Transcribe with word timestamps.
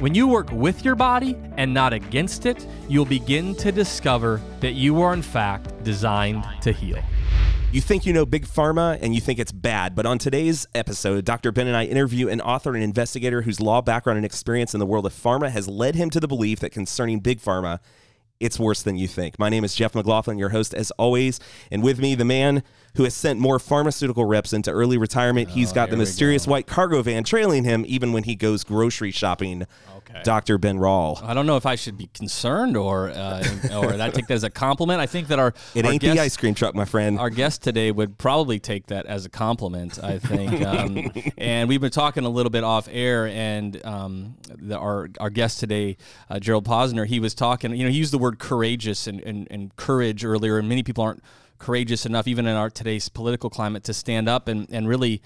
when 0.00 0.14
you 0.14 0.28
work 0.28 0.50
with 0.52 0.84
your 0.84 0.94
body 0.94 1.36
and 1.56 1.74
not 1.74 1.92
against 1.92 2.46
it, 2.46 2.64
you'll 2.88 3.04
begin 3.04 3.54
to 3.56 3.72
discover 3.72 4.40
that 4.60 4.72
you 4.74 5.02
are, 5.02 5.12
in 5.12 5.22
fact, 5.22 5.82
designed 5.82 6.46
to 6.62 6.70
heal. 6.70 7.02
You 7.72 7.80
think 7.80 8.06
you 8.06 8.12
know 8.12 8.24
Big 8.24 8.46
Pharma 8.46 8.98
and 9.02 9.14
you 9.14 9.20
think 9.20 9.38
it's 9.38 9.52
bad, 9.52 9.94
but 9.94 10.06
on 10.06 10.18
today's 10.18 10.66
episode, 10.74 11.24
Dr. 11.24 11.50
Ben 11.50 11.66
and 11.66 11.76
I 11.76 11.84
interview 11.84 12.28
an 12.28 12.40
author 12.40 12.74
and 12.74 12.82
investigator 12.82 13.42
whose 13.42 13.60
law 13.60 13.82
background 13.82 14.16
and 14.16 14.24
experience 14.24 14.72
in 14.72 14.80
the 14.80 14.86
world 14.86 15.04
of 15.04 15.12
pharma 15.12 15.50
has 15.50 15.68
led 15.68 15.94
him 15.94 16.10
to 16.10 16.20
the 16.20 16.28
belief 16.28 16.60
that 16.60 16.70
concerning 16.70 17.18
Big 17.18 17.40
Pharma, 17.40 17.80
it's 18.40 18.58
worse 18.58 18.82
than 18.82 18.96
you 18.96 19.08
think. 19.08 19.38
My 19.38 19.48
name 19.48 19.64
is 19.64 19.74
Jeff 19.74 19.94
McLaughlin, 19.94 20.38
your 20.38 20.50
host 20.50 20.74
as 20.74 20.90
always, 20.92 21.40
and 21.70 21.82
with 21.82 21.98
me, 21.98 22.14
the 22.14 22.24
man 22.24 22.62
who 22.94 23.04
has 23.04 23.14
sent 23.14 23.38
more 23.38 23.58
pharmaceutical 23.58 24.24
reps 24.24 24.52
into 24.52 24.70
early 24.70 24.96
retirement. 24.98 25.48
Oh, 25.50 25.54
He's 25.54 25.72
got 25.72 25.90
the 25.90 25.96
mysterious 25.96 26.46
go. 26.46 26.52
white 26.52 26.66
cargo 26.66 27.02
van 27.02 27.24
trailing 27.24 27.64
him 27.64 27.84
even 27.86 28.12
when 28.12 28.24
he 28.24 28.34
goes 28.34 28.64
grocery 28.64 29.10
shopping. 29.10 29.66
Oh, 29.94 29.97
Okay. 30.10 30.22
Dr. 30.22 30.58
Ben 30.58 30.78
Rall. 30.78 31.20
I 31.22 31.34
don't 31.34 31.46
know 31.46 31.56
if 31.56 31.66
I 31.66 31.74
should 31.74 31.98
be 31.98 32.08
concerned 32.14 32.76
or 32.76 33.10
uh, 33.10 33.44
or 33.74 33.92
that 33.96 34.14
take 34.14 34.26
that 34.28 34.34
as 34.34 34.44
a 34.44 34.50
compliment. 34.50 35.00
I 35.00 35.06
think 35.06 35.28
that 35.28 35.38
our 35.38 35.52
it 35.74 35.84
our 35.84 35.92
ain't 35.92 36.02
guest, 36.02 36.14
the 36.16 36.20
ice 36.20 36.36
cream 36.36 36.54
truck, 36.54 36.74
my 36.74 36.84
friend. 36.84 37.18
Our 37.18 37.30
guest 37.30 37.62
today 37.62 37.92
would 37.92 38.16
probably 38.18 38.58
take 38.58 38.86
that 38.86 39.06
as 39.06 39.26
a 39.26 39.28
compliment. 39.28 40.02
I 40.02 40.18
think, 40.18 40.64
um, 40.64 41.12
and 41.38 41.68
we've 41.68 41.80
been 41.80 41.90
talking 41.90 42.24
a 42.24 42.28
little 42.30 42.50
bit 42.50 42.64
off 42.64 42.88
air, 42.90 43.26
and 43.26 43.84
um, 43.84 44.36
the, 44.56 44.78
our 44.78 45.08
our 45.20 45.30
guest 45.30 45.60
today, 45.60 45.96
uh, 46.30 46.38
Gerald 46.38 46.64
Posner, 46.64 47.06
he 47.06 47.20
was 47.20 47.34
talking. 47.34 47.74
You 47.74 47.84
know, 47.84 47.90
he 47.90 47.98
used 47.98 48.12
the 48.12 48.18
word 48.18 48.38
courageous 48.38 49.06
and, 49.06 49.20
and, 49.20 49.46
and 49.50 49.74
courage 49.76 50.24
earlier, 50.24 50.58
and 50.58 50.68
many 50.68 50.82
people 50.82 51.04
aren't 51.04 51.22
courageous 51.58 52.06
enough, 52.06 52.26
even 52.26 52.46
in 52.46 52.56
our 52.56 52.70
today's 52.70 53.08
political 53.08 53.50
climate, 53.50 53.84
to 53.84 53.92
stand 53.94 54.28
up 54.28 54.48
and, 54.48 54.68
and 54.70 54.88
really 54.88 55.20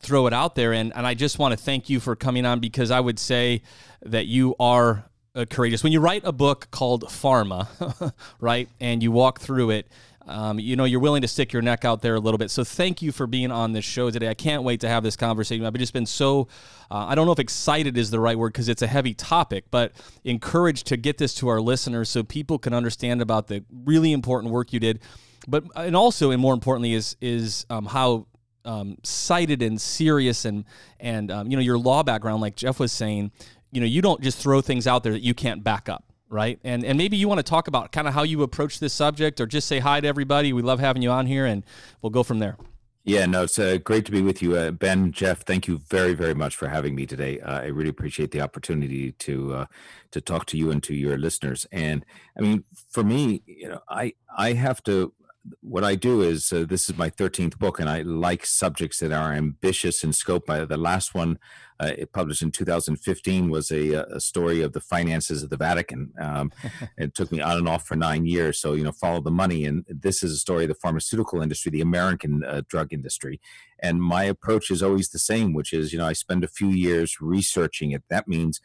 throw 0.00 0.26
it 0.26 0.32
out 0.32 0.54
there. 0.54 0.72
And, 0.72 0.92
and 0.94 1.06
I 1.06 1.14
just 1.14 1.38
want 1.38 1.52
to 1.52 1.56
thank 1.56 1.88
you 1.88 2.00
for 2.00 2.16
coming 2.16 2.46
on 2.46 2.60
because 2.60 2.90
I 2.90 3.00
would 3.00 3.18
say 3.18 3.62
that 4.02 4.26
you 4.26 4.54
are 4.60 5.04
uh, 5.34 5.44
courageous. 5.48 5.82
When 5.82 5.92
you 5.92 6.00
write 6.00 6.22
a 6.24 6.32
book 6.32 6.68
called 6.70 7.04
Pharma, 7.04 8.12
right, 8.40 8.68
and 8.80 9.02
you 9.02 9.10
walk 9.12 9.40
through 9.40 9.70
it, 9.70 9.88
um, 10.26 10.58
you 10.58 10.76
know, 10.76 10.84
you're 10.84 11.00
willing 11.00 11.22
to 11.22 11.28
stick 11.28 11.54
your 11.54 11.62
neck 11.62 11.86
out 11.86 12.02
there 12.02 12.14
a 12.14 12.20
little 12.20 12.36
bit. 12.36 12.50
So 12.50 12.62
thank 12.62 13.00
you 13.00 13.12
for 13.12 13.26
being 13.26 13.50
on 13.50 13.72
this 13.72 13.84
show 13.86 14.10
today. 14.10 14.28
I 14.28 14.34
can't 14.34 14.62
wait 14.62 14.80
to 14.80 14.88
have 14.88 15.02
this 15.02 15.16
conversation. 15.16 15.64
I've 15.64 15.72
just 15.74 15.94
been 15.94 16.04
so, 16.04 16.48
uh, 16.90 17.06
I 17.06 17.14
don't 17.14 17.24
know 17.24 17.32
if 17.32 17.38
excited 17.38 17.96
is 17.96 18.10
the 18.10 18.20
right 18.20 18.38
word 18.38 18.52
because 18.52 18.68
it's 18.68 18.82
a 18.82 18.86
heavy 18.86 19.14
topic, 19.14 19.64
but 19.70 19.92
encouraged 20.24 20.86
to 20.88 20.98
get 20.98 21.16
this 21.16 21.32
to 21.36 21.48
our 21.48 21.62
listeners 21.62 22.10
so 22.10 22.22
people 22.22 22.58
can 22.58 22.74
understand 22.74 23.22
about 23.22 23.46
the 23.46 23.64
really 23.86 24.12
important 24.12 24.52
work 24.52 24.72
you 24.72 24.80
did 24.80 25.00
but 25.48 25.64
and 25.76 25.96
also 25.96 26.30
and 26.30 26.40
more 26.40 26.54
importantly 26.54 26.92
is 26.92 27.16
is 27.20 27.66
um, 27.70 27.86
how 27.86 28.26
um, 28.68 28.98
cited 29.02 29.62
and 29.62 29.80
serious 29.80 30.44
and 30.44 30.64
and 31.00 31.30
um, 31.30 31.50
you 31.50 31.56
know 31.56 31.62
your 31.62 31.78
law 31.78 32.02
background, 32.02 32.42
like 32.42 32.54
Jeff 32.54 32.78
was 32.78 32.92
saying, 32.92 33.32
you 33.72 33.80
know 33.80 33.86
you 33.86 34.02
don't 34.02 34.20
just 34.20 34.38
throw 34.38 34.60
things 34.60 34.86
out 34.86 35.02
there 35.02 35.12
that 35.12 35.22
you 35.22 35.34
can't 35.34 35.64
back 35.64 35.88
up, 35.88 36.04
right? 36.28 36.60
And 36.62 36.84
and 36.84 36.98
maybe 36.98 37.16
you 37.16 37.28
want 37.28 37.38
to 37.38 37.42
talk 37.42 37.66
about 37.66 37.92
kind 37.92 38.06
of 38.06 38.14
how 38.14 38.22
you 38.22 38.42
approach 38.42 38.78
this 38.78 38.92
subject, 38.92 39.40
or 39.40 39.46
just 39.46 39.66
say 39.66 39.78
hi 39.78 40.00
to 40.00 40.06
everybody. 40.06 40.52
We 40.52 40.62
love 40.62 40.80
having 40.80 41.02
you 41.02 41.10
on 41.10 41.26
here, 41.26 41.46
and 41.46 41.64
we'll 42.02 42.10
go 42.10 42.22
from 42.22 42.38
there. 42.38 42.56
Yeah, 43.04 43.24
no, 43.24 43.44
it's 43.44 43.58
uh, 43.58 43.78
great 43.82 44.04
to 44.04 44.12
be 44.12 44.20
with 44.20 44.42
you, 44.42 44.54
uh, 44.54 44.70
Ben, 44.70 45.12
Jeff. 45.12 45.40
Thank 45.46 45.66
you 45.66 45.78
very, 45.88 46.12
very 46.12 46.34
much 46.34 46.56
for 46.56 46.68
having 46.68 46.94
me 46.94 47.06
today. 47.06 47.40
Uh, 47.40 47.60
I 47.60 47.66
really 47.68 47.88
appreciate 47.88 48.32
the 48.32 48.42
opportunity 48.42 49.12
to 49.12 49.54
uh, 49.54 49.66
to 50.10 50.20
talk 50.20 50.44
to 50.46 50.58
you 50.58 50.70
and 50.70 50.82
to 50.82 50.94
your 50.94 51.16
listeners. 51.16 51.66
And 51.72 52.04
I 52.36 52.42
mean, 52.42 52.64
for 52.90 53.02
me, 53.02 53.42
you 53.46 53.70
know, 53.70 53.80
I 53.88 54.12
I 54.36 54.52
have 54.52 54.82
to 54.82 55.14
what 55.60 55.84
I 55.84 55.94
do 55.94 56.22
is 56.22 56.52
uh, 56.52 56.64
this 56.68 56.88
is 56.88 56.96
my 56.96 57.10
13th 57.10 57.58
book, 57.58 57.78
and 57.78 57.88
I 57.88 58.02
like 58.02 58.44
subjects 58.44 58.98
that 58.98 59.12
are 59.12 59.32
ambitious 59.32 60.04
in 60.04 60.12
scope. 60.12 60.46
By 60.46 60.64
the 60.64 60.76
last 60.76 61.14
one, 61.14 61.38
uh, 61.80 61.92
it 61.96 62.12
published 62.12 62.42
in 62.42 62.50
2015, 62.50 63.50
was 63.50 63.70
a, 63.70 63.94
a, 63.94 64.20
story 64.20 64.62
of 64.62 64.72
the 64.72 64.80
finances 64.80 65.42
of 65.42 65.50
the 65.50 65.56
Vatican. 65.56 66.12
Um, 66.20 66.50
it 66.98 67.14
took 67.14 67.30
me 67.30 67.40
on 67.40 67.56
and 67.56 67.68
off 67.68 67.86
for 67.86 67.96
nine 67.96 68.26
years. 68.26 68.60
So, 68.60 68.74
you 68.74 68.84
know, 68.84 68.92
follow 68.92 69.20
the 69.20 69.30
money. 69.30 69.64
And 69.64 69.84
this 69.88 70.22
is 70.22 70.32
a 70.32 70.38
story 70.38 70.64
of 70.64 70.68
the 70.68 70.74
pharmaceutical 70.74 71.40
industry, 71.40 71.70
the 71.70 71.80
American 71.80 72.42
uh, 72.44 72.62
drug 72.68 72.92
industry. 72.92 73.40
And 73.80 74.02
my 74.02 74.24
approach 74.24 74.70
is 74.70 74.82
always 74.82 75.10
the 75.10 75.20
same, 75.20 75.52
which 75.52 75.72
is, 75.72 75.92
you 75.92 75.98
know, 75.98 76.06
I 76.06 76.14
spend 76.14 76.42
a 76.42 76.48
few 76.48 76.68
years 76.68 77.20
researching 77.20 77.92
it. 77.92 78.02
That 78.10 78.26
means 78.26 78.60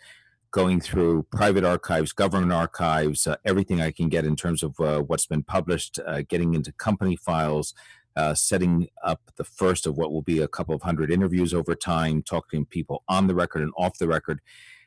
going 0.54 0.80
through 0.80 1.24
private 1.32 1.64
archives, 1.64 2.14
government 2.14 2.54
archives, 2.54 3.26
uh, 3.26 3.36
everything 3.44 3.82
I 3.82 3.90
can 3.92 4.08
get 4.08 4.24
in 4.24 4.36
terms 4.36 4.62
of 4.62 4.80
uh, 4.80 5.02
what's 5.02 5.26
been 5.26 5.42
published, 5.42 6.00
uh, 6.06 6.22
getting 6.30 6.54
into 6.54 6.72
company 6.72 7.16
files, 7.16 7.74
uh, 8.16 8.36
setting 8.36 8.88
up 9.04 9.32
the 9.36 9.44
first 9.44 9.88
of 9.88 9.98
what 9.98 10.12
will 10.12 10.22
be 10.22 10.40
a 10.40 10.48
couple 10.48 10.76
of 10.76 10.84
hundred 10.84 11.12
interviews 11.12 11.56
over 11.56 11.74
time, 11.74 12.22
talking 12.22 12.66
to 12.66 12.70
people 12.70 13.04
on 13.10 13.26
the 13.26 13.34
record 13.34 13.64
and 13.64 13.74
off 13.76 13.98
the 13.98 14.08
record. 14.08 14.42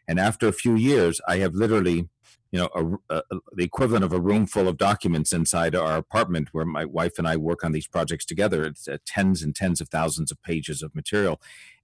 And 0.06 0.20
after 0.20 0.46
a 0.46 0.52
few 0.52 0.76
years, 0.76 1.20
I 1.26 1.38
have 1.38 1.54
literally, 1.54 2.08
you 2.52 2.60
know, 2.60 2.98
a, 3.10 3.16
a, 3.16 3.22
the 3.52 3.64
equivalent 3.64 4.04
of 4.04 4.12
a 4.12 4.20
room 4.20 4.46
full 4.46 4.68
of 4.68 4.78
documents 4.78 5.32
inside 5.32 5.74
our 5.74 5.96
apartment 5.96 6.50
where 6.52 6.64
my 6.64 6.84
wife 6.84 7.18
and 7.18 7.26
I 7.26 7.36
work 7.36 7.64
on 7.64 7.72
these 7.72 7.88
projects 7.88 8.24
together. 8.24 8.64
It's 8.64 8.86
uh, 8.86 8.98
tens 9.04 9.42
and 9.42 9.52
tens 9.52 9.80
of 9.80 9.88
thousands 9.88 10.30
of 10.30 10.40
pages 10.44 10.80
of 10.80 10.94
material. 10.94 11.40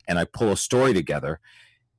And 0.06 0.20
I 0.20 0.24
pull 0.24 0.52
a 0.52 0.56
story 0.56 0.94
together 0.94 1.40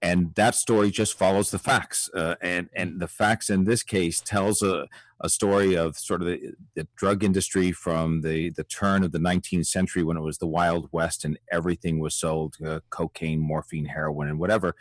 and 0.04 0.36
that 0.36 0.54
story 0.54 0.92
just 0.92 1.18
follows 1.18 1.50
the 1.50 1.58
facts 1.58 2.10
uh, 2.14 2.36
and 2.42 2.70
and 2.76 3.00
the 3.00 3.08
facts 3.08 3.50
in 3.50 3.64
this 3.64 3.82
case 3.82 4.20
tells 4.22 4.62
a, 4.62 4.86
a 5.22 5.30
story 5.30 5.76
of 5.76 5.98
sort 5.98 6.22
of 6.22 6.28
the, 6.28 6.52
the, 6.76 6.86
drug 6.98 7.24
industry 7.24 7.72
from 7.72 8.22
the 8.22 8.52
the 8.52 8.66
turn 8.66 9.04
of 9.04 9.14
the 9.14 9.18
19th 9.18 9.66
century 9.66 10.04
when 10.04 10.18
it 10.18 10.22
was 10.22 10.38
the 10.38 10.46
wild 10.46 10.90
west 10.92 11.24
and 11.26 11.40
everything 11.52 12.00
was 12.00 12.14
sold 12.14 12.56
uh, 12.66 12.82
cocaine 12.90 13.40
morphine 13.40 13.86
heroin 13.86 14.28
and 14.28 14.38
whatever 14.38 14.76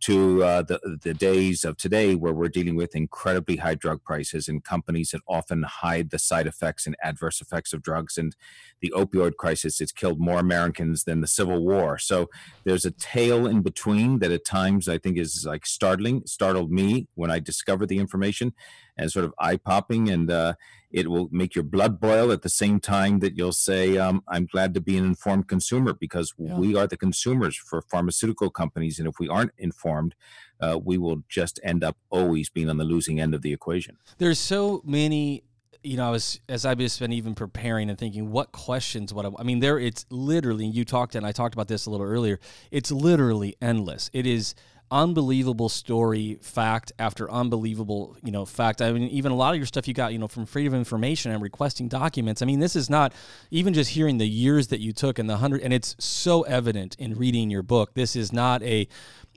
to 0.00 0.42
uh, 0.42 0.62
the 0.62 0.98
the 1.02 1.14
days 1.14 1.64
of 1.64 1.76
today 1.76 2.14
where 2.14 2.32
we're 2.32 2.48
dealing 2.48 2.76
with 2.76 2.94
incredibly 2.94 3.56
high 3.56 3.74
drug 3.74 4.02
prices 4.04 4.48
and 4.48 4.64
companies 4.64 5.10
that 5.10 5.20
often 5.28 5.62
hide 5.64 6.10
the 6.10 6.18
side 6.18 6.46
effects 6.46 6.86
and 6.86 6.96
adverse 7.02 7.40
effects 7.40 7.72
of 7.72 7.82
drugs 7.82 8.16
and 8.16 8.36
the 8.80 8.92
opioid 8.96 9.36
crisis 9.36 9.80
it's 9.80 9.92
killed 9.92 10.20
more 10.20 10.38
Americans 10.38 11.04
than 11.04 11.20
the 11.20 11.26
Civil 11.26 11.64
War. 11.64 11.98
So 11.98 12.28
there's 12.64 12.84
a 12.84 12.90
tale 12.90 13.46
in 13.46 13.62
between 13.62 14.20
that 14.20 14.30
at 14.30 14.44
times 14.44 14.88
I 14.88 14.98
think 14.98 15.18
is 15.18 15.44
like 15.46 15.66
startling 15.66 16.22
startled 16.26 16.70
me 16.70 17.08
when 17.14 17.30
I 17.30 17.40
discovered 17.40 17.88
the 17.88 17.98
information 17.98 18.52
and 18.98 19.10
sort 19.10 19.24
of 19.24 19.32
eye 19.38 19.56
popping 19.56 20.10
and 20.10 20.30
uh, 20.30 20.54
it 20.90 21.10
will 21.10 21.28
make 21.30 21.54
your 21.54 21.64
blood 21.64 22.00
boil 22.00 22.32
at 22.32 22.42
the 22.42 22.48
same 22.48 22.80
time 22.80 23.18
that 23.20 23.36
you'll 23.36 23.52
say, 23.52 23.98
um, 23.98 24.22
I'm 24.26 24.46
glad 24.46 24.74
to 24.74 24.80
be 24.80 24.96
an 24.96 25.04
informed 25.04 25.46
consumer 25.46 25.92
because 25.92 26.32
yeah. 26.38 26.56
we 26.56 26.76
are 26.76 26.86
the 26.86 26.96
consumers 26.96 27.56
for 27.56 27.82
pharmaceutical 27.82 28.50
companies. 28.50 28.98
And 28.98 29.06
if 29.06 29.18
we 29.18 29.28
aren't 29.28 29.52
informed, 29.58 30.14
uh, 30.60 30.78
we 30.82 30.96
will 30.96 31.22
just 31.28 31.60
end 31.62 31.84
up 31.84 31.96
always 32.10 32.48
being 32.48 32.70
on 32.70 32.78
the 32.78 32.84
losing 32.84 33.20
end 33.20 33.34
of 33.34 33.42
the 33.42 33.52
equation. 33.52 33.96
There's 34.16 34.38
so 34.38 34.82
many 34.84 35.44
you 35.84 35.96
know, 35.96 36.08
I 36.08 36.10
was 36.10 36.40
as 36.48 36.66
I've 36.66 36.78
just 36.78 36.98
been 36.98 37.12
even 37.12 37.36
preparing 37.36 37.88
and 37.88 37.96
thinking, 37.96 38.32
what 38.32 38.50
questions? 38.50 39.14
What 39.14 39.24
I, 39.24 39.30
I, 39.38 39.42
mean, 39.44 39.60
there 39.60 39.78
it's 39.78 40.04
literally. 40.10 40.66
You 40.66 40.84
talked 40.84 41.14
and 41.14 41.24
I 41.24 41.30
talked 41.30 41.54
about 41.54 41.68
this 41.68 41.86
a 41.86 41.90
little 41.90 42.04
earlier. 42.04 42.40
It's 42.72 42.90
literally 42.90 43.54
endless. 43.62 44.10
It 44.12 44.26
is 44.26 44.56
unbelievable 44.90 45.68
story, 45.68 46.38
fact 46.40 46.92
after 46.98 47.30
unbelievable, 47.30 48.16
you 48.22 48.32
know, 48.32 48.44
fact. 48.44 48.80
I 48.80 48.92
mean, 48.92 49.08
even 49.08 49.32
a 49.32 49.36
lot 49.36 49.54
of 49.54 49.56
your 49.56 49.66
stuff 49.66 49.86
you 49.86 49.94
got, 49.94 50.12
you 50.12 50.18
know, 50.18 50.28
from 50.28 50.46
freedom 50.46 50.74
of 50.74 50.78
information 50.78 51.32
and 51.32 51.42
requesting 51.42 51.88
documents. 51.88 52.42
I 52.42 52.46
mean, 52.46 52.60
this 52.60 52.76
is 52.76 52.88
not 52.88 53.12
even 53.50 53.74
just 53.74 53.90
hearing 53.90 54.18
the 54.18 54.28
years 54.28 54.68
that 54.68 54.80
you 54.80 54.92
took 54.92 55.18
and 55.18 55.28
the 55.28 55.38
hundred, 55.38 55.62
and 55.62 55.72
it's 55.72 55.96
so 55.98 56.42
evident 56.42 56.96
in 56.98 57.14
reading 57.14 57.50
your 57.50 57.62
book. 57.62 57.94
This 57.94 58.16
is 58.16 58.32
not 58.32 58.62
a 58.62 58.88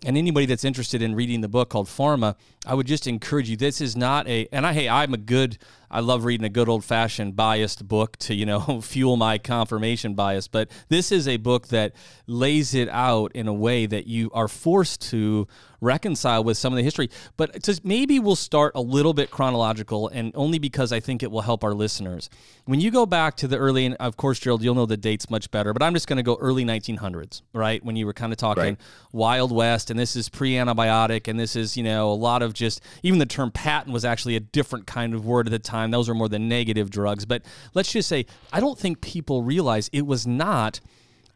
and 0.03 0.17
anybody 0.17 0.47
that's 0.47 0.65
interested 0.65 1.01
in 1.01 1.13
reading 1.13 1.41
the 1.41 1.47
book 1.47 1.69
called 1.69 1.87
Pharma, 1.87 2.35
I 2.65 2.73
would 2.73 2.87
just 2.87 3.05
encourage 3.05 3.49
you. 3.49 3.57
This 3.57 3.81
is 3.81 3.95
not 3.95 4.27
a, 4.27 4.47
and 4.51 4.65
I, 4.65 4.73
hey, 4.73 4.89
I'm 4.89 5.13
a 5.13 5.17
good, 5.17 5.59
I 5.91 5.99
love 5.99 6.25
reading 6.25 6.45
a 6.45 6.49
good 6.49 6.67
old 6.67 6.83
fashioned 6.83 7.35
biased 7.35 7.87
book 7.87 8.17
to, 8.17 8.33
you 8.33 8.45
know, 8.45 8.81
fuel 8.81 9.15
my 9.15 9.37
confirmation 9.37 10.15
bias. 10.15 10.47
But 10.47 10.71
this 10.89 11.11
is 11.11 11.27
a 11.27 11.37
book 11.37 11.67
that 11.67 11.93
lays 12.25 12.73
it 12.73 12.89
out 12.89 13.31
in 13.33 13.47
a 13.47 13.53
way 13.53 13.85
that 13.85 14.07
you 14.07 14.31
are 14.33 14.47
forced 14.47 15.01
to 15.11 15.47
reconcile 15.81 16.43
with 16.43 16.57
some 16.57 16.71
of 16.71 16.77
the 16.77 16.83
history. 16.83 17.09
But 17.35 17.61
just 17.63 17.83
maybe 17.83 18.19
we'll 18.19 18.35
start 18.35 18.73
a 18.75 18.81
little 18.81 19.13
bit 19.13 19.31
chronological, 19.31 20.07
and 20.07 20.31
only 20.35 20.59
because 20.59 20.93
I 20.93 20.99
think 20.99 21.23
it 21.23 21.31
will 21.31 21.41
help 21.41 21.63
our 21.63 21.73
listeners. 21.73 22.29
When 22.65 22.79
you 22.79 22.91
go 22.91 23.05
back 23.05 23.35
to 23.37 23.47
the 23.47 23.57
early, 23.57 23.85
and 23.85 23.95
of 23.95 24.15
course, 24.15 24.39
Gerald, 24.39 24.63
you'll 24.63 24.75
know 24.75 24.85
the 24.85 24.97
dates 24.97 25.29
much 25.29 25.51
better, 25.51 25.73
but 25.73 25.83
I'm 25.83 25.93
just 25.93 26.07
going 26.07 26.17
to 26.17 26.23
go 26.23 26.37
early 26.39 26.63
1900s, 26.63 27.41
right? 27.53 27.83
When 27.83 27.95
you 27.95 28.05
were 28.05 28.13
kind 28.13 28.31
of 28.31 28.37
talking 28.37 28.63
right. 28.63 28.77
Wild 29.11 29.51
West 29.51 29.89
and 29.89 29.99
this 29.99 30.15
is 30.15 30.29
pre-antibiotic, 30.29 31.27
and 31.27 31.39
this 31.39 31.55
is 31.55 31.75
you 31.75 31.83
know 31.83 32.11
a 32.11 32.13
lot 32.13 32.41
of 32.41 32.53
just 32.53 32.81
even 33.03 33.19
the 33.19 33.25
term 33.25 33.51
patent 33.51 33.93
was 33.93 34.05
actually 34.05 34.35
a 34.35 34.39
different 34.39 34.85
kind 34.85 35.13
of 35.13 35.25
word 35.25 35.47
at 35.47 35.51
the 35.51 35.59
time. 35.59 35.91
Those 35.91 36.07
are 36.09 36.13
more 36.13 36.29
the 36.29 36.39
negative 36.39 36.89
drugs. 36.89 37.25
But 37.25 37.43
let's 37.73 37.91
just 37.91 38.07
say 38.07 38.25
I 38.53 38.59
don't 38.59 38.77
think 38.77 39.01
people 39.01 39.43
realize 39.43 39.89
it 39.91 40.05
was 40.05 40.27
not 40.27 40.79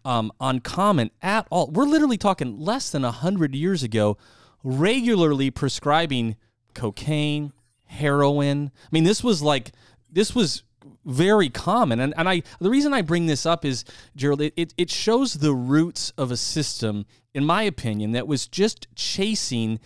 um, 0.06 0.32
uncommon 0.40 1.12
at 1.22 1.48
all. 1.50 1.68
We're 1.68 1.86
literally 1.86 2.18
talking 2.18 2.60
less 2.60 2.92
than 2.92 3.04
hundred 3.04 3.56
years 3.56 3.84
ago, 3.84 4.18
regularly 4.64 5.52
prescribing 5.52 6.38
cocaine, 6.74 7.52
heroin. 7.86 8.72
I 8.84 8.88
mean, 8.92 9.04
this 9.04 9.24
was 9.24 9.42
like 9.42 9.72
this 10.10 10.34
was 10.34 10.64
very 11.06 11.50
common. 11.50 12.00
And, 12.00 12.14
and 12.18 12.30
I 12.30 12.44
the 12.60 12.70
reason 12.70 12.94
I 12.94 13.02
bring 13.02 13.26
this 13.26 13.46
up 13.46 13.66
is, 13.66 13.84
Gerald, 14.16 14.42
it, 14.42 14.74
it 14.78 14.90
shows 14.90 15.36
the 15.36 15.54
roots 15.54 16.12
of 16.18 16.32
a 16.32 16.38
system, 16.38 17.06
in 17.34 17.46
my 17.46 17.64
opinion, 17.64 18.12
that 18.14 18.28
was 18.28 18.48
just 18.48 18.88
chasing 18.96 19.80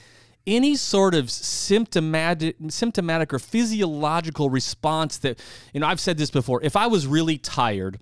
any 0.48 0.76
sort 0.76 1.14
of 1.14 1.30
symptomatic 1.30 2.56
symptomatic 2.70 3.34
or 3.34 3.40
physiological 3.40 4.50
response 4.50 5.18
that 5.18 5.40
you 5.74 5.80
know 5.80 5.88
I've 5.88 6.00
said 6.00 6.18
this 6.18 6.32
before 6.32 6.64
if 6.64 6.76
I 6.76 6.88
was 6.88 7.06
really 7.06 7.38
tired 7.38 8.00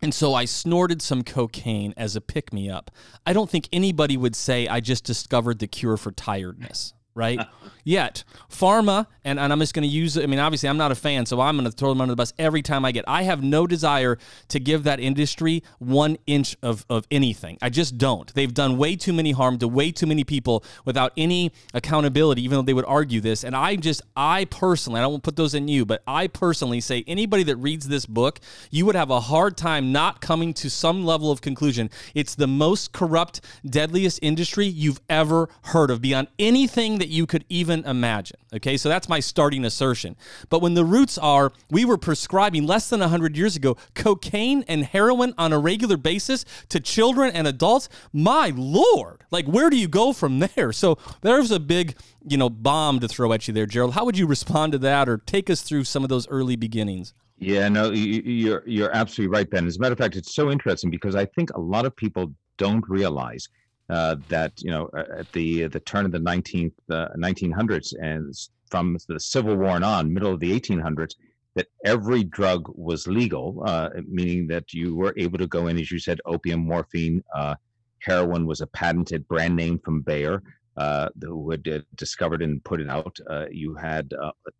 and 0.00 0.14
so 0.14 0.34
I 0.34 0.44
snorted 0.44 1.02
some 1.02 1.24
cocaine 1.24 1.94
as 1.96 2.16
a 2.16 2.20
pick 2.20 2.52
me 2.52 2.70
up 2.70 2.90
I 3.26 3.32
don't 3.32 3.50
think 3.50 3.68
anybody 3.72 4.16
would 4.16 4.36
say 4.36 4.68
I 4.68 4.80
just 4.80 5.04
discovered 5.04 5.58
the 5.58 5.66
cure 5.66 5.96
for 5.96 6.12
tiredness 6.12 6.94
right? 7.18 7.40
Yet, 7.88 8.22
pharma, 8.50 9.06
and, 9.24 9.40
and 9.40 9.50
I'm 9.50 9.60
just 9.60 9.72
going 9.72 9.82
to 9.82 9.88
use 9.88 10.18
it. 10.18 10.22
I 10.22 10.26
mean, 10.26 10.38
obviously, 10.38 10.68
I'm 10.68 10.76
not 10.76 10.92
a 10.92 10.94
fan, 10.94 11.24
so 11.24 11.40
I'm 11.40 11.56
going 11.56 11.64
to 11.64 11.74
throw 11.74 11.88
them 11.88 12.02
under 12.02 12.12
the 12.12 12.16
bus 12.16 12.34
every 12.38 12.60
time 12.60 12.84
I 12.84 12.92
get. 12.92 13.06
I 13.08 13.22
have 13.22 13.42
no 13.42 13.66
desire 13.66 14.18
to 14.48 14.60
give 14.60 14.84
that 14.84 15.00
industry 15.00 15.62
one 15.78 16.18
inch 16.26 16.54
of, 16.62 16.84
of 16.90 17.06
anything. 17.10 17.56
I 17.62 17.70
just 17.70 17.96
don't. 17.96 18.30
They've 18.34 18.52
done 18.52 18.76
way 18.76 18.94
too 18.94 19.14
many 19.14 19.32
harm 19.32 19.56
to 19.60 19.68
way 19.68 19.90
too 19.90 20.06
many 20.06 20.22
people 20.22 20.64
without 20.84 21.14
any 21.16 21.50
accountability, 21.72 22.44
even 22.44 22.58
though 22.58 22.62
they 22.62 22.74
would 22.74 22.84
argue 22.84 23.22
this. 23.22 23.42
And 23.42 23.56
I 23.56 23.76
just, 23.76 24.02
I 24.14 24.44
personally, 24.44 25.00
I 25.00 25.04
don't 25.04 25.22
put 25.22 25.36
those 25.36 25.54
in 25.54 25.66
you, 25.66 25.86
but 25.86 26.02
I 26.06 26.26
personally 26.26 26.82
say 26.82 27.04
anybody 27.06 27.42
that 27.44 27.56
reads 27.56 27.88
this 27.88 28.04
book, 28.04 28.38
you 28.70 28.84
would 28.84 28.96
have 28.96 29.08
a 29.08 29.20
hard 29.20 29.56
time 29.56 29.92
not 29.92 30.20
coming 30.20 30.52
to 30.52 30.68
some 30.68 31.06
level 31.06 31.30
of 31.30 31.40
conclusion. 31.40 31.88
It's 32.14 32.34
the 32.34 32.46
most 32.46 32.92
corrupt, 32.92 33.40
deadliest 33.64 34.18
industry 34.20 34.66
you've 34.66 35.00
ever 35.08 35.48
heard 35.62 35.90
of 35.90 36.02
beyond 36.02 36.28
anything 36.38 36.98
that 36.98 37.08
you 37.08 37.24
could 37.24 37.46
even 37.48 37.77
imagine. 37.86 38.38
Okay, 38.54 38.76
so 38.76 38.88
that's 38.88 39.08
my 39.08 39.20
starting 39.20 39.64
assertion. 39.64 40.16
But 40.48 40.62
when 40.62 40.74
the 40.74 40.84
roots 40.84 41.18
are, 41.18 41.52
we 41.70 41.84
were 41.84 41.98
prescribing 41.98 42.66
less 42.66 42.88
than 42.88 43.00
100 43.00 43.36
years 43.36 43.56
ago 43.56 43.76
cocaine 43.94 44.64
and 44.68 44.84
heroin 44.84 45.34
on 45.38 45.52
a 45.52 45.58
regular 45.58 45.96
basis 45.96 46.44
to 46.68 46.80
children 46.80 47.30
and 47.34 47.46
adults, 47.46 47.88
my 48.12 48.52
lord, 48.54 49.24
like 49.30 49.46
where 49.46 49.70
do 49.70 49.76
you 49.76 49.88
go 49.88 50.12
from 50.12 50.38
there? 50.38 50.72
So 50.72 50.98
there's 51.20 51.50
a 51.50 51.60
big, 51.60 51.96
you 52.26 52.36
know, 52.36 52.50
bomb 52.50 53.00
to 53.00 53.08
throw 53.08 53.32
at 53.32 53.48
you 53.48 53.54
there, 53.54 53.66
Gerald. 53.66 53.94
How 53.94 54.04
would 54.04 54.18
you 54.18 54.26
respond 54.26 54.72
to 54.72 54.78
that 54.78 55.08
or 55.08 55.18
take 55.18 55.50
us 55.50 55.62
through 55.62 55.84
some 55.84 56.02
of 56.02 56.08
those 56.08 56.28
early 56.28 56.56
beginnings? 56.56 57.14
Yeah, 57.40 57.68
no, 57.68 57.90
you're 57.92 58.64
you're 58.66 58.90
absolutely 58.92 59.32
right, 59.32 59.48
Ben. 59.48 59.66
As 59.66 59.76
a 59.76 59.80
matter 59.80 59.92
of 59.92 59.98
fact, 59.98 60.16
it's 60.16 60.34
so 60.34 60.50
interesting 60.50 60.90
because 60.90 61.14
I 61.14 61.24
think 61.24 61.50
a 61.50 61.60
lot 61.60 61.86
of 61.86 61.94
people 61.94 62.32
don't 62.56 62.84
realize 62.88 63.48
uh, 63.90 64.16
that 64.28 64.52
you 64.58 64.70
know 64.70 64.90
at 64.94 65.30
the 65.32 65.66
the 65.68 65.80
turn 65.80 66.04
of 66.04 66.12
the 66.12 66.18
19th 66.18 66.72
uh, 66.90 67.08
1900s 67.16 67.94
and 68.00 68.34
from 68.70 68.98
the 69.08 69.18
Civil 69.18 69.56
War 69.56 69.76
and 69.76 69.84
on, 69.84 70.12
middle 70.12 70.34
of 70.34 70.40
the 70.40 70.58
1800s, 70.60 71.14
that 71.54 71.68
every 71.86 72.22
drug 72.22 72.70
was 72.74 73.06
legal, 73.06 73.62
uh, 73.66 73.88
meaning 74.06 74.46
that 74.48 74.74
you 74.74 74.94
were 74.94 75.14
able 75.16 75.38
to 75.38 75.46
go 75.46 75.68
in, 75.68 75.78
as 75.78 75.90
you 75.90 75.98
said, 75.98 76.20
opium, 76.26 76.66
morphine, 76.66 77.24
uh, 77.34 77.54
heroin 78.00 78.44
was 78.44 78.60
a 78.60 78.66
patented 78.66 79.26
brand 79.26 79.56
name 79.56 79.78
from 79.78 80.02
Bayer. 80.02 80.42
Uh, 80.76 81.08
who 81.22 81.50
had 81.50 81.66
uh, 81.66 81.80
discovered 81.96 82.40
and 82.40 82.62
put 82.62 82.80
it 82.80 82.88
out. 82.88 83.18
you 83.50 83.74
had 83.74 84.14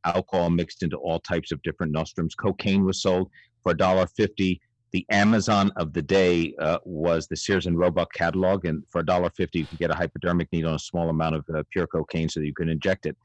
alcohol 0.04 0.50
mixed 0.50 0.82
into 0.82 0.96
all 0.96 1.20
types 1.20 1.52
of 1.52 1.62
different 1.62 1.92
nostrums. 1.92 2.34
Cocaine 2.34 2.84
was 2.84 3.00
sold 3.00 3.30
for 3.62 3.70
a 3.70 3.76
dollar 3.76 4.04
fifty 4.16 4.60
the 4.92 5.04
Amazon 5.10 5.70
of 5.76 5.92
the 5.92 6.02
day 6.02 6.54
uh, 6.60 6.78
was 6.84 7.26
the 7.26 7.36
Sears 7.36 7.66
and 7.66 7.78
Roebuck 7.78 8.12
catalog, 8.12 8.64
and 8.64 8.82
for 8.88 9.02
$1.50 9.02 9.48
you 9.52 9.66
could 9.66 9.78
get 9.78 9.90
a 9.90 9.94
hypodermic 9.94 10.50
needle 10.52 10.70
and 10.70 10.80
a 10.80 10.82
small 10.82 11.08
amount 11.10 11.36
of 11.36 11.44
uh, 11.54 11.62
pure 11.70 11.86
cocaine 11.86 12.28
so 12.28 12.40
that 12.40 12.46
you 12.46 12.54
could 12.54 12.68
inject 12.68 13.06
it. 13.06 13.16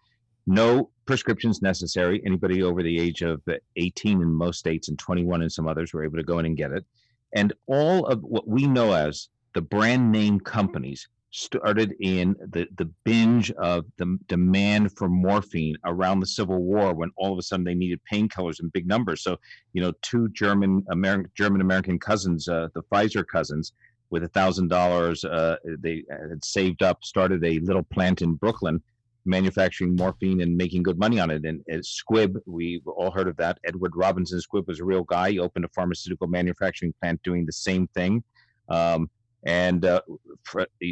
No 0.46 0.90
prescriptions 1.06 1.62
necessary. 1.62 2.22
Anybody 2.26 2.64
over 2.64 2.84
the 2.84 3.00
age 3.00 3.22
of 3.22 3.42
18 3.78 4.22
in 4.22 4.34
most 4.34 4.60
states 4.60 4.90
and 4.90 5.00
21 5.00 5.42
in 5.42 5.50
some 5.50 5.68
others 5.68 5.94
were 5.94 6.04
able 6.04 6.18
to 6.18 6.24
go 6.24 6.40
in 6.40 6.46
and 6.46 6.58
get 6.58 6.72
it. 6.72 6.86
And 7.34 7.54
all 7.68 8.06
of 8.08 8.22
what 8.24 8.48
we 8.48 8.68
know 8.68 8.94
as 8.94 9.30
the 9.54 9.62
brand 9.62 10.12
name 10.12 10.40
companies 10.40 11.08
started 11.34 11.96
in 12.00 12.36
the, 12.52 12.68
the 12.78 12.86
binge 13.06 13.50
of 13.54 13.86
the 13.98 14.20
demand 14.28 14.96
for 14.96 15.10
morphine 15.10 15.76
around 15.84 16.20
the 16.20 16.28
Civil 16.28 16.62
War 16.62 16.94
when 16.94 17.10
all 17.18 17.34
of 17.34 17.40
a 17.40 17.42
sudden 17.42 17.66
they 17.66 17.74
needed 17.74 18.00
painkillers 18.12 18.62
in 18.62 18.70
big 18.70 18.88
numbers. 18.88 19.24
So, 19.24 19.38
you 19.74 19.82
know, 19.82 19.94
two 20.04 20.30
German 20.30 20.86
American 20.92 21.32
German 21.36 21.62
American 21.62 21.98
cousins, 21.98 22.48
uh, 22.48 22.68
the 22.76 22.84
Pfizer 22.84 23.26
cousins, 23.26 23.74
with 24.12 24.24
a 24.24 24.28
thousand 24.28 24.68
dollars, 24.68 25.26
uh, 25.26 25.56
they 25.80 26.04
had 26.08 26.46
saved 26.46 26.84
up, 26.84 27.04
started 27.04 27.44
a 27.44 27.60
little 27.62 27.82
plant 27.82 28.22
in 28.22 28.36
Brooklyn, 28.36 28.80
manufacturing 29.26 29.96
morphine 29.96 30.42
and 30.42 30.56
making 30.56 30.84
good 30.84 31.00
money 31.00 31.20
on 31.20 31.32
it. 31.32 31.44
And 31.46 31.62
uh, 31.72 31.78
Squibb, 31.78 32.36
we've 32.46 32.86
all 32.86 33.10
heard 33.10 33.28
of 33.28 33.38
that. 33.38 33.58
Edward 33.66 33.94
Robinson 33.96 34.40
Squibb 34.40 34.68
was 34.68 34.80
a 34.80 34.86
real 34.86 35.04
guy. 35.04 35.32
He 35.32 35.40
opened 35.40 35.66
a 35.66 35.70
pharmaceutical 35.70 36.28
manufacturing 36.28 36.94
plant 37.02 37.24
doing 37.24 37.44
the 37.44 37.52
same 37.52 37.88
thing. 37.88 38.24
Um, 38.70 39.10
and 39.46 39.86
uh, 39.86 40.02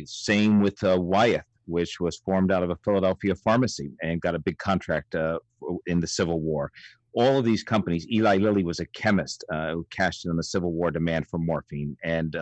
same 0.05 0.61
with 0.61 0.83
uh, 0.83 0.97
Wyeth, 0.99 1.45
which 1.65 1.99
was 1.99 2.17
formed 2.17 2.51
out 2.51 2.63
of 2.63 2.69
a 2.69 2.75
Philadelphia 2.77 3.35
pharmacy 3.35 3.91
and 4.01 4.21
got 4.21 4.35
a 4.35 4.39
big 4.39 4.57
contract 4.57 5.15
uh, 5.15 5.39
in 5.87 5.99
the 5.99 6.07
Civil 6.07 6.39
War. 6.39 6.71
All 7.13 7.37
of 7.37 7.45
these 7.45 7.63
companies, 7.63 8.07
Eli 8.09 8.37
Lilly 8.37 8.63
was 8.63 8.79
a 8.79 8.85
chemist 8.87 9.43
uh, 9.51 9.71
who 9.71 9.85
cashed 9.89 10.25
in 10.25 10.31
on 10.31 10.37
the 10.37 10.43
Civil 10.43 10.71
War 10.71 10.91
demand 10.91 11.27
for 11.27 11.39
morphine, 11.39 11.97
and 12.03 12.35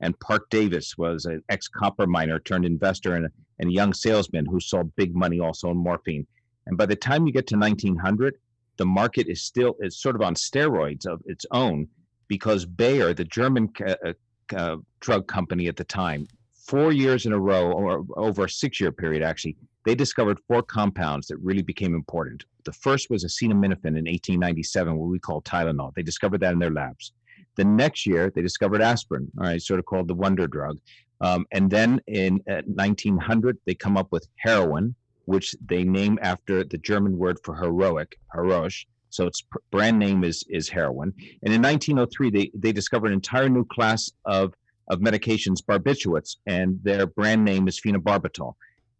and 0.00 0.18
Parke 0.20 0.48
Davis 0.50 0.96
was 0.96 1.26
an 1.26 1.42
ex 1.50 1.68
copper 1.68 2.06
miner 2.06 2.38
turned 2.40 2.64
investor 2.64 3.14
and, 3.14 3.28
and 3.58 3.70
a 3.70 3.72
young 3.72 3.92
salesman 3.92 4.46
who 4.46 4.60
saw 4.60 4.82
big 4.82 5.14
money 5.14 5.40
also 5.40 5.70
in 5.70 5.76
morphine. 5.76 6.26
And 6.66 6.78
by 6.78 6.86
the 6.86 6.96
time 6.96 7.26
you 7.26 7.32
get 7.32 7.46
to 7.48 7.58
1900, 7.58 8.36
the 8.76 8.86
market 8.86 9.28
is 9.28 9.42
still 9.42 9.76
is 9.80 10.00
sort 10.00 10.16
of 10.16 10.22
on 10.22 10.34
steroids 10.34 11.06
of 11.06 11.20
its 11.26 11.46
own 11.50 11.88
because 12.28 12.64
Bayer, 12.64 13.14
the 13.14 13.24
German 13.24 13.70
uh, 13.86 14.12
uh, 14.52 14.76
drug 15.00 15.26
company 15.26 15.68
at 15.68 15.76
the 15.76 15.84
time, 15.84 16.26
four 16.54 16.92
years 16.92 17.26
in 17.26 17.32
a 17.32 17.38
row, 17.38 17.72
or 17.72 18.04
over 18.16 18.44
a 18.44 18.48
six 18.48 18.80
year 18.80 18.92
period 18.92 19.22
actually, 19.22 19.56
they 19.84 19.94
discovered 19.94 20.38
four 20.48 20.62
compounds 20.62 21.26
that 21.28 21.36
really 21.38 21.62
became 21.62 21.94
important. 21.94 22.44
The 22.64 22.72
first 22.72 23.10
was 23.10 23.24
acetaminophen 23.24 23.96
in 23.98 24.06
1897, 24.06 24.96
what 24.96 25.10
we 25.10 25.18
call 25.18 25.42
Tylenol. 25.42 25.92
They 25.94 26.02
discovered 26.02 26.40
that 26.40 26.54
in 26.54 26.58
their 26.58 26.70
labs. 26.70 27.12
The 27.56 27.64
next 27.64 28.06
year, 28.06 28.32
they 28.34 28.42
discovered 28.42 28.80
aspirin, 28.80 29.30
all 29.38 29.44
right, 29.44 29.62
sort 29.62 29.78
of 29.78 29.86
called 29.86 30.08
the 30.08 30.14
wonder 30.14 30.46
drug. 30.46 30.78
Um, 31.20 31.46
and 31.52 31.70
then 31.70 32.00
in 32.06 32.40
1900, 32.46 33.58
they 33.66 33.74
come 33.74 33.96
up 33.96 34.10
with 34.10 34.26
heroin, 34.36 34.94
which 35.26 35.54
they 35.66 35.84
name 35.84 36.18
after 36.22 36.64
the 36.64 36.78
German 36.78 37.16
word 37.16 37.38
for 37.44 37.54
heroic, 37.54 38.18
heroisch. 38.34 38.86
So 39.14 39.26
its 39.28 39.44
brand 39.70 39.98
name 40.00 40.24
is 40.24 40.44
is 40.48 40.68
heroin. 40.68 41.12
And 41.44 41.54
in 41.54 41.62
1903, 41.62 42.30
they 42.30 42.50
they 42.54 42.72
discovered 42.72 43.08
an 43.08 43.12
entire 43.12 43.48
new 43.48 43.64
class 43.64 44.10
of 44.24 44.54
of 44.88 44.98
medications, 44.98 45.64
barbiturates, 45.64 46.36
and 46.46 46.80
their 46.82 47.06
brand 47.06 47.44
name 47.44 47.68
is 47.68 47.80
phenobarbital. 47.80 48.54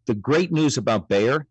The 0.05 0.15
great 0.15 0.51
news 0.53 0.77
about 0.77 1.09
Bayer 1.09 1.45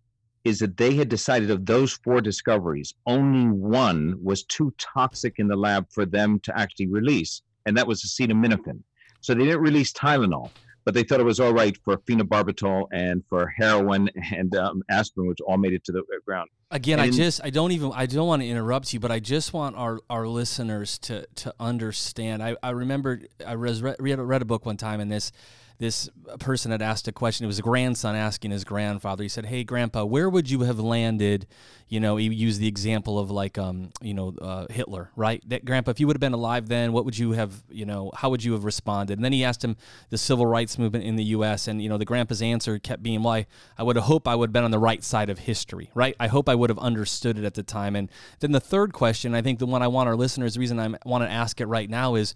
is 0.44 0.58
that 0.60 0.76
they 0.78 0.94
had 0.94 1.08
decided 1.08 1.50
of 1.50 1.66
those 1.66 1.92
four 1.92 2.20
discoveries, 2.20 2.94
only 3.06 3.46
one 3.46 4.16
was 4.22 4.44
too 4.44 4.72
toxic 4.78 5.34
in 5.38 5.48
the 5.48 5.56
lab 5.56 5.86
for 5.90 6.04
them 6.06 6.40
to 6.40 6.58
actually 6.58 6.88
release, 6.88 7.42
and 7.66 7.76
that 7.76 7.86
was 7.86 8.02
acetaminophen. 8.02 8.82
So 9.20 9.34
they 9.34 9.44
didn't 9.44 9.60
release 9.60 9.92
Tylenol 9.92 10.50
but 10.84 10.94
they 10.94 11.02
thought 11.02 11.20
it 11.20 11.24
was 11.24 11.40
all 11.40 11.52
right 11.52 11.76
for 11.84 11.96
phenobarbital 11.98 12.86
and 12.92 13.24
for 13.28 13.46
heroin 13.56 14.10
and 14.32 14.54
um, 14.56 14.82
aspirin, 14.88 15.26
which 15.26 15.40
all 15.40 15.56
made 15.56 15.72
it 15.72 15.84
to 15.84 15.92
the 15.92 16.02
ground. 16.26 16.48
Again, 16.70 16.98
and 16.98 17.12
I 17.12 17.16
just 17.16 17.40
I 17.44 17.50
don't 17.50 17.72
even 17.72 17.92
I 17.94 18.06
don't 18.06 18.26
want 18.26 18.42
to 18.42 18.48
interrupt 18.48 18.92
you, 18.92 19.00
but 19.00 19.10
I 19.10 19.20
just 19.20 19.52
want 19.52 19.76
our, 19.76 20.00
our 20.10 20.26
listeners 20.26 20.98
to 21.00 21.26
to 21.36 21.54
understand. 21.60 22.42
I, 22.42 22.56
I 22.62 22.70
remember 22.70 23.20
I 23.46 23.54
read, 23.54 23.96
read 23.98 24.42
a 24.42 24.44
book 24.44 24.66
one 24.66 24.76
time, 24.76 25.00
and 25.00 25.10
this 25.10 25.30
this 25.78 26.08
person 26.38 26.70
had 26.70 26.82
asked 26.82 27.08
a 27.08 27.12
question. 27.12 27.44
It 27.44 27.48
was 27.48 27.58
a 27.58 27.62
grandson 27.62 28.14
asking 28.14 28.52
his 28.52 28.64
grandfather. 28.64 29.22
He 29.22 29.28
said, 29.28 29.46
"Hey, 29.46 29.64
Grandpa, 29.64 30.04
where 30.04 30.30
would 30.30 30.48
you 30.48 30.60
have 30.60 30.78
landed?" 30.78 31.46
You 31.88 32.00
know, 32.00 32.16
he 32.16 32.26
used 32.26 32.60
the 32.60 32.68
example 32.68 33.18
of 33.18 33.30
like, 33.30 33.58
um, 33.58 33.90
you 34.00 34.14
know, 34.14 34.34
uh, 34.40 34.66
Hitler, 34.70 35.10
right? 35.16 35.42
That 35.48 35.64
Grandpa, 35.64 35.90
if 35.90 36.00
you 36.00 36.06
would 36.06 36.16
have 36.16 36.20
been 36.20 36.32
alive 36.32 36.68
then, 36.68 36.92
what 36.92 37.04
would 37.04 37.18
you 37.18 37.32
have, 37.32 37.62
you 37.68 37.84
know, 37.84 38.10
how 38.16 38.30
would 38.30 38.42
you 38.42 38.52
have 38.52 38.64
responded? 38.64 39.18
And 39.18 39.24
then 39.24 39.32
he 39.32 39.44
asked 39.44 39.62
him 39.62 39.76
the 40.10 40.18
civil 40.18 40.46
rights 40.46 40.78
movement 40.78 41.04
in 41.04 41.16
the 41.16 41.24
U.S. 41.24 41.68
And 41.68 41.82
you 41.82 41.88
know, 41.88 41.98
the 41.98 42.04
Grandpa's 42.04 42.42
answer 42.42 42.78
kept 42.78 43.02
being, 43.02 43.22
"Why? 43.22 43.46
I 43.76 43.82
would 43.82 43.96
have 43.96 44.06
hoped 44.06 44.28
I 44.28 44.36
would 44.36 44.48
have 44.48 44.52
been 44.52 44.64
on 44.64 44.70
the 44.70 44.78
right 44.78 45.02
side 45.02 45.28
of 45.28 45.40
history, 45.40 45.90
right? 45.94 46.14
I 46.20 46.28
hope 46.28 46.48
I 46.48 46.54
would 46.54 46.70
have 46.70 46.78
understood 46.78 47.36
it 47.36 47.44
at 47.44 47.54
the 47.54 47.62
time." 47.64 47.96
And 47.96 48.10
then 48.40 48.52
the 48.52 48.60
third 48.60 48.92
question, 48.92 49.34
I 49.34 49.42
think 49.42 49.58
the 49.58 49.66
one 49.66 49.82
I 49.82 49.88
want 49.88 50.08
our 50.08 50.16
listeners, 50.16 50.54
the 50.54 50.60
reason 50.60 50.78
I 50.78 50.94
want 51.04 51.24
to 51.24 51.30
ask 51.30 51.60
it 51.60 51.66
right 51.66 51.90
now 51.90 52.14
is 52.14 52.34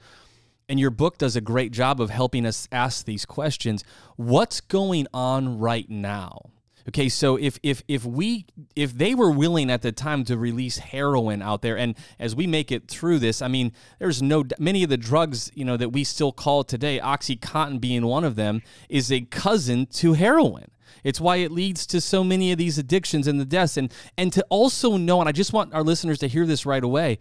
and 0.69 0.79
your 0.79 0.91
book 0.91 1.19
does 1.19 1.37
a 1.37 1.41
great 1.41 1.73
job 1.73 2.01
of 2.01 2.11
helping 2.11 2.45
us 2.45 2.69
ask 2.71 3.05
these 3.05 3.25
questions. 3.25 3.85
What's 4.17 4.61
going 4.61 5.07
on 5.15 5.59
right 5.59 5.89
now? 5.89 6.51
Okay, 6.89 7.11
so 7.11 7.37
if 7.37 7.59
if 7.63 7.83
if 7.87 8.07
we 8.07 8.47
if 8.75 8.95
they 8.95 9.15
were 9.15 9.31
willing 9.31 9.71
at 9.71 9.83
the 9.83 9.93
time 9.93 10.25
to 10.25 10.39
release 10.39 10.79
heroin 10.79 11.43
out 11.43 11.61
there, 11.61 11.77
and 11.77 11.95
as 12.19 12.35
we 12.35 12.47
make 12.47 12.73
it 12.73 12.89
through 12.89 13.19
this, 13.19 13.43
I 13.43 13.49
mean, 13.49 13.73
there's 13.99 14.23
no 14.23 14.45
many 14.59 14.83
of 14.83 14.89
the 14.89 14.97
drugs 14.97 15.51
you 15.55 15.67
know 15.67 15.77
that 15.77 15.91
we 15.91 16.03
still 16.03 16.33
call 16.33 16.65
today, 16.65 16.99
OxyContin 16.99 17.79
being 17.79 18.07
one 18.07 18.25
of 18.25 18.37
them, 18.37 18.63
is 18.89 19.13
a 19.13 19.21
cousin 19.23 19.85
to 19.87 20.15
heroin. 20.15 20.71
It's 21.05 21.21
why 21.21 21.37
it 21.37 21.53
leads 21.53 21.87
to 21.89 22.01
so 22.01 22.25
many 22.25 22.53
of 22.53 22.59
these 22.59 22.79
addictions 22.79 23.27
and 23.27 23.39
the 23.39 23.45
deaths, 23.45 23.77
and 23.77 23.93
and 24.17 24.33
to 24.33 24.43
also 24.49 24.97
know, 24.97 25.21
and 25.21 25.29
I 25.29 25.33
just 25.33 25.53
want 25.53 25.75
our 25.75 25.83
listeners 25.83 26.19
to 26.21 26.27
hear 26.27 26.47
this 26.47 26.65
right 26.65 26.83
away 26.83 27.19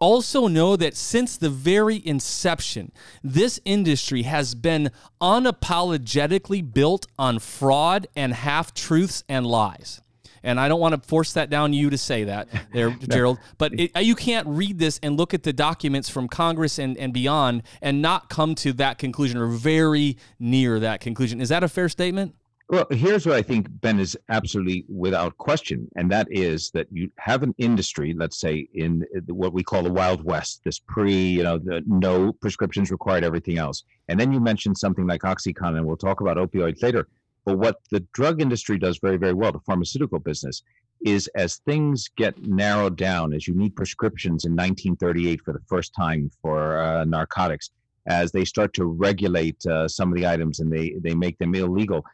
also, 0.00 0.48
know 0.48 0.76
that 0.76 0.96
since 0.96 1.36
the 1.36 1.50
very 1.50 2.04
inception, 2.04 2.90
this 3.22 3.60
industry 3.64 4.22
has 4.22 4.54
been 4.54 4.90
unapologetically 5.20 6.72
built 6.72 7.06
on 7.18 7.38
fraud 7.38 8.06
and 8.16 8.32
half 8.32 8.72
truths 8.74 9.22
and 9.28 9.46
lies. 9.46 10.00
And 10.42 10.58
I 10.58 10.68
don't 10.68 10.80
want 10.80 11.00
to 11.00 11.06
force 11.06 11.34
that 11.34 11.50
down 11.50 11.72
you 11.74 11.90
to 11.90 11.98
say 11.98 12.24
that 12.24 12.48
there, 12.72 12.90
Gerald, 12.90 13.38
but 13.58 13.78
it, 13.78 13.90
you 14.02 14.14
can't 14.14 14.46
read 14.48 14.78
this 14.78 14.98
and 15.02 15.16
look 15.16 15.34
at 15.34 15.42
the 15.42 15.52
documents 15.52 16.08
from 16.08 16.28
Congress 16.28 16.78
and, 16.78 16.96
and 16.96 17.12
beyond 17.12 17.62
and 17.82 18.00
not 18.00 18.30
come 18.30 18.54
to 18.56 18.72
that 18.74 18.98
conclusion 18.98 19.38
or 19.38 19.46
very 19.48 20.16
near 20.38 20.80
that 20.80 21.00
conclusion. 21.00 21.40
Is 21.40 21.50
that 21.50 21.62
a 21.62 21.68
fair 21.68 21.88
statement? 21.88 22.34
Well, 22.70 22.86
here's 22.92 23.26
what 23.26 23.34
I 23.34 23.42
think, 23.42 23.66
Ben, 23.68 23.98
is 23.98 24.16
absolutely 24.28 24.84
without 24.88 25.36
question, 25.38 25.88
and 25.96 26.08
that 26.12 26.28
is 26.30 26.70
that 26.70 26.86
you 26.92 27.10
have 27.18 27.42
an 27.42 27.52
industry, 27.58 28.14
let's 28.16 28.38
say, 28.38 28.68
in 28.74 29.04
what 29.26 29.52
we 29.52 29.64
call 29.64 29.82
the 29.82 29.92
Wild 29.92 30.22
West, 30.22 30.60
this 30.64 30.78
pre, 30.78 31.12
you 31.12 31.42
know, 31.42 31.58
the 31.58 31.82
no 31.88 32.32
prescriptions 32.32 32.92
required, 32.92 33.24
everything 33.24 33.58
else. 33.58 33.82
And 34.06 34.20
then 34.20 34.30
you 34.32 34.38
mentioned 34.38 34.78
something 34.78 35.04
like 35.04 35.22
OxyContin, 35.22 35.78
and 35.78 35.84
we'll 35.84 35.96
talk 35.96 36.20
about 36.20 36.36
opioids 36.36 36.80
later. 36.80 37.08
But 37.44 37.58
what 37.58 37.80
the 37.90 38.06
drug 38.12 38.40
industry 38.40 38.78
does 38.78 39.00
very, 39.02 39.16
very 39.16 39.34
well, 39.34 39.50
the 39.50 39.58
pharmaceutical 39.66 40.20
business, 40.20 40.62
is 41.04 41.26
as 41.34 41.56
things 41.66 42.08
get 42.16 42.40
narrowed 42.40 42.96
down, 42.96 43.34
as 43.34 43.48
you 43.48 43.54
need 43.54 43.74
prescriptions 43.74 44.44
in 44.44 44.52
1938 44.52 45.40
for 45.44 45.54
the 45.54 45.62
first 45.66 45.92
time 45.92 46.30
for 46.40 46.80
uh, 46.80 47.04
narcotics, 47.04 47.70
as 48.06 48.30
they 48.30 48.44
start 48.44 48.72
to 48.74 48.84
regulate 48.84 49.66
uh, 49.66 49.88
some 49.88 50.12
of 50.12 50.16
the 50.16 50.26
items 50.26 50.60
and 50.60 50.72
they, 50.72 50.94
they 51.00 51.14
make 51.14 51.36
them 51.38 51.54
illegal, 51.56 52.04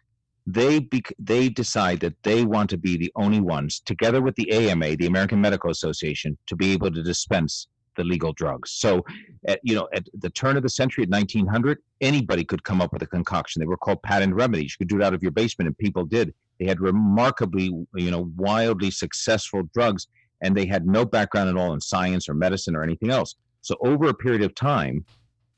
they 0.47 0.89
they 1.19 1.49
decide 1.49 2.01
that 2.01 2.23
they 2.23 2.45
want 2.45 2.71
to 2.71 2.77
be 2.79 2.97
the 2.97 3.13
only 3.17 3.41
ones, 3.41 3.81
together 3.81 4.23
with 4.23 4.37
the 4.37 4.51
AMA, 4.53 4.97
the 4.97 5.07
American 5.07 5.41
Medical 5.41 5.71
Association, 5.71 6.39
to 6.47 6.55
be 6.55 6.73
able 6.73 6.91
to 6.91 7.03
dispense 7.03 7.67
the 7.97 8.05
legal 8.05 8.33
drugs. 8.33 8.71
So, 8.73 9.05
at, 9.49 9.59
you 9.63 9.75
know, 9.75 9.89
at 9.93 10.07
the 10.15 10.31
turn 10.31 10.57
of 10.57 10.63
the 10.63 10.69
century, 10.69 11.05
at 11.05 11.11
1900, 11.11 11.79
anybody 12.01 12.45
could 12.45 12.63
come 12.63 12.81
up 12.81 12.93
with 12.93 13.03
a 13.03 13.07
concoction. 13.07 13.61
They 13.61 13.67
were 13.67 13.77
called 13.77 14.03
patent 14.03 14.35
remedies. 14.35 14.77
You 14.79 14.85
could 14.85 14.89
do 14.89 15.01
it 15.01 15.03
out 15.03 15.15
of 15.15 15.23
your 15.23 15.33
basement, 15.33 15.67
and 15.67 15.79
people 15.79 16.05
did. 16.05 16.33
They 16.61 16.67
had 16.67 16.81
remarkably, 16.81 17.65
you 17.95 18.11
know, 18.11 18.31
wildly 18.37 18.91
successful 18.91 19.63
drugs, 19.75 20.07
and 20.43 20.57
they 20.57 20.67
had 20.67 20.87
no 20.87 21.05
background 21.05 21.49
at 21.49 21.57
all 21.57 21.73
in 21.73 21.81
science 21.81 22.29
or 22.29 22.35
medicine 22.35 22.77
or 22.77 22.83
anything 22.83 23.11
else. 23.11 23.35
So, 23.63 23.77
over 23.85 24.09
a 24.09 24.15
period 24.15 24.43
of 24.43 24.55
time, 24.55 25.05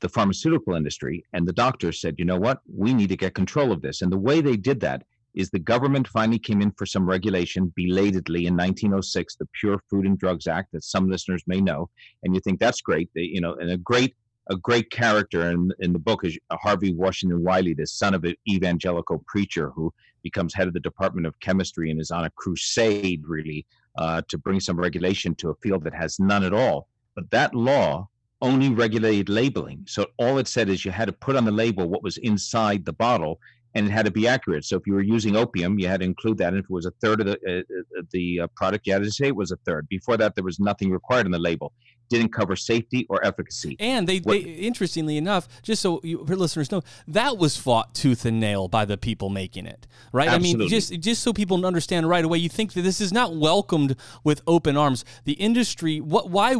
the 0.01 0.09
pharmaceutical 0.09 0.75
industry 0.75 1.23
and 1.33 1.47
the 1.47 1.53
doctors 1.53 2.01
said, 2.01 2.15
you 2.17 2.25
know 2.25 2.37
what, 2.37 2.59
we 2.73 2.93
need 2.93 3.09
to 3.09 3.17
get 3.17 3.33
control 3.35 3.71
of 3.71 3.81
this. 3.81 4.01
And 4.01 4.11
the 4.11 4.17
way 4.17 4.41
they 4.41 4.57
did 4.57 4.79
that 4.81 5.03
is 5.35 5.49
the 5.49 5.59
government 5.59 6.07
finally 6.07 6.39
came 6.39 6.61
in 6.61 6.71
for 6.71 6.85
some 6.85 7.07
regulation 7.07 7.71
belatedly 7.75 8.47
in 8.47 8.57
1906, 8.57 9.35
the 9.35 9.47
Pure 9.59 9.79
Food 9.89 10.05
and 10.05 10.17
Drugs 10.17 10.47
Act 10.47 10.71
that 10.73 10.83
some 10.83 11.09
listeners 11.09 11.43
may 11.47 11.61
know. 11.61 11.89
And 12.23 12.33
you 12.33 12.41
think 12.41 12.59
that's 12.59 12.81
great, 12.81 13.09
they, 13.13 13.21
you 13.21 13.41
know, 13.41 13.53
and 13.55 13.71
a 13.71 13.77
great 13.77 14.15
a 14.51 14.57
great 14.57 14.89
character 14.89 15.51
in, 15.51 15.71
in 15.79 15.93
the 15.93 15.99
book 15.99 16.25
is 16.25 16.37
Harvey 16.51 16.91
Washington 16.91 17.43
Wiley, 17.43 17.75
the 17.75 17.85
son 17.85 18.15
of 18.15 18.23
an 18.23 18.33
evangelical 18.49 19.23
preacher 19.27 19.69
who 19.69 19.93
becomes 20.23 20.55
head 20.55 20.67
of 20.67 20.73
the 20.73 20.79
Department 20.79 21.27
of 21.27 21.39
Chemistry 21.39 21.91
and 21.91 22.01
is 22.01 22.09
on 22.09 22.25
a 22.25 22.31
crusade, 22.31 23.21
really, 23.27 23.65
uh, 23.99 24.23
to 24.27 24.39
bring 24.39 24.59
some 24.59 24.79
regulation 24.79 25.35
to 25.35 25.51
a 25.51 25.55
field 25.61 25.83
that 25.83 25.93
has 25.93 26.19
none 26.19 26.43
at 26.43 26.53
all. 26.53 26.87
But 27.15 27.29
that 27.29 27.53
law 27.53 28.09
only 28.41 28.69
regulated 28.69 29.29
labeling. 29.29 29.83
So 29.87 30.07
all 30.17 30.37
it 30.37 30.47
said 30.47 30.69
is 30.69 30.85
you 30.85 30.91
had 30.91 31.05
to 31.05 31.13
put 31.13 31.35
on 31.35 31.45
the 31.45 31.51
label 31.51 31.89
what 31.89 32.03
was 32.03 32.17
inside 32.17 32.85
the 32.85 32.93
bottle, 32.93 33.39
and 33.75 33.85
it 33.85 33.91
had 33.91 34.05
to 34.05 34.11
be 34.11 34.27
accurate. 34.27 34.65
So 34.65 34.77
if 34.77 34.87
you 34.87 34.93
were 34.93 35.01
using 35.01 35.35
opium, 35.35 35.77
you 35.77 35.87
had 35.87 35.99
to 35.99 36.05
include 36.05 36.37
that. 36.39 36.49
And 36.49 36.57
if 36.57 36.65
it 36.65 36.71
was 36.71 36.85
a 36.85 36.91
third 37.01 37.21
of 37.21 37.27
the 37.27 37.37
uh, 37.47 37.99
uh 37.99 38.01
the 38.11 38.41
uh, 38.41 38.47
product, 38.55 38.87
you 38.87 38.93
had 38.93 39.03
to 39.03 39.11
say 39.11 39.27
it 39.27 39.35
was 39.35 39.51
a 39.51 39.57
third. 39.57 39.87
Before 39.89 40.17
that, 40.17 40.35
there 40.35 40.43
was 40.43 40.59
nothing 40.59 40.89
required 40.89 41.25
in 41.25 41.31
the 41.31 41.39
label. 41.39 41.73
Didn't 42.09 42.33
cover 42.33 42.55
safety 42.55 43.05
or 43.07 43.23
efficacy. 43.23 43.75
And 43.79 44.09
they, 44.09 44.17
what, 44.17 44.43
they 44.43 44.49
interestingly 44.49 45.15
enough, 45.17 45.47
just 45.61 45.79
so 45.83 45.99
you, 46.03 46.23
listeners 46.23 46.71
know, 46.71 46.81
that 47.07 47.37
was 47.37 47.55
fought 47.55 47.93
tooth 47.93 48.25
and 48.25 48.39
nail 48.39 48.67
by 48.67 48.85
the 48.85 48.97
people 48.97 49.29
making 49.29 49.67
it, 49.67 49.85
right? 50.11 50.27
Absolutely. 50.27 50.55
I 50.55 50.57
mean, 50.57 50.69
just 50.69 50.99
just 50.99 51.21
so 51.21 51.33
people 51.33 51.63
understand 51.67 52.09
right 52.09 52.25
away, 52.25 52.39
you 52.39 52.49
think 52.49 52.73
that 52.73 52.81
this 52.81 52.99
is 52.99 53.13
not 53.13 53.35
welcomed 53.35 53.95
with 54.23 54.41
open 54.47 54.75
arms. 54.75 55.05
The 55.25 55.33
industry, 55.33 55.99
what, 55.99 56.31
why 56.31 56.55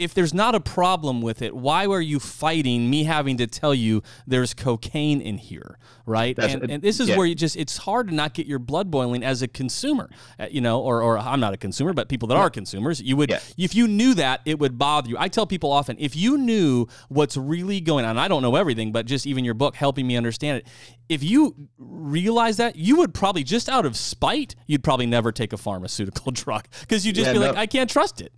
if 0.00 0.14
there's 0.14 0.32
not 0.32 0.54
a 0.54 0.60
problem 0.60 1.20
with 1.20 1.42
it, 1.42 1.54
why 1.54 1.86
are 1.86 2.00
you 2.00 2.18
fighting 2.18 2.88
me 2.88 3.04
having 3.04 3.36
to 3.36 3.46
tell 3.46 3.74
you 3.74 4.02
there's 4.26 4.54
cocaine 4.54 5.20
in 5.20 5.36
here, 5.36 5.78
right? 6.06 6.38
And, 6.38 6.70
and, 6.70 6.82
this 6.82 7.00
is 7.00 7.10
yeah. 7.10 7.18
where 7.18 7.26
you 7.26 7.34
just 7.34 7.54
it's 7.54 7.76
hard 7.76 8.08
to 8.08 8.14
not 8.14 8.32
get 8.32 8.46
your 8.46 8.58
blood 8.58 8.90
boiling 8.90 9.22
as 9.22 9.42
a 9.42 9.48
consumer, 9.48 10.08
uh, 10.38 10.46
you 10.50 10.62
know, 10.62 10.80
or, 10.80 11.02
or 11.02 11.18
I'm 11.18 11.38
not 11.38 11.52
a 11.52 11.58
consumer, 11.58 11.92
but 11.92 12.08
people 12.08 12.28
that 12.28 12.36
yeah. 12.36 12.40
are 12.40 12.50
consumers, 12.50 13.02
you 13.02 13.14
would 13.18 13.28
yeah. 13.28 13.40
if 13.58 13.74
you 13.74 13.86
knew 13.86 14.14
that 14.14 14.40
it 14.46 14.58
would 14.58 14.78
bother 14.78 15.10
you. 15.10 15.16
I 15.18 15.28
tell 15.28 15.46
people 15.46 15.70
often 15.70 15.96
if 16.00 16.16
you 16.16 16.38
knew 16.38 16.86
what's 17.10 17.36
really 17.36 17.82
going 17.82 18.06
on, 18.06 18.16
I 18.16 18.26
don't 18.26 18.40
know 18.40 18.56
everything, 18.56 18.92
but 18.92 19.04
just 19.04 19.26
even 19.26 19.44
your 19.44 19.54
book 19.54 19.76
helping 19.76 20.06
me 20.06 20.16
understand 20.16 20.58
it. 20.58 20.66
If 21.10 21.22
you 21.22 21.54
realize 21.76 22.56
that, 22.56 22.76
you 22.76 22.96
would 22.96 23.12
probably 23.12 23.44
just 23.44 23.68
out 23.68 23.84
of 23.84 23.96
spite, 23.96 24.54
you'd 24.66 24.82
probably 24.82 25.06
never 25.06 25.30
take 25.30 25.52
a 25.52 25.58
pharmaceutical 25.58 26.32
drug 26.32 26.68
because 26.80 27.04
you'd 27.04 27.16
just 27.16 27.32
be 27.32 27.38
no. 27.38 27.48
like, 27.48 27.56
I 27.56 27.66
can't 27.66 27.90
trust 27.90 28.22
it. 28.22 28.32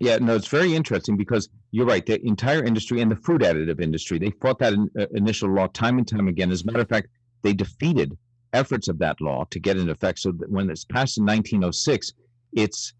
Yeah, 0.00 0.18
no, 0.18 0.34
it's 0.34 0.48
very 0.48 0.74
interesting 0.74 1.16
because 1.16 1.48
you're 1.70 1.86
right. 1.86 2.04
The 2.04 2.24
entire 2.26 2.64
industry 2.64 3.00
and 3.00 3.10
the 3.10 3.16
food 3.16 3.42
additive 3.42 3.80
industry, 3.80 4.18
they 4.18 4.30
fought 4.42 4.58
that 4.58 4.72
in, 4.72 4.90
uh, 4.98 5.06
initial 5.14 5.50
law 5.50 5.68
time 5.68 5.98
and 5.98 6.06
time 6.06 6.28
again. 6.28 6.50
As 6.50 6.62
a 6.62 6.66
matter 6.66 6.80
of 6.80 6.88
fact, 6.88 7.08
they 7.42 7.52
defeated 7.52 8.16
efforts 8.52 8.88
of 8.88 8.98
that 8.98 9.20
law 9.20 9.44
to 9.50 9.60
get 9.60 9.76
into 9.76 9.92
effect. 9.92 10.20
So 10.20 10.32
that 10.32 10.50
when 10.50 10.70
it's 10.70 10.84
passed 10.84 11.18
in 11.18 11.24
1906, 11.24 12.12
it's 12.54 12.92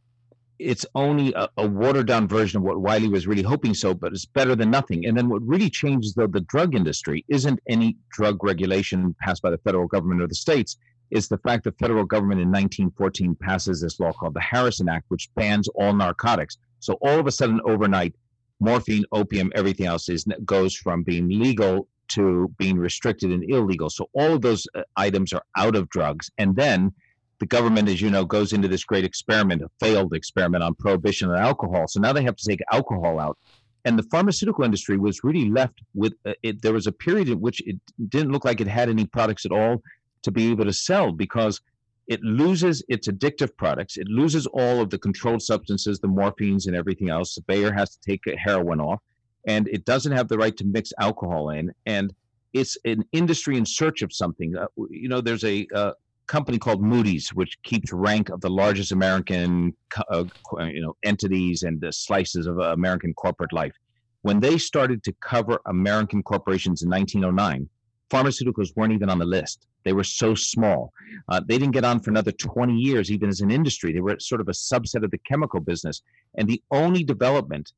it's 0.61 0.87
only 0.95 1.33
a, 1.35 1.49
a 1.57 1.67
watered 1.67 2.07
down 2.07 2.29
version 2.29 2.59
of 2.59 2.63
what 2.63 2.81
Wiley 2.81 3.09
was 3.09 3.27
really 3.27 3.43
hoping 3.43 3.75
so, 3.75 3.93
but 3.93 4.13
it's 4.13 4.25
better 4.25 4.55
than 4.55 4.71
nothing. 4.71 5.05
And 5.05 5.17
then 5.17 5.29
what 5.29 5.43
really 5.43 5.69
changes 5.69 6.15
though 6.15 6.29
the 6.29 6.43
drug 6.43 6.77
industry 6.77 7.25
isn't 7.29 7.59
any 7.69 7.97
drug 8.11 8.43
regulation 8.45 9.17
passed 9.21 9.43
by 9.43 9.51
the 9.51 9.59
federal 9.59 9.89
government 9.89 10.23
or 10.23 10.29
the 10.29 10.35
states 10.35 10.77
is 11.11 11.29
the 11.29 11.39
fact 11.39 11.65
the 11.65 11.73
federal 11.73 12.05
government 12.05 12.41
in 12.41 12.49
1914 12.49 13.37
passes 13.41 13.81
this 13.81 13.99
law 14.01 14.13
called 14.13 14.35
the 14.35 14.41
Harrison 14.41 14.89
Act, 14.89 15.07
which 15.09 15.29
bans 15.35 15.69
all 15.69 15.93
narcotics. 15.93 16.57
So 16.85 16.99
all 17.00 17.19
of 17.19 17.26
a 17.26 17.33
sudden, 17.33 17.61
overnight, 17.64 18.14
morphine, 18.61 19.05
opium, 19.12 19.50
everything 19.55 19.87
else 19.87 20.09
is 20.09 20.25
goes 20.45 20.76
from 20.76 21.03
being 21.03 21.29
legal 21.29 21.88
to 22.09 22.53
being 22.59 22.76
restricted 22.76 23.33
and 23.33 23.43
illegal. 23.50 23.88
So 23.88 24.09
all 24.12 24.35
of 24.35 24.43
those 24.43 24.67
uh, 24.75 24.83
items 24.97 25.33
are 25.33 25.43
out 25.57 25.76
of 25.76 25.88
drugs, 25.88 26.31
and 26.38 26.55
then 26.55 26.93
the 27.41 27.47
government, 27.47 27.88
as 27.88 28.00
you 28.00 28.11
know, 28.11 28.25
goes 28.25 28.53
into 28.53 28.69
this 28.69 28.85
great 28.85 29.05
experiment, 29.05 29.62
a 29.62 29.71
failed 29.81 30.12
experiment 30.14 30.62
on 30.62 30.75
prohibition 30.75 31.31
of 31.31 31.37
alcohol. 31.37 31.88
So 31.88 32.00
now 32.00 32.12
they 32.12 32.23
have 32.23 32.37
to 32.37 32.49
take 32.49 32.61
alcohol 32.71 33.19
out. 33.19 33.38
And 33.87 33.99
the 33.99 34.05
pharmaceutical 34.05 34.64
industry 34.64 34.97
was 34.99 35.25
really 35.25 35.50
left 35.50 35.81
with 35.95 36.14
uh, 36.25 36.33
it. 36.43 36.62
There 36.62 36.73
was 36.73 36.87
a 36.87 36.93
period 36.93 37.29
in 37.29 37.41
which 37.41 37.61
it 37.67 37.79
didn't 38.09 38.33
look 38.33 38.45
like 38.45 38.61
it 38.61 38.69
had 38.69 38.88
any 38.88 39.07
products 39.07 39.45
at 39.45 39.53
all 39.53 39.83
to 40.23 40.31
be 40.31 40.50
able 40.50 40.64
to 40.64 40.73
sell 40.73 41.12
because 41.12 41.61
it 42.06 42.23
loses 42.23 42.82
its 42.88 43.08
addictive 43.08 43.56
products. 43.56 43.96
It 43.96 44.08
loses 44.08 44.46
all 44.46 44.80
of 44.80 44.90
the 44.90 44.99
controlled 44.99 45.42
substances, 45.42 46.00
the 46.00 46.08
morphines 46.08 46.66
and 46.66 46.76
everything 46.76 47.08
else. 47.08 47.38
Bayer 47.46 47.73
has 47.73 47.96
to 47.96 48.00
take 48.00 48.23
heroin 48.38 48.80
off, 48.80 49.00
and 49.46 49.68
it 49.68 49.84
doesn't 49.84 50.12
have 50.12 50.28
the 50.28 50.38
right 50.38 50.56
to 50.56 50.64
mix 50.64 50.92
alcohol 50.99 51.50
in. 51.50 51.73
And 51.87 52.12
it's 52.52 52.76
an 52.84 53.04
industry 53.12 53.56
in 53.56 53.64
search 53.64 54.02
of 54.02 54.12
something. 54.12 54.56
Uh, 54.56 54.66
you 54.90 55.08
know, 55.08 55.20
there's 55.20 55.44
a 55.44 55.66
uh, 55.75 55.92
company 56.26 56.58
called 56.58 56.82
Moody's, 56.82 57.30
which 57.30 57.61
keeps 57.62 57.92
rank 57.92 58.28
of 58.28 58.40
the 58.40 58.50
largest 58.50 58.92
American, 58.92 59.75
uh, 60.11 60.25
you 60.61 60.80
know, 60.80 60.96
entities 61.02 61.62
and 61.62 61.80
the 61.80 61.92
slices 61.92 62.46
of 62.46 62.58
American 62.58 63.14
corporate 63.14 63.52
life. 63.52 63.75
When 64.23 64.40
they 64.40 64.56
started 64.56 65.02
to 65.04 65.12
cover 65.20 65.58
American 65.66 66.23
corporations 66.23 66.82
in 66.82 66.90
1909, 66.90 67.68
pharmaceuticals 68.11 68.75
weren't 68.76 68.92
even 68.92 69.11
on 69.11 69.18
the 69.18 69.25
list. 69.25 69.66
They 69.84 69.92
were 69.92 70.04
so 70.04 70.34
small. 70.34 70.92
Uh, 71.28 71.40
they 71.46 71.58
didn't 71.58 71.73
get 71.73 71.84
on 71.84 72.00
for 72.00 72.11
another 72.11 72.32
20 72.32 72.75
years, 72.75 73.11
even 73.11 73.28
as 73.28 73.40
an 73.40 73.50
industry. 73.50 73.92
They 73.92 74.00
were 74.00 74.18
sort 74.18 74.40
of 74.40 74.49
a 74.49 74.52
subset 74.52 75.04
of 75.04 75.11
the 75.11 75.18
chemical 75.18 75.61
business. 75.61 76.02
And 76.37 76.49
the 76.49 76.62
only 76.70 77.04
development 77.04 77.73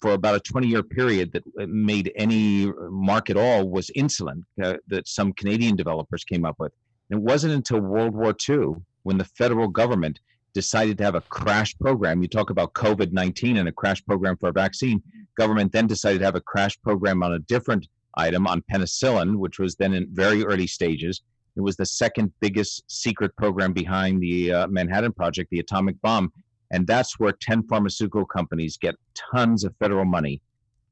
for 0.00 0.12
about 0.12 0.34
a 0.34 0.40
20 0.40 0.66
year 0.66 0.82
period 0.82 1.32
that 1.32 1.42
uh, 1.60 1.66
made 1.68 2.12
any 2.16 2.72
mark 2.90 3.30
at 3.30 3.36
all 3.36 3.68
was 3.68 3.90
insulin 3.96 4.42
uh, 4.62 4.74
that 4.88 5.06
some 5.06 5.32
Canadian 5.34 5.76
developers 5.76 6.24
came 6.24 6.44
up 6.44 6.56
with. 6.58 6.72
And 7.10 7.20
it 7.20 7.22
wasn't 7.22 7.52
until 7.52 7.80
World 7.80 8.14
War 8.14 8.34
II 8.48 8.76
when 9.02 9.18
the 9.18 9.24
federal 9.24 9.68
government 9.68 10.20
decided 10.54 10.98
to 10.98 11.04
have 11.04 11.14
a 11.14 11.20
crash 11.20 11.76
program. 11.78 12.22
You 12.22 12.28
talk 12.28 12.50
about 12.50 12.72
COVID 12.72 13.12
19 13.12 13.58
and 13.58 13.68
a 13.68 13.72
crash 13.72 14.04
program 14.04 14.36
for 14.36 14.48
a 14.48 14.52
vaccine. 14.52 15.02
government 15.36 15.72
then 15.72 15.86
decided 15.86 16.18
to 16.20 16.24
have 16.24 16.34
a 16.34 16.40
crash 16.40 16.80
program 16.80 17.22
on 17.22 17.34
a 17.34 17.38
different 17.38 17.86
item 18.14 18.46
on 18.46 18.62
penicillin, 18.72 19.36
which 19.36 19.58
was 19.58 19.76
then 19.76 19.94
in 19.94 20.08
very 20.12 20.44
early 20.44 20.66
stages. 20.66 21.22
It 21.56 21.60
was 21.60 21.76
the 21.76 21.86
second 21.86 22.32
biggest 22.40 22.84
secret 22.88 23.34
program 23.36 23.72
behind 23.72 24.22
the 24.22 24.52
uh, 24.52 24.66
Manhattan 24.68 25.12
Project, 25.12 25.50
the 25.50 25.58
atomic 25.60 26.00
bomb. 26.00 26.32
And 26.70 26.86
that's 26.86 27.18
where 27.18 27.32
10 27.32 27.64
pharmaceutical 27.64 28.24
companies 28.24 28.76
get 28.76 28.94
tons 29.34 29.64
of 29.64 29.74
federal 29.78 30.04
money 30.04 30.40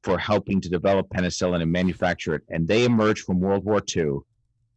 for 0.03 0.17
helping 0.17 0.61
to 0.61 0.69
develop 0.69 1.07
penicillin 1.09 1.61
and 1.61 1.71
manufacture 1.71 2.35
it. 2.35 2.43
And 2.49 2.67
they 2.67 2.85
emerged 2.85 3.23
from 3.23 3.39
World 3.39 3.65
War 3.65 3.81
II 3.95 4.19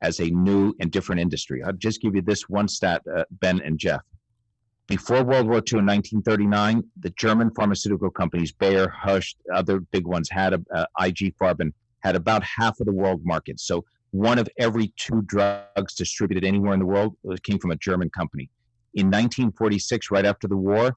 as 0.00 0.20
a 0.20 0.30
new 0.30 0.74
and 0.80 0.90
different 0.90 1.20
industry. 1.20 1.62
I'll 1.62 1.72
just 1.72 2.00
give 2.00 2.14
you 2.14 2.22
this 2.22 2.48
one 2.48 2.68
stat, 2.68 3.02
uh, 3.14 3.24
Ben 3.30 3.60
and 3.62 3.78
Jeff. 3.78 4.02
Before 4.88 5.22
World 5.24 5.46
War 5.46 5.58
II 5.58 5.78
in 5.78 5.86
1939, 5.86 6.82
the 7.00 7.10
German 7.10 7.50
pharmaceutical 7.52 8.10
companies, 8.10 8.52
Bayer, 8.52 8.88
Hoechst, 8.88 9.36
other 9.54 9.80
big 9.80 10.06
ones, 10.06 10.28
had 10.28 10.54
a, 10.54 10.60
uh, 10.74 10.86
IG 11.00 11.34
Farben, 11.40 11.72
had 12.02 12.16
about 12.16 12.42
half 12.44 12.78
of 12.80 12.86
the 12.86 12.92
world 12.92 13.20
market. 13.24 13.60
So 13.60 13.84
one 14.10 14.38
of 14.38 14.48
every 14.58 14.92
two 14.96 15.22
drugs 15.22 15.94
distributed 15.94 16.44
anywhere 16.44 16.74
in 16.74 16.80
the 16.80 16.86
world 16.86 17.16
uh, 17.30 17.36
came 17.42 17.58
from 17.58 17.70
a 17.70 17.76
German 17.76 18.10
company. 18.10 18.50
In 18.94 19.06
1946, 19.06 20.10
right 20.10 20.26
after 20.26 20.46
the 20.46 20.56
war, 20.56 20.96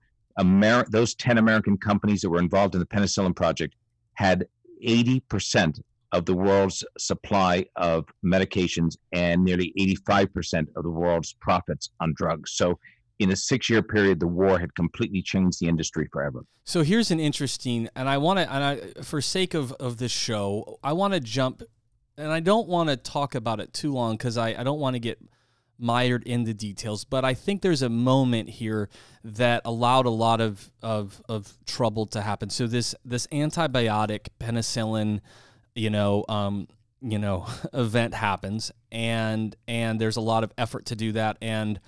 those 0.90 1.16
10 1.16 1.38
American 1.38 1.78
companies 1.78 2.22
that 2.22 2.30
were 2.30 2.40
involved 2.40 2.76
in 2.76 2.80
the 2.80 2.86
penicillin 2.86 3.36
project 3.36 3.76
had 4.16 4.46
80% 4.86 5.82
of 6.12 6.26
the 6.26 6.34
world's 6.34 6.84
supply 6.98 7.66
of 7.76 8.06
medications 8.24 8.98
and 9.12 9.44
nearly 9.44 9.74
85% 10.10 10.68
of 10.76 10.84
the 10.84 10.90
world's 10.90 11.34
profits 11.34 11.90
on 12.00 12.14
drugs. 12.16 12.52
So, 12.54 12.80
in 13.20 13.32
a 13.32 13.36
six 13.36 13.70
year 13.70 13.82
period, 13.82 14.20
the 14.20 14.28
war 14.28 14.60
had 14.60 14.74
completely 14.76 15.22
changed 15.22 15.60
the 15.62 15.68
industry 15.68 16.08
forever. 16.12 16.46
So, 16.64 16.84
here's 16.84 17.12
an 17.12 17.20
interesting, 17.20 17.90
and 17.96 18.10
I 18.10 18.18
want 18.18 18.40
to, 18.40 18.54
and 18.54 18.64
I, 18.64 19.02
for 19.04 19.22
sake 19.22 19.54
of, 19.54 19.72
of 19.74 19.98
this 19.98 20.12
show, 20.12 20.80
I 20.84 20.94
want 20.94 21.14
to 21.14 21.20
jump, 21.20 21.64
and 22.18 22.32
I 22.32 22.40
don't 22.40 22.68
want 22.68 22.90
to 22.90 22.98
talk 22.98 23.36
about 23.36 23.60
it 23.60 23.74
too 23.74 23.92
long 23.92 24.18
because 24.18 24.38
I, 24.38 24.50
I 24.50 24.64
don't 24.64 24.80
want 24.80 24.96
to 24.96 25.00
get 25.00 25.20
mired 25.78 26.24
in 26.24 26.46
the 26.46 26.54
details, 26.54 27.04
but 27.04 27.26
I 27.26 27.34
think 27.34 27.62
there's 27.62 27.82
a 27.82 27.90
moment 27.90 28.50
here 28.50 28.90
that 29.24 29.62
allowed 29.66 30.06
a 30.06 30.10
lot 30.12 30.40
of, 30.40 30.72
of, 30.82 31.22
of 31.28 31.58
trouble 31.66 32.06
to 32.08 32.22
happen. 32.22 32.50
So 32.50 32.66
this 32.66 32.96
this 33.04 33.28
antibiotic 33.28 34.28
penicillin 34.40 35.20
you 35.76 35.90
know, 35.90 36.26
um, 36.30 36.68
you 37.02 37.20
know, 37.20 37.46
event 37.74 38.14
happens, 38.14 38.72
and 38.92 39.56
and 39.68 40.00
there's 40.00 40.18
a 40.18 40.22
lot 40.22 40.44
of 40.44 40.52
effort 40.58 40.88
to 40.88 40.96
do 40.96 41.12
that, 41.12 41.38
and 41.42 41.80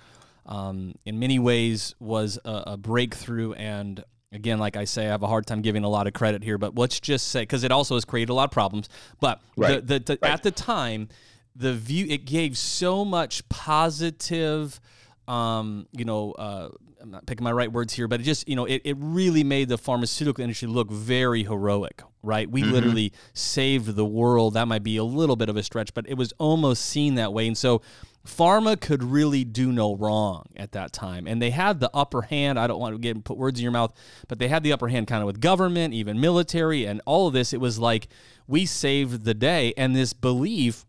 um, 0.48 0.94
in 1.04 1.18
many 1.18 1.38
ways 1.38 1.94
was 2.00 2.38
a, 2.44 2.64
a 2.68 2.76
breakthrough 2.76 3.52
and 3.52 4.02
again, 4.32 4.58
like 4.58 4.76
I 4.76 4.84
say, 4.84 5.06
I 5.06 5.10
have 5.10 5.22
a 5.22 5.26
hard 5.26 5.46
time 5.46 5.62
giving 5.62 5.84
a 5.84 5.88
lot 5.88 6.06
of 6.06 6.12
credit 6.12 6.42
here, 6.42 6.58
but 6.58 6.76
let's 6.76 7.00
just 7.00 7.28
say 7.28 7.42
because 7.42 7.64
it 7.64 7.72
also 7.72 7.94
has 7.94 8.04
created 8.04 8.30
a 8.30 8.34
lot 8.34 8.44
of 8.44 8.50
problems. 8.50 8.88
But 9.20 9.40
right. 9.56 9.86
the, 9.86 9.98
the, 9.98 10.04
the, 10.04 10.18
right. 10.22 10.32
at 10.32 10.42
the 10.42 10.50
time, 10.50 11.08
the 11.56 11.72
view 11.74 12.06
it 12.08 12.24
gave 12.24 12.56
so 12.56 13.04
much 13.04 13.48
positive, 13.48 14.80
um, 15.26 15.86
you 15.92 16.04
know, 16.04 16.32
uh, 16.32 16.68
I'm 17.00 17.10
not 17.10 17.26
picking 17.26 17.44
my 17.44 17.52
right 17.52 17.70
words 17.70 17.92
here, 17.92 18.08
but 18.08 18.20
it 18.20 18.24
just, 18.24 18.48
you 18.48 18.56
know, 18.56 18.64
it, 18.64 18.82
it 18.84 18.96
really 18.98 19.44
made 19.44 19.68
the 19.68 19.78
pharmaceutical 19.78 20.42
industry 20.42 20.68
look 20.68 20.90
very 20.90 21.44
heroic, 21.44 22.02
right? 22.22 22.50
We 22.50 22.62
mm-hmm. 22.62 22.72
literally 22.72 23.12
saved 23.34 23.94
the 23.94 24.04
world. 24.04 24.54
That 24.54 24.66
might 24.66 24.82
be 24.82 24.96
a 24.96 25.04
little 25.04 25.36
bit 25.36 25.48
of 25.48 25.56
a 25.56 25.62
stretch, 25.62 25.94
but 25.94 26.08
it 26.08 26.14
was 26.14 26.32
almost 26.38 26.86
seen 26.86 27.14
that 27.14 27.32
way. 27.32 27.46
And 27.46 27.56
so 27.56 27.82
pharma 28.28 28.80
could 28.80 29.02
really 29.02 29.44
do 29.44 29.72
no 29.72 29.96
wrong 29.96 30.46
at 30.56 30.72
that 30.72 30.92
time. 30.92 31.26
And 31.26 31.40
they 31.40 31.50
had 31.50 31.80
the 31.80 31.90
upper 31.94 32.22
hand. 32.22 32.58
I 32.58 32.66
don't 32.66 32.78
want 32.78 32.94
to 32.94 32.98
get 32.98 33.24
put 33.24 33.38
words 33.38 33.58
in 33.58 33.62
your 33.62 33.72
mouth, 33.72 33.92
but 34.28 34.38
they 34.38 34.48
had 34.48 34.62
the 34.62 34.72
upper 34.72 34.88
hand 34.88 35.06
kind 35.06 35.22
of 35.22 35.26
with 35.26 35.40
government, 35.40 35.94
even 35.94 36.20
military, 36.20 36.84
and 36.84 37.00
all 37.06 37.26
of 37.26 37.32
this. 37.32 37.52
It 37.52 37.60
was 37.60 37.78
like 37.78 38.08
we 38.46 38.66
saved 38.66 39.24
the 39.24 39.34
day. 39.34 39.74
And 39.76 39.96
this 39.96 40.12
belief 40.12 40.84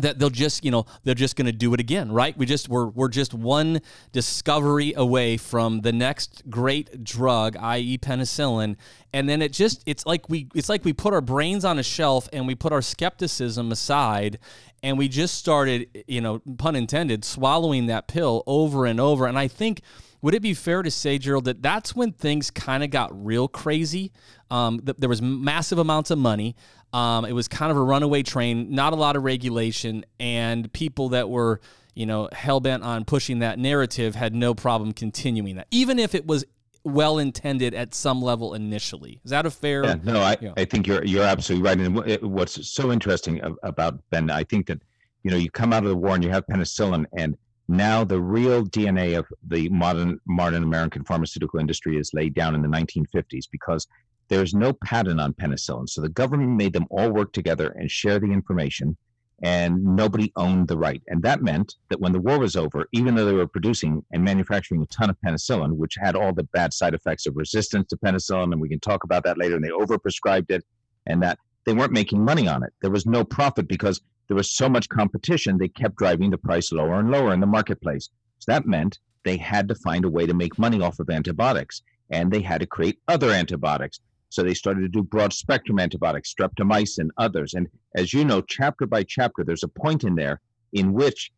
that 0.00 0.18
they'll 0.18 0.30
just 0.30 0.64
you 0.64 0.70
know 0.70 0.84
they're 1.04 1.14
just 1.14 1.36
going 1.36 1.46
to 1.46 1.52
do 1.52 1.72
it 1.74 1.80
again 1.80 2.12
right 2.12 2.36
we 2.36 2.46
just 2.46 2.68
we're, 2.68 2.86
we're 2.86 3.08
just 3.08 3.34
one 3.34 3.80
discovery 4.12 4.92
away 4.96 5.36
from 5.36 5.80
the 5.80 5.92
next 5.92 6.42
great 6.50 7.02
drug 7.02 7.56
i.e 7.58 7.98
penicillin 7.98 8.76
and 9.12 9.28
then 9.28 9.40
it 9.40 9.52
just 9.52 9.82
it's 9.86 10.04
like 10.06 10.28
we 10.28 10.48
it's 10.54 10.68
like 10.68 10.84
we 10.84 10.92
put 10.92 11.14
our 11.14 11.20
brains 11.20 11.64
on 11.64 11.78
a 11.78 11.82
shelf 11.82 12.28
and 12.32 12.46
we 12.46 12.54
put 12.54 12.72
our 12.72 12.82
skepticism 12.82 13.72
aside 13.72 14.38
and 14.82 14.98
we 14.98 15.08
just 15.08 15.34
started 15.34 15.88
you 16.06 16.20
know 16.20 16.40
pun 16.58 16.76
intended 16.76 17.24
swallowing 17.24 17.86
that 17.86 18.08
pill 18.08 18.42
over 18.46 18.86
and 18.86 19.00
over 19.00 19.26
and 19.26 19.38
i 19.38 19.48
think 19.48 19.80
would 20.22 20.34
it 20.34 20.42
be 20.42 20.54
fair 20.54 20.82
to 20.82 20.90
say, 20.90 21.18
Gerald, 21.18 21.44
that 21.44 21.62
that's 21.62 21.94
when 21.94 22.10
things 22.10 22.50
kind 22.50 22.82
of 22.82 22.90
got 22.90 23.24
real 23.24 23.46
crazy? 23.46 24.10
Um, 24.50 24.80
th- 24.80 24.96
there 24.98 25.08
was 25.08 25.22
massive 25.22 25.78
amounts 25.78 26.10
of 26.10 26.18
money. 26.18 26.56
Um, 26.92 27.24
it 27.24 27.32
was 27.32 27.46
kind 27.46 27.70
of 27.70 27.76
a 27.76 27.82
runaway 27.82 28.24
train, 28.24 28.74
not 28.74 28.92
a 28.92 28.96
lot 28.96 29.14
of 29.16 29.22
regulation, 29.22 30.04
and 30.18 30.72
people 30.72 31.10
that 31.10 31.28
were, 31.28 31.60
you 31.94 32.06
know, 32.06 32.28
hell 32.32 32.60
bent 32.60 32.82
on 32.82 33.04
pushing 33.04 33.40
that 33.40 33.58
narrative 33.58 34.14
had 34.14 34.34
no 34.34 34.54
problem 34.54 34.92
continuing 34.92 35.56
that, 35.56 35.68
even 35.70 35.98
if 35.98 36.14
it 36.14 36.26
was 36.26 36.44
well 36.86 37.18
intended 37.18 37.74
at 37.74 37.94
some 37.94 38.22
level 38.22 38.54
initially. 38.54 39.20
Is 39.24 39.30
that 39.30 39.44
a 39.44 39.50
fair? 39.50 39.84
Yeah, 39.84 39.96
no, 40.04 40.20
I, 40.20 40.36
you 40.40 40.48
know. 40.48 40.54
I 40.56 40.64
think 40.64 40.86
you're 40.86 41.04
you're 41.04 41.24
absolutely 41.24 41.68
right. 41.68 41.78
And 41.78 42.32
what's 42.32 42.68
so 42.68 42.92
interesting 42.92 43.40
about 43.62 43.98
Ben, 44.10 44.30
I 44.30 44.44
think 44.44 44.66
that 44.68 44.80
you 45.22 45.30
know 45.30 45.36
you 45.36 45.50
come 45.50 45.72
out 45.72 45.82
of 45.82 45.88
the 45.88 45.96
war 45.96 46.14
and 46.14 46.22
you 46.22 46.30
have 46.30 46.44
penicillin, 46.46 47.04
and 47.16 47.36
now 47.68 48.04
the 48.04 48.20
real 48.20 48.64
DNA 48.64 49.18
of 49.18 49.26
the 49.48 49.68
modern 49.70 50.20
modern 50.26 50.62
American 50.62 51.04
pharmaceutical 51.04 51.58
industry 51.58 51.96
is 51.98 52.14
laid 52.14 52.34
down 52.34 52.54
in 52.54 52.62
the 52.62 52.68
1950s 52.68 53.46
because 53.50 53.86
there's 54.28 54.54
no 54.54 54.72
patent 54.84 55.20
on 55.20 55.32
penicillin. 55.34 55.88
So 55.88 56.00
the 56.00 56.08
government 56.08 56.56
made 56.56 56.72
them 56.72 56.86
all 56.90 57.10
work 57.10 57.32
together 57.32 57.74
and 57.78 57.90
share 57.90 58.18
the 58.18 58.32
information, 58.32 58.96
and 59.42 59.84
nobody 59.84 60.32
owned 60.36 60.68
the 60.68 60.78
right. 60.78 61.02
And 61.08 61.22
that 61.22 61.42
meant 61.42 61.74
that 61.90 62.00
when 62.00 62.12
the 62.12 62.20
war 62.20 62.38
was 62.38 62.56
over, 62.56 62.86
even 62.92 63.14
though 63.14 63.26
they 63.26 63.32
were 63.32 63.46
producing 63.46 64.02
and 64.12 64.24
manufacturing 64.24 64.82
a 64.82 64.86
ton 64.86 65.10
of 65.10 65.16
penicillin, 65.24 65.76
which 65.76 65.96
had 66.00 66.16
all 66.16 66.32
the 66.32 66.44
bad 66.44 66.72
side 66.72 66.94
effects 66.94 67.26
of 67.26 67.36
resistance 67.36 67.88
to 67.88 67.96
penicillin, 67.98 68.52
and 68.52 68.60
we 68.60 68.68
can 68.68 68.80
talk 68.80 69.04
about 69.04 69.24
that 69.24 69.38
later, 69.38 69.56
and 69.56 69.64
they 69.64 69.68
overprescribed 69.68 70.50
it, 70.50 70.64
and 71.06 71.22
that 71.22 71.38
they 71.66 71.74
weren't 71.74 71.92
making 71.92 72.24
money 72.24 72.48
on 72.48 72.62
it. 72.62 72.72
There 72.80 72.90
was 72.90 73.06
no 73.06 73.24
profit 73.24 73.68
because 73.68 74.00
there 74.28 74.36
was 74.36 74.50
so 74.50 74.68
much 74.68 74.88
competition, 74.88 75.58
they 75.58 75.68
kept 75.68 75.96
driving 75.96 76.30
the 76.30 76.38
price 76.38 76.72
lower 76.72 76.98
and 76.98 77.10
lower 77.10 77.32
in 77.32 77.40
the 77.40 77.46
marketplace. 77.46 78.08
So 78.38 78.52
that 78.52 78.66
meant 78.66 78.98
they 79.24 79.36
had 79.36 79.68
to 79.68 79.74
find 79.74 80.04
a 80.04 80.10
way 80.10 80.26
to 80.26 80.34
make 80.34 80.58
money 80.58 80.80
off 80.80 80.98
of 80.98 81.10
antibiotics, 81.10 81.82
and 82.10 82.32
they 82.32 82.40
had 82.40 82.60
to 82.60 82.66
create 82.66 82.98
other 83.08 83.30
antibiotics. 83.30 84.00
So 84.28 84.42
they 84.42 84.54
started 84.54 84.80
to 84.80 84.88
do 84.88 85.02
broad 85.02 85.32
spectrum 85.32 85.78
antibiotics, 85.78 86.34
streptomycin, 86.34 87.08
others. 87.16 87.54
And 87.54 87.68
as 87.94 88.12
you 88.12 88.24
know, 88.24 88.40
chapter 88.42 88.86
by 88.86 89.02
chapter, 89.02 89.44
there's 89.44 89.62
a 89.62 89.68
point 89.68 90.04
in 90.04 90.14
there 90.14 90.40
in 90.72 90.92
which, 90.92 91.30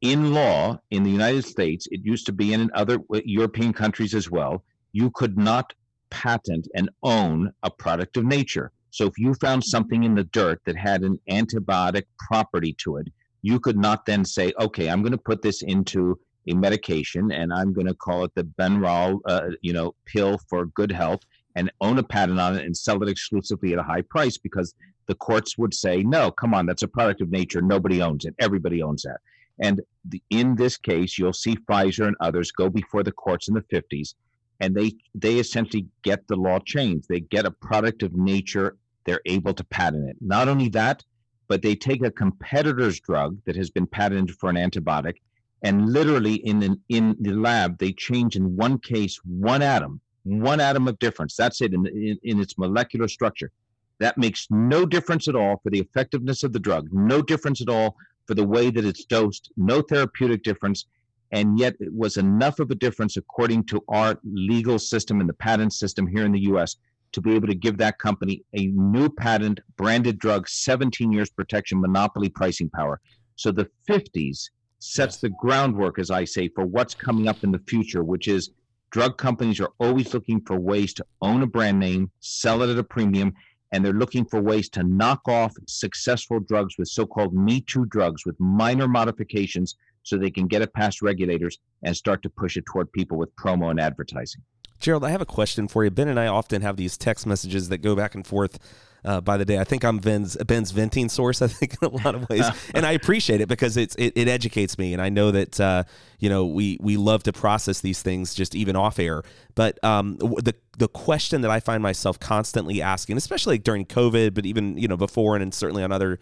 in 0.00 0.34
law 0.34 0.78
in 0.90 1.04
the 1.04 1.10
United 1.10 1.44
States, 1.44 1.86
it 1.90 2.00
used 2.04 2.26
to 2.26 2.32
be 2.32 2.52
in 2.52 2.70
other 2.74 2.98
European 3.24 3.72
countries 3.72 4.14
as 4.14 4.30
well, 4.30 4.64
you 4.92 5.10
could 5.10 5.38
not 5.38 5.72
patent 6.10 6.68
and 6.74 6.90
own 7.02 7.52
a 7.62 7.70
product 7.70 8.16
of 8.16 8.24
nature. 8.24 8.72
So 8.90 9.06
if 9.06 9.16
you 9.16 9.32
found 9.34 9.64
something 9.64 10.04
in 10.04 10.14
the 10.14 10.24
dirt 10.24 10.60
that 10.66 10.76
had 10.76 11.02
an 11.02 11.18
antibiotic 11.30 12.04
property 12.18 12.74
to 12.80 12.98
it, 12.98 13.08
you 13.40 13.58
could 13.58 13.78
not 13.78 14.04
then 14.04 14.24
say, 14.24 14.52
okay, 14.60 14.90
I'm 14.90 15.00
going 15.00 15.12
to 15.12 15.18
put 15.18 15.40
this 15.40 15.62
into 15.62 16.18
a 16.48 16.54
medication 16.54 17.32
and 17.32 17.52
I'm 17.52 17.72
going 17.72 17.86
to 17.86 17.94
call 17.94 18.24
it 18.24 18.32
the 18.34 18.44
Ben 18.44 18.78
Rall, 18.78 19.20
uh, 19.26 19.50
you 19.62 19.72
know, 19.72 19.94
pill 20.04 20.38
for 20.48 20.66
good 20.66 20.92
health 20.92 21.20
and 21.54 21.70
own 21.80 21.98
a 21.98 22.02
patent 22.02 22.40
on 22.40 22.56
it 22.56 22.64
and 22.64 22.76
sell 22.76 23.02
it 23.02 23.08
exclusively 23.08 23.72
at 23.72 23.78
a 23.78 23.82
high 23.82 24.02
price 24.02 24.38
because 24.38 24.74
the 25.06 25.14
courts 25.14 25.58
would 25.58 25.74
say, 25.74 26.02
no, 26.02 26.30
come 26.30 26.54
on, 26.54 26.66
that's 26.66 26.82
a 26.82 26.88
product 26.88 27.20
of 27.20 27.30
nature. 27.30 27.60
Nobody 27.60 28.00
owns 28.00 28.24
it. 28.24 28.34
Everybody 28.38 28.82
owns 28.82 29.02
that. 29.02 29.18
And 29.58 29.80
the, 30.06 30.22
in 30.30 30.56
this 30.56 30.76
case, 30.76 31.18
you'll 31.18 31.32
see 31.32 31.56
Pfizer 31.56 32.06
and 32.06 32.16
others 32.20 32.50
go 32.50 32.68
before 32.68 33.02
the 33.02 33.12
courts 33.12 33.48
in 33.48 33.54
the 33.54 33.62
50s, 33.62 34.14
and 34.60 34.74
they 34.74 34.92
they 35.14 35.38
essentially 35.38 35.86
get 36.02 36.26
the 36.26 36.36
law 36.36 36.58
changed. 36.60 37.08
They 37.08 37.20
get 37.20 37.46
a 37.46 37.50
product 37.50 38.02
of 38.02 38.14
nature. 38.14 38.76
They're 39.04 39.20
able 39.26 39.54
to 39.54 39.64
patent 39.64 40.08
it. 40.08 40.16
Not 40.20 40.48
only 40.48 40.68
that, 40.70 41.04
but 41.48 41.62
they 41.62 41.74
take 41.74 42.02
a 42.04 42.10
competitor's 42.10 43.00
drug 43.00 43.38
that 43.44 43.56
has 43.56 43.70
been 43.70 43.86
patented 43.86 44.36
for 44.36 44.48
an 44.48 44.56
antibiotic, 44.56 45.16
and 45.62 45.92
literally 45.92 46.36
in 46.36 46.60
the, 46.60 46.80
in 46.88 47.16
the 47.20 47.32
lab, 47.32 47.78
they 47.78 47.92
change 47.92 48.36
in 48.36 48.56
one 48.56 48.78
case 48.78 49.20
one 49.24 49.62
atom 49.62 50.00
one 50.24 50.60
atom 50.60 50.88
of 50.88 50.98
difference. 50.98 51.36
That's 51.36 51.60
it 51.60 51.72
in, 51.72 51.86
in, 51.86 52.18
in, 52.22 52.40
its 52.40 52.58
molecular 52.58 53.08
structure. 53.08 53.50
That 53.98 54.18
makes 54.18 54.46
no 54.50 54.86
difference 54.86 55.28
at 55.28 55.36
all 55.36 55.60
for 55.62 55.70
the 55.70 55.80
effectiveness 55.80 56.42
of 56.42 56.52
the 56.52 56.58
drug, 56.58 56.88
no 56.92 57.22
difference 57.22 57.60
at 57.60 57.68
all 57.68 57.96
for 58.26 58.34
the 58.34 58.46
way 58.46 58.70
that 58.70 58.84
it's 58.84 59.04
dosed, 59.04 59.52
no 59.56 59.82
therapeutic 59.82 60.42
difference. 60.42 60.86
And 61.32 61.58
yet 61.58 61.74
it 61.80 61.92
was 61.92 62.16
enough 62.16 62.58
of 62.58 62.70
a 62.70 62.74
difference, 62.74 63.16
according 63.16 63.64
to 63.64 63.82
our 63.88 64.18
legal 64.24 64.78
system 64.78 65.20
and 65.20 65.28
the 65.28 65.34
patent 65.34 65.72
system 65.72 66.06
here 66.06 66.24
in 66.24 66.32
the 66.32 66.40
US, 66.40 66.76
to 67.12 67.20
be 67.20 67.34
able 67.34 67.48
to 67.48 67.54
give 67.54 67.78
that 67.78 67.98
company 67.98 68.42
a 68.54 68.66
new 68.68 69.08
patent, 69.08 69.60
branded 69.76 70.18
drug, 70.18 70.48
17 70.48 71.12
years 71.12 71.30
protection, 71.30 71.80
monopoly 71.80 72.28
pricing 72.28 72.70
power. 72.70 73.00
So 73.36 73.50
the 73.50 73.68
50s 73.88 74.50
sets 74.78 75.18
the 75.18 75.30
groundwork, 75.30 75.98
as 75.98 76.10
I 76.10 76.24
say, 76.24 76.48
for 76.48 76.64
what's 76.64 76.94
coming 76.94 77.28
up 77.28 77.44
in 77.44 77.52
the 77.52 77.60
future, 77.60 78.02
which 78.02 78.28
is 78.28 78.50
Drug 78.92 79.16
companies 79.16 79.58
are 79.58 79.70
always 79.80 80.12
looking 80.12 80.42
for 80.42 80.60
ways 80.60 80.92
to 80.94 81.06
own 81.22 81.42
a 81.42 81.46
brand 81.46 81.80
name, 81.80 82.10
sell 82.20 82.62
it 82.62 82.68
at 82.68 82.78
a 82.78 82.84
premium, 82.84 83.32
and 83.72 83.82
they're 83.82 83.94
looking 83.94 84.26
for 84.26 84.42
ways 84.42 84.68
to 84.68 84.82
knock 84.82 85.26
off 85.26 85.54
successful 85.66 86.40
drugs 86.40 86.76
with 86.76 86.88
so-called 86.88 87.32
me 87.32 87.62
too 87.62 87.86
drugs 87.86 88.26
with 88.26 88.38
minor 88.38 88.86
modifications 88.86 89.76
so 90.02 90.18
they 90.18 90.30
can 90.30 90.46
get 90.46 90.60
it 90.60 90.74
past 90.74 91.00
regulators 91.00 91.58
and 91.82 91.96
start 91.96 92.22
to 92.22 92.28
push 92.28 92.58
it 92.58 92.66
toward 92.66 92.92
people 92.92 93.16
with 93.16 93.34
promo 93.34 93.70
and 93.70 93.80
advertising. 93.80 94.42
Gerald 94.78 95.04
i 95.04 95.10
have 95.10 95.22
a 95.22 95.26
question 95.26 95.68
for 95.68 95.84
you. 95.84 95.90
Ben 95.90 96.08
and 96.08 96.20
i 96.20 96.26
often 96.26 96.60
have 96.60 96.76
these 96.76 96.98
text 96.98 97.26
messages 97.26 97.70
that 97.70 97.78
go 97.78 97.96
back 97.96 98.14
and 98.14 98.26
forth 98.26 98.58
uh, 99.04 99.20
by 99.20 99.36
the 99.36 99.44
day. 99.44 99.58
I 99.58 99.64
think 99.64 99.84
I'm 99.84 99.98
Ben's 99.98 100.36
Ben's 100.36 100.70
venting 100.70 101.08
source. 101.08 101.42
I 101.42 101.48
think 101.48 101.76
in 101.82 101.88
a 101.88 102.04
lot 102.04 102.14
of 102.14 102.28
ways, 102.28 102.44
and 102.74 102.86
I 102.86 102.92
appreciate 102.92 103.40
it 103.40 103.48
because 103.48 103.76
it's 103.76 103.94
it, 103.96 104.12
it 104.16 104.28
educates 104.28 104.78
me, 104.78 104.92
and 104.92 105.02
I 105.02 105.08
know 105.08 105.30
that 105.30 105.60
uh, 105.60 105.84
you 106.18 106.28
know 106.28 106.46
we 106.46 106.78
we 106.80 106.96
love 106.96 107.22
to 107.24 107.32
process 107.32 107.80
these 107.80 108.02
things 108.02 108.34
just 108.34 108.54
even 108.54 108.76
off 108.76 108.98
air. 108.98 109.22
But 109.54 109.82
um, 109.84 110.16
the 110.16 110.54
the 110.78 110.88
question 110.88 111.42
that 111.42 111.50
I 111.50 111.60
find 111.60 111.82
myself 111.82 112.18
constantly 112.18 112.80
asking, 112.80 113.16
especially 113.16 113.58
during 113.58 113.86
COVID, 113.86 114.34
but 114.34 114.46
even 114.46 114.76
you 114.78 114.88
know 114.88 114.96
before 114.96 115.34
and, 115.34 115.42
and 115.42 115.54
certainly 115.54 115.82
on 115.82 115.92
other 115.92 116.18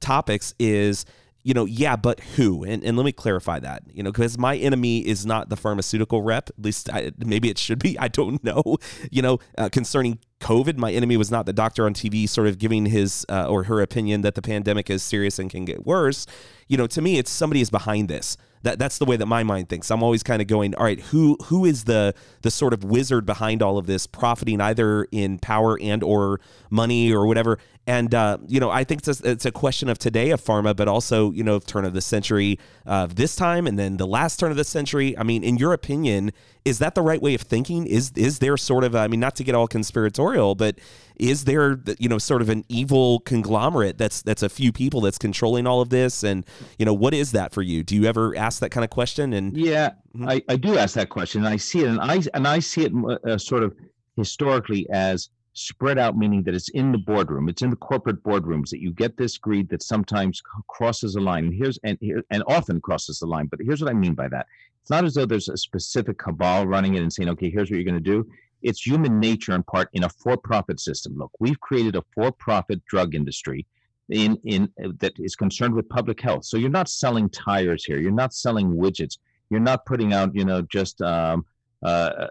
topics, 0.00 0.54
is 0.58 1.04
you 1.42 1.54
know, 1.54 1.64
yeah, 1.64 1.96
but 1.96 2.20
who? 2.20 2.64
And, 2.64 2.84
and 2.84 2.96
let 2.96 3.04
me 3.04 3.12
clarify 3.12 3.60
that, 3.60 3.82
you 3.92 4.02
know, 4.02 4.12
because 4.12 4.36
my 4.36 4.56
enemy 4.56 4.98
is 4.98 5.24
not 5.24 5.48
the 5.48 5.56
pharmaceutical 5.56 6.22
rep. 6.22 6.50
At 6.50 6.62
least 6.62 6.90
I, 6.92 7.12
maybe 7.18 7.48
it 7.48 7.56
should 7.56 7.78
be. 7.78 7.98
I 7.98 8.08
don't 8.08 8.42
know. 8.44 8.76
You 9.10 9.22
know, 9.22 9.38
uh, 9.56 9.68
concerning 9.70 10.18
COVID, 10.40 10.76
my 10.78 10.90
enemy 10.90 11.16
was 11.16 11.30
not 11.30 11.46
the 11.46 11.52
doctor 11.52 11.86
on 11.86 11.94
TV 11.94 12.28
sort 12.28 12.48
of 12.48 12.58
giving 12.58 12.86
his 12.86 13.26
uh, 13.28 13.46
or 13.46 13.64
her 13.64 13.80
opinion 13.80 14.22
that 14.22 14.34
the 14.34 14.42
pandemic 14.42 14.90
is 14.90 15.02
serious 15.02 15.38
and 15.38 15.50
can 15.50 15.64
get 15.64 15.86
worse. 15.86 16.26
You 16.66 16.76
know, 16.76 16.86
to 16.88 17.02
me, 17.02 17.18
it's 17.18 17.30
somebody 17.30 17.60
is 17.60 17.70
behind 17.70 18.08
this. 18.08 18.36
That 18.62 18.78
that's 18.78 18.98
the 18.98 19.06
way 19.06 19.16
that 19.16 19.26
my 19.26 19.42
mind 19.42 19.68
thinks. 19.70 19.90
I'm 19.90 20.02
always 20.02 20.22
kind 20.22 20.42
of 20.42 20.48
going, 20.48 20.74
all 20.74 20.84
right, 20.84 21.00
who 21.00 21.36
who 21.44 21.64
is 21.64 21.84
the 21.84 22.14
the 22.42 22.50
sort 22.50 22.74
of 22.74 22.84
wizard 22.84 23.24
behind 23.24 23.62
all 23.62 23.78
of 23.78 23.86
this, 23.86 24.06
profiting 24.06 24.60
either 24.60 25.04
in 25.12 25.38
power 25.38 25.78
and 25.80 26.02
or 26.02 26.40
money 26.68 27.12
or 27.12 27.26
whatever. 27.26 27.58
And 27.86 28.14
uh, 28.14 28.38
you 28.46 28.60
know, 28.60 28.70
I 28.70 28.84
think 28.84 29.06
it's 29.06 29.20
a, 29.20 29.30
it's 29.30 29.46
a 29.46 29.50
question 29.50 29.88
of 29.88 29.98
today 29.98 30.30
of 30.30 30.42
pharma, 30.42 30.76
but 30.76 30.88
also 30.88 31.32
you 31.32 31.42
know, 31.42 31.58
turn 31.58 31.84
of 31.84 31.94
the 31.94 32.02
century 32.02 32.58
of 32.84 33.10
uh, 33.10 33.14
this 33.14 33.34
time, 33.34 33.66
and 33.66 33.78
then 33.78 33.96
the 33.96 34.06
last 34.06 34.38
turn 34.38 34.50
of 34.50 34.56
the 34.56 34.64
century. 34.64 35.16
I 35.16 35.22
mean, 35.22 35.42
in 35.42 35.56
your 35.56 35.72
opinion, 35.72 36.32
is 36.64 36.78
that 36.78 36.94
the 36.94 37.02
right 37.02 37.20
way 37.20 37.34
of 37.34 37.40
thinking? 37.40 37.86
Is 37.86 38.12
is 38.16 38.38
there 38.38 38.56
sort 38.56 38.84
of 38.84 38.94
I 38.94 39.08
mean, 39.08 39.20
not 39.20 39.36
to 39.36 39.44
get 39.44 39.54
all 39.54 39.66
conspiratorial, 39.66 40.54
but 40.54 40.78
is 41.16 41.44
there 41.44 41.80
you 41.98 42.08
know 42.08 42.18
sort 42.18 42.42
of 42.42 42.48
an 42.48 42.64
evil 42.68 43.20
conglomerate 43.20 43.98
that's 43.98 44.22
that's 44.22 44.42
a 44.42 44.48
few 44.48 44.72
people 44.72 45.00
that's 45.00 45.18
controlling 45.18 45.66
all 45.66 45.80
of 45.80 45.90
this? 45.90 46.22
And 46.22 46.44
you 46.78 46.84
know 46.84 46.94
what 46.94 47.14
is 47.14 47.32
that 47.32 47.52
for 47.52 47.62
you? 47.62 47.82
Do 47.82 47.94
you 47.94 48.04
ever 48.04 48.36
ask 48.36 48.60
that 48.60 48.70
kind 48.70 48.84
of 48.84 48.90
question? 48.90 49.32
And 49.32 49.56
yeah 49.56 49.90
mm-hmm. 50.14 50.28
I, 50.28 50.42
I 50.48 50.56
do 50.56 50.76
ask 50.76 50.94
that 50.94 51.08
question. 51.08 51.44
And 51.44 51.48
i 51.48 51.56
see 51.56 51.80
it 51.80 51.88
and 51.88 52.00
i 52.00 52.20
and 52.34 52.46
i 52.46 52.58
see 52.58 52.84
it 52.84 52.92
uh, 53.26 53.38
sort 53.38 53.62
of 53.62 53.74
historically 54.16 54.86
as 54.90 55.30
spread 55.52 55.98
out 55.98 56.16
meaning 56.16 56.42
that 56.44 56.54
it's 56.54 56.68
in 56.70 56.92
the 56.92 56.98
boardroom. 56.98 57.48
It's 57.48 57.62
in 57.62 57.70
the 57.70 57.76
corporate 57.76 58.22
boardrooms 58.22 58.70
that 58.70 58.80
you 58.80 58.92
get 58.92 59.16
this 59.16 59.36
greed 59.36 59.68
that 59.70 59.82
sometimes 59.82 60.40
crosses 60.68 61.16
a 61.16 61.20
line. 61.20 61.46
And 61.46 61.54
here's 61.54 61.78
and 61.82 61.98
here 62.00 62.22
and 62.30 62.42
often 62.46 62.80
crosses 62.80 63.18
the 63.18 63.26
line 63.26 63.46
but 63.46 63.60
here's 63.62 63.82
what 63.82 63.90
i 63.90 63.94
mean 63.94 64.14
by 64.14 64.28
that 64.28 64.46
it's 64.80 64.90
not 64.90 65.04
as 65.04 65.14
though 65.14 65.26
there's 65.26 65.48
a 65.48 65.56
specific 65.56 66.18
cabal 66.18 66.66
running 66.66 66.94
it 66.94 67.02
and 67.02 67.12
saying 67.12 67.28
okay 67.28 67.50
here's 67.50 67.70
what 67.70 67.76
you're 67.76 67.84
going 67.84 67.94
to 67.94 68.00
do 68.00 68.26
it's 68.62 68.84
human 68.84 69.18
nature 69.18 69.54
in 69.54 69.62
part 69.62 69.88
in 69.92 70.04
a 70.04 70.08
for-profit 70.08 70.80
system. 70.80 71.16
Look, 71.16 71.32
we've 71.40 71.60
created 71.60 71.96
a 71.96 72.04
for-profit 72.14 72.84
drug 72.86 73.14
industry 73.14 73.66
in 74.08 74.36
in 74.44 74.68
that 74.98 75.12
is 75.18 75.36
concerned 75.36 75.74
with 75.74 75.88
public 75.88 76.20
health. 76.20 76.44
So 76.44 76.56
you're 76.56 76.70
not 76.70 76.88
selling 76.88 77.28
tires 77.30 77.84
here. 77.84 77.98
You're 77.98 78.10
not 78.10 78.34
selling 78.34 78.72
widgets. 78.74 79.18
You're 79.50 79.60
not 79.60 79.86
putting 79.86 80.12
out, 80.12 80.34
you 80.34 80.44
know, 80.44 80.62
just 80.62 81.00
um, 81.00 81.44
uh, 81.84 82.26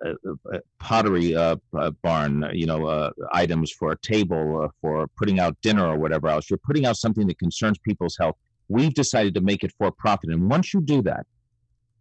pottery 0.79 1.35
uh, 1.35 1.55
barn, 2.01 2.49
you 2.53 2.65
know, 2.65 2.85
uh, 2.85 3.11
items 3.31 3.71
for 3.71 3.91
a 3.91 3.97
table 3.97 4.69
for 4.81 5.07
putting 5.17 5.39
out 5.39 5.57
dinner 5.61 5.87
or 5.87 5.97
whatever 5.97 6.27
else. 6.27 6.49
You're 6.49 6.59
putting 6.59 6.85
out 6.85 6.97
something 6.97 7.27
that 7.27 7.39
concerns 7.39 7.77
people's 7.79 8.17
health. 8.17 8.35
We've 8.67 8.93
decided 8.93 9.33
to 9.35 9.41
make 9.41 9.63
it 9.63 9.73
for 9.77 9.89
profit, 9.91 10.29
and 10.29 10.49
once 10.49 10.73
you 10.73 10.81
do 10.81 11.01
that, 11.03 11.25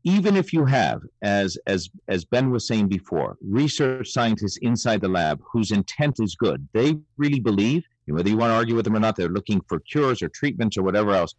even 0.04 0.36
if 0.36 0.52
you 0.52 0.64
have, 0.64 1.02
as 1.22 1.58
as 1.66 1.90
as 2.08 2.24
Ben 2.24 2.50
was 2.50 2.66
saying 2.66 2.88
before, 2.88 3.36
research 3.42 4.10
scientists 4.10 4.58
inside 4.58 5.00
the 5.00 5.08
lab 5.08 5.40
whose 5.52 5.72
intent 5.72 6.16
is 6.20 6.36
good, 6.36 6.66
they 6.72 6.96
really 7.16 7.40
believe, 7.40 7.84
whether 8.06 8.28
you 8.28 8.36
want 8.36 8.50
to 8.50 8.54
argue 8.54 8.76
with 8.76 8.84
them 8.84 8.96
or 8.96 9.00
not, 9.00 9.16
they're 9.16 9.28
looking 9.28 9.60
for 9.68 9.80
cures 9.80 10.22
or 10.22 10.28
treatments 10.28 10.76
or 10.76 10.82
whatever 10.82 11.12
else. 11.12 11.34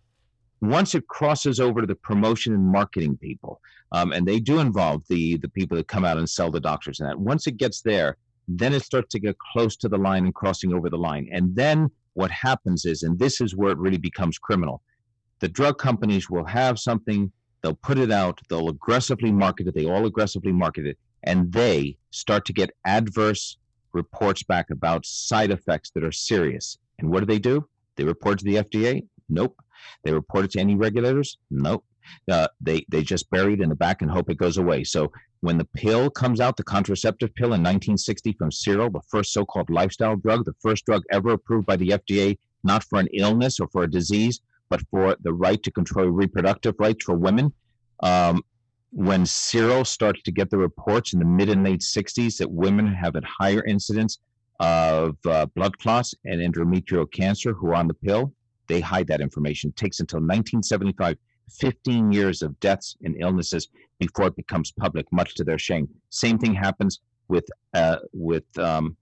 Once 0.62 0.94
it 0.94 1.08
crosses 1.08 1.60
over 1.60 1.80
to 1.80 1.88
the 1.88 1.96
promotion 1.96 2.54
and 2.54 2.66
marketing 2.66 3.18
people, 3.18 3.62
um, 3.94 4.12
and 4.12 4.28
they 4.28 4.40
do 4.40 4.60
involve 4.60 5.04
the 5.10 5.38
the 5.38 5.50
people 5.50 5.78
that 5.78 5.88
come 5.88 6.06
out 6.06 6.18
and 6.18 6.30
sell 6.30 6.52
the 6.52 6.60
doctors 6.60 7.00
and 7.00 7.10
that. 7.10 7.20
Once 7.20 7.48
it 7.48 7.58
gets 7.58 7.82
there, 7.82 8.18
then 8.48 8.74
it 8.74 8.84
starts 8.84 9.10
to 9.14 9.20
get 9.20 9.38
close 9.54 9.78
to 9.78 9.88
the 9.88 9.98
line 9.98 10.26
and 10.26 10.36
crossing 10.36 10.74
over 10.74 10.90
the 10.90 10.98
line, 10.98 11.30
and 11.32 11.56
then 11.56 11.90
what 12.14 12.32
happens 12.32 12.86
is, 12.86 13.04
and 13.04 13.18
this 13.18 13.40
is 13.40 13.56
where 13.56 13.72
it 13.72 13.78
really 13.78 13.98
becomes 13.98 14.38
criminal. 14.38 14.82
The 15.40 15.48
drug 15.48 15.78
companies 15.78 16.30
will 16.30 16.44
have 16.44 16.78
something 16.78 17.32
They'll 17.62 17.76
put 17.76 17.98
it 17.98 18.12
out. 18.12 18.40
They'll 18.50 18.70
aggressively 18.70 19.32
market 19.32 19.68
it. 19.68 19.76
They 19.76 19.86
all 19.86 20.06
aggressively 20.06 20.52
market 20.52 20.86
it. 20.86 20.98
And 21.24 21.52
they 21.52 21.98
start 22.12 22.46
to 22.46 22.54
get 22.54 22.72
adverse 22.86 23.58
reports 23.94 24.44
back 24.44 24.70
about 24.70 25.06
side 25.06 25.52
effects 25.52 25.92
that 25.92 26.04
are 26.04 26.12
serious. 26.12 26.78
And 27.00 27.10
what 27.10 27.22
do 27.22 27.26
they 27.26 27.40
do? 27.40 27.68
They 27.96 28.04
report 28.04 28.40
to 28.40 28.46
the 28.46 28.56
FDA? 28.56 29.06
Nope. 29.28 29.58
They 30.04 30.12
report 30.12 30.46
it 30.46 30.52
to 30.52 30.60
any 30.60 30.76
regulators? 30.76 31.38
Nope. 31.52 31.86
Uh, 32.32 32.48
they 32.60 32.86
they 32.90 33.04
just 33.04 33.30
bury 33.30 33.54
it 33.54 33.62
in 33.62 33.70
the 33.70 33.76
back 33.76 34.02
and 34.02 34.10
hope 34.10 34.30
it 34.30 34.38
goes 34.38 34.58
away. 34.58 34.84
So 34.84 35.12
when 35.42 35.58
the 35.58 35.66
pill 35.66 36.10
comes 36.10 36.42
out, 36.42 36.58
the 36.58 36.64
contraceptive 36.64 37.34
pill 37.36 37.48
in 37.48 37.62
1960 37.62 38.34
from 38.34 38.52
Searle, 38.52 38.90
the 38.90 39.02
first 39.10 39.32
so-called 39.32 39.70
lifestyle 39.70 40.16
drug, 40.16 40.46
the 40.46 40.56
first 40.62 40.86
drug 40.86 41.04
ever 41.12 41.32
approved 41.32 41.66
by 41.66 41.76
the 41.76 41.90
FDA, 41.90 42.38
not 42.64 42.84
for 42.84 43.00
an 43.00 43.08
illness 43.14 43.60
or 43.60 43.68
for 43.68 43.84
a 43.84 43.90
disease, 43.90 44.42
but 44.70 44.82
for 44.90 45.16
the 45.22 45.34
right 45.34 45.62
to 45.64 45.72
control 45.72 46.08
reproductive 46.08 46.76
rights 46.80 47.04
for 47.06 47.16
women. 47.16 47.54
Um, 48.02 48.44
when 48.92 49.26
Searle 49.26 49.86
started 49.86 50.24
to 50.26 50.32
get 50.32 50.50
the 50.50 50.58
reports 50.58 51.14
in 51.14 51.20
the 51.20 51.26
mid 51.26 51.50
and 51.50 51.64
late 51.64 51.82
60s 51.82 52.38
that 52.38 52.50
women 52.50 52.88
have 52.88 53.16
a 53.16 53.22
higher 53.26 53.64
incidence 53.66 54.20
of 54.60 55.18
uh, 55.26 55.46
blood 55.48 55.78
clots 55.80 56.14
and 56.26 56.42
endometrial 56.42 57.12
cancer 57.12 57.54
who 57.54 57.68
are 57.68 57.76
on 57.76 57.88
the 57.88 57.94
pill, 57.94 58.34
they 58.68 58.80
hide 58.80 59.08
that 59.08 59.22
information. 59.22 59.70
It 59.70 59.76
takes 59.76 60.00
until 60.00 60.18
1975, 60.18 61.18
15 61.52 62.12
years 62.12 62.42
of 62.42 62.60
deaths 62.60 62.96
and 63.04 63.16
illnesses 63.20 63.68
before 64.00 64.28
it 64.28 64.36
becomes 64.36 64.72
public, 64.72 65.12
much 65.12 65.36
to 65.36 65.44
their 65.44 65.60
shame. 65.60 65.88
Same 66.10 66.38
thing 66.38 66.54
happens 66.54 67.00
with 67.28 67.46
uh, 67.74 67.98
with 68.12 68.46
um, 68.58 68.98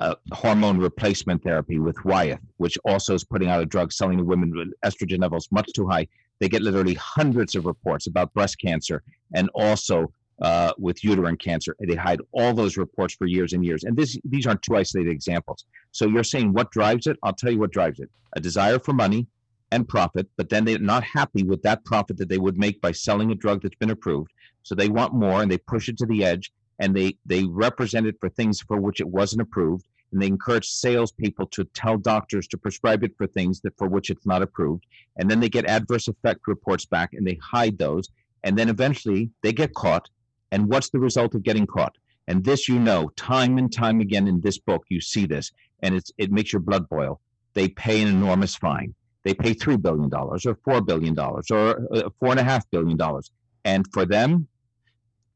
uh, 0.00 0.14
hormone 0.32 0.78
replacement 0.78 1.42
therapy 1.42 1.78
with 1.78 1.96
Wyeth, 2.04 2.40
which 2.56 2.78
also 2.84 3.14
is 3.14 3.24
putting 3.24 3.48
out 3.48 3.62
a 3.62 3.66
drug 3.66 3.92
selling 3.92 4.18
to 4.18 4.24
women 4.24 4.52
with 4.56 4.68
estrogen 4.84 5.20
levels 5.20 5.48
much 5.50 5.68
too 5.74 5.86
high. 5.88 6.06
They 6.38 6.48
get 6.48 6.62
literally 6.62 6.94
hundreds 6.94 7.54
of 7.56 7.66
reports 7.66 8.06
about 8.06 8.32
breast 8.32 8.60
cancer 8.60 9.02
and 9.34 9.50
also 9.54 10.12
uh, 10.40 10.72
with 10.78 11.02
uterine 11.02 11.36
cancer. 11.36 11.74
They 11.80 11.96
hide 11.96 12.20
all 12.32 12.54
those 12.54 12.76
reports 12.76 13.14
for 13.14 13.26
years 13.26 13.52
and 13.52 13.64
years. 13.64 13.84
And 13.84 13.96
this, 13.96 14.16
these 14.24 14.46
aren't 14.46 14.62
two 14.62 14.76
isolated 14.76 15.10
examples. 15.10 15.64
So 15.90 16.06
you're 16.06 16.24
saying 16.24 16.52
what 16.52 16.70
drives 16.70 17.08
it? 17.08 17.16
I'll 17.24 17.32
tell 17.32 17.50
you 17.50 17.58
what 17.58 17.72
drives 17.72 17.98
it 17.98 18.10
a 18.36 18.40
desire 18.40 18.78
for 18.78 18.92
money 18.92 19.26
and 19.72 19.88
profit, 19.88 20.28
but 20.36 20.48
then 20.48 20.64
they're 20.64 20.78
not 20.78 21.02
happy 21.02 21.42
with 21.42 21.62
that 21.62 21.84
profit 21.84 22.16
that 22.18 22.28
they 22.28 22.38
would 22.38 22.58
make 22.58 22.80
by 22.80 22.92
selling 22.92 23.32
a 23.32 23.34
drug 23.34 23.62
that's 23.62 23.76
been 23.76 23.90
approved. 23.90 24.30
So 24.62 24.74
they 24.74 24.88
want 24.88 25.14
more 25.14 25.42
and 25.42 25.50
they 25.50 25.58
push 25.58 25.88
it 25.88 25.98
to 25.98 26.06
the 26.06 26.24
edge 26.24 26.52
and 26.78 26.94
they 26.94 27.16
they 27.26 27.44
represent 27.44 28.06
it 28.06 28.16
for 28.20 28.28
things 28.28 28.60
for 28.60 28.78
which 28.80 29.00
it 29.00 29.08
wasn't 29.08 29.42
approved, 29.42 29.86
and 30.12 30.22
they 30.22 30.26
encourage 30.26 30.68
salespeople 30.68 31.46
to 31.48 31.64
tell 31.64 31.98
doctors 31.98 32.46
to 32.48 32.58
prescribe 32.58 33.04
it 33.04 33.16
for 33.16 33.26
things 33.26 33.60
that 33.60 33.76
for 33.76 33.88
which 33.88 34.10
it's 34.10 34.26
not 34.26 34.42
approved, 34.42 34.86
and 35.16 35.30
then 35.30 35.40
they 35.40 35.48
get 35.48 35.66
adverse 35.66 36.08
effect 36.08 36.46
reports 36.46 36.86
back 36.86 37.12
and 37.12 37.26
they 37.26 37.38
hide 37.42 37.78
those, 37.78 38.08
and 38.44 38.56
then 38.56 38.68
eventually 38.68 39.30
they 39.42 39.52
get 39.52 39.74
caught. 39.74 40.08
And 40.50 40.68
what's 40.68 40.90
the 40.90 40.98
result 40.98 41.34
of 41.34 41.42
getting 41.42 41.66
caught? 41.66 41.96
And 42.26 42.44
this 42.44 42.68
you 42.68 42.78
know, 42.78 43.10
time 43.16 43.58
and 43.58 43.72
time 43.72 44.00
again 44.00 44.28
in 44.28 44.40
this 44.40 44.58
book, 44.58 44.84
you 44.88 45.00
see 45.00 45.26
this, 45.26 45.50
and 45.82 45.94
it's 45.94 46.12
it 46.18 46.30
makes 46.30 46.52
your 46.52 46.60
blood 46.60 46.88
boil. 46.88 47.20
They 47.54 47.68
pay 47.68 48.02
an 48.02 48.08
enormous 48.08 48.54
fine. 48.54 48.94
They 49.24 49.34
pay 49.34 49.52
three 49.52 49.76
billion 49.76 50.08
dollars, 50.08 50.46
or 50.46 50.54
four 50.64 50.80
billion 50.80 51.14
dollars, 51.14 51.50
or 51.50 51.86
uh, 51.94 52.08
four 52.20 52.30
and 52.30 52.40
a 52.40 52.44
half 52.44 52.70
billion 52.70 52.96
dollars, 52.96 53.30
and 53.64 53.86
for 53.92 54.06
them, 54.06 54.48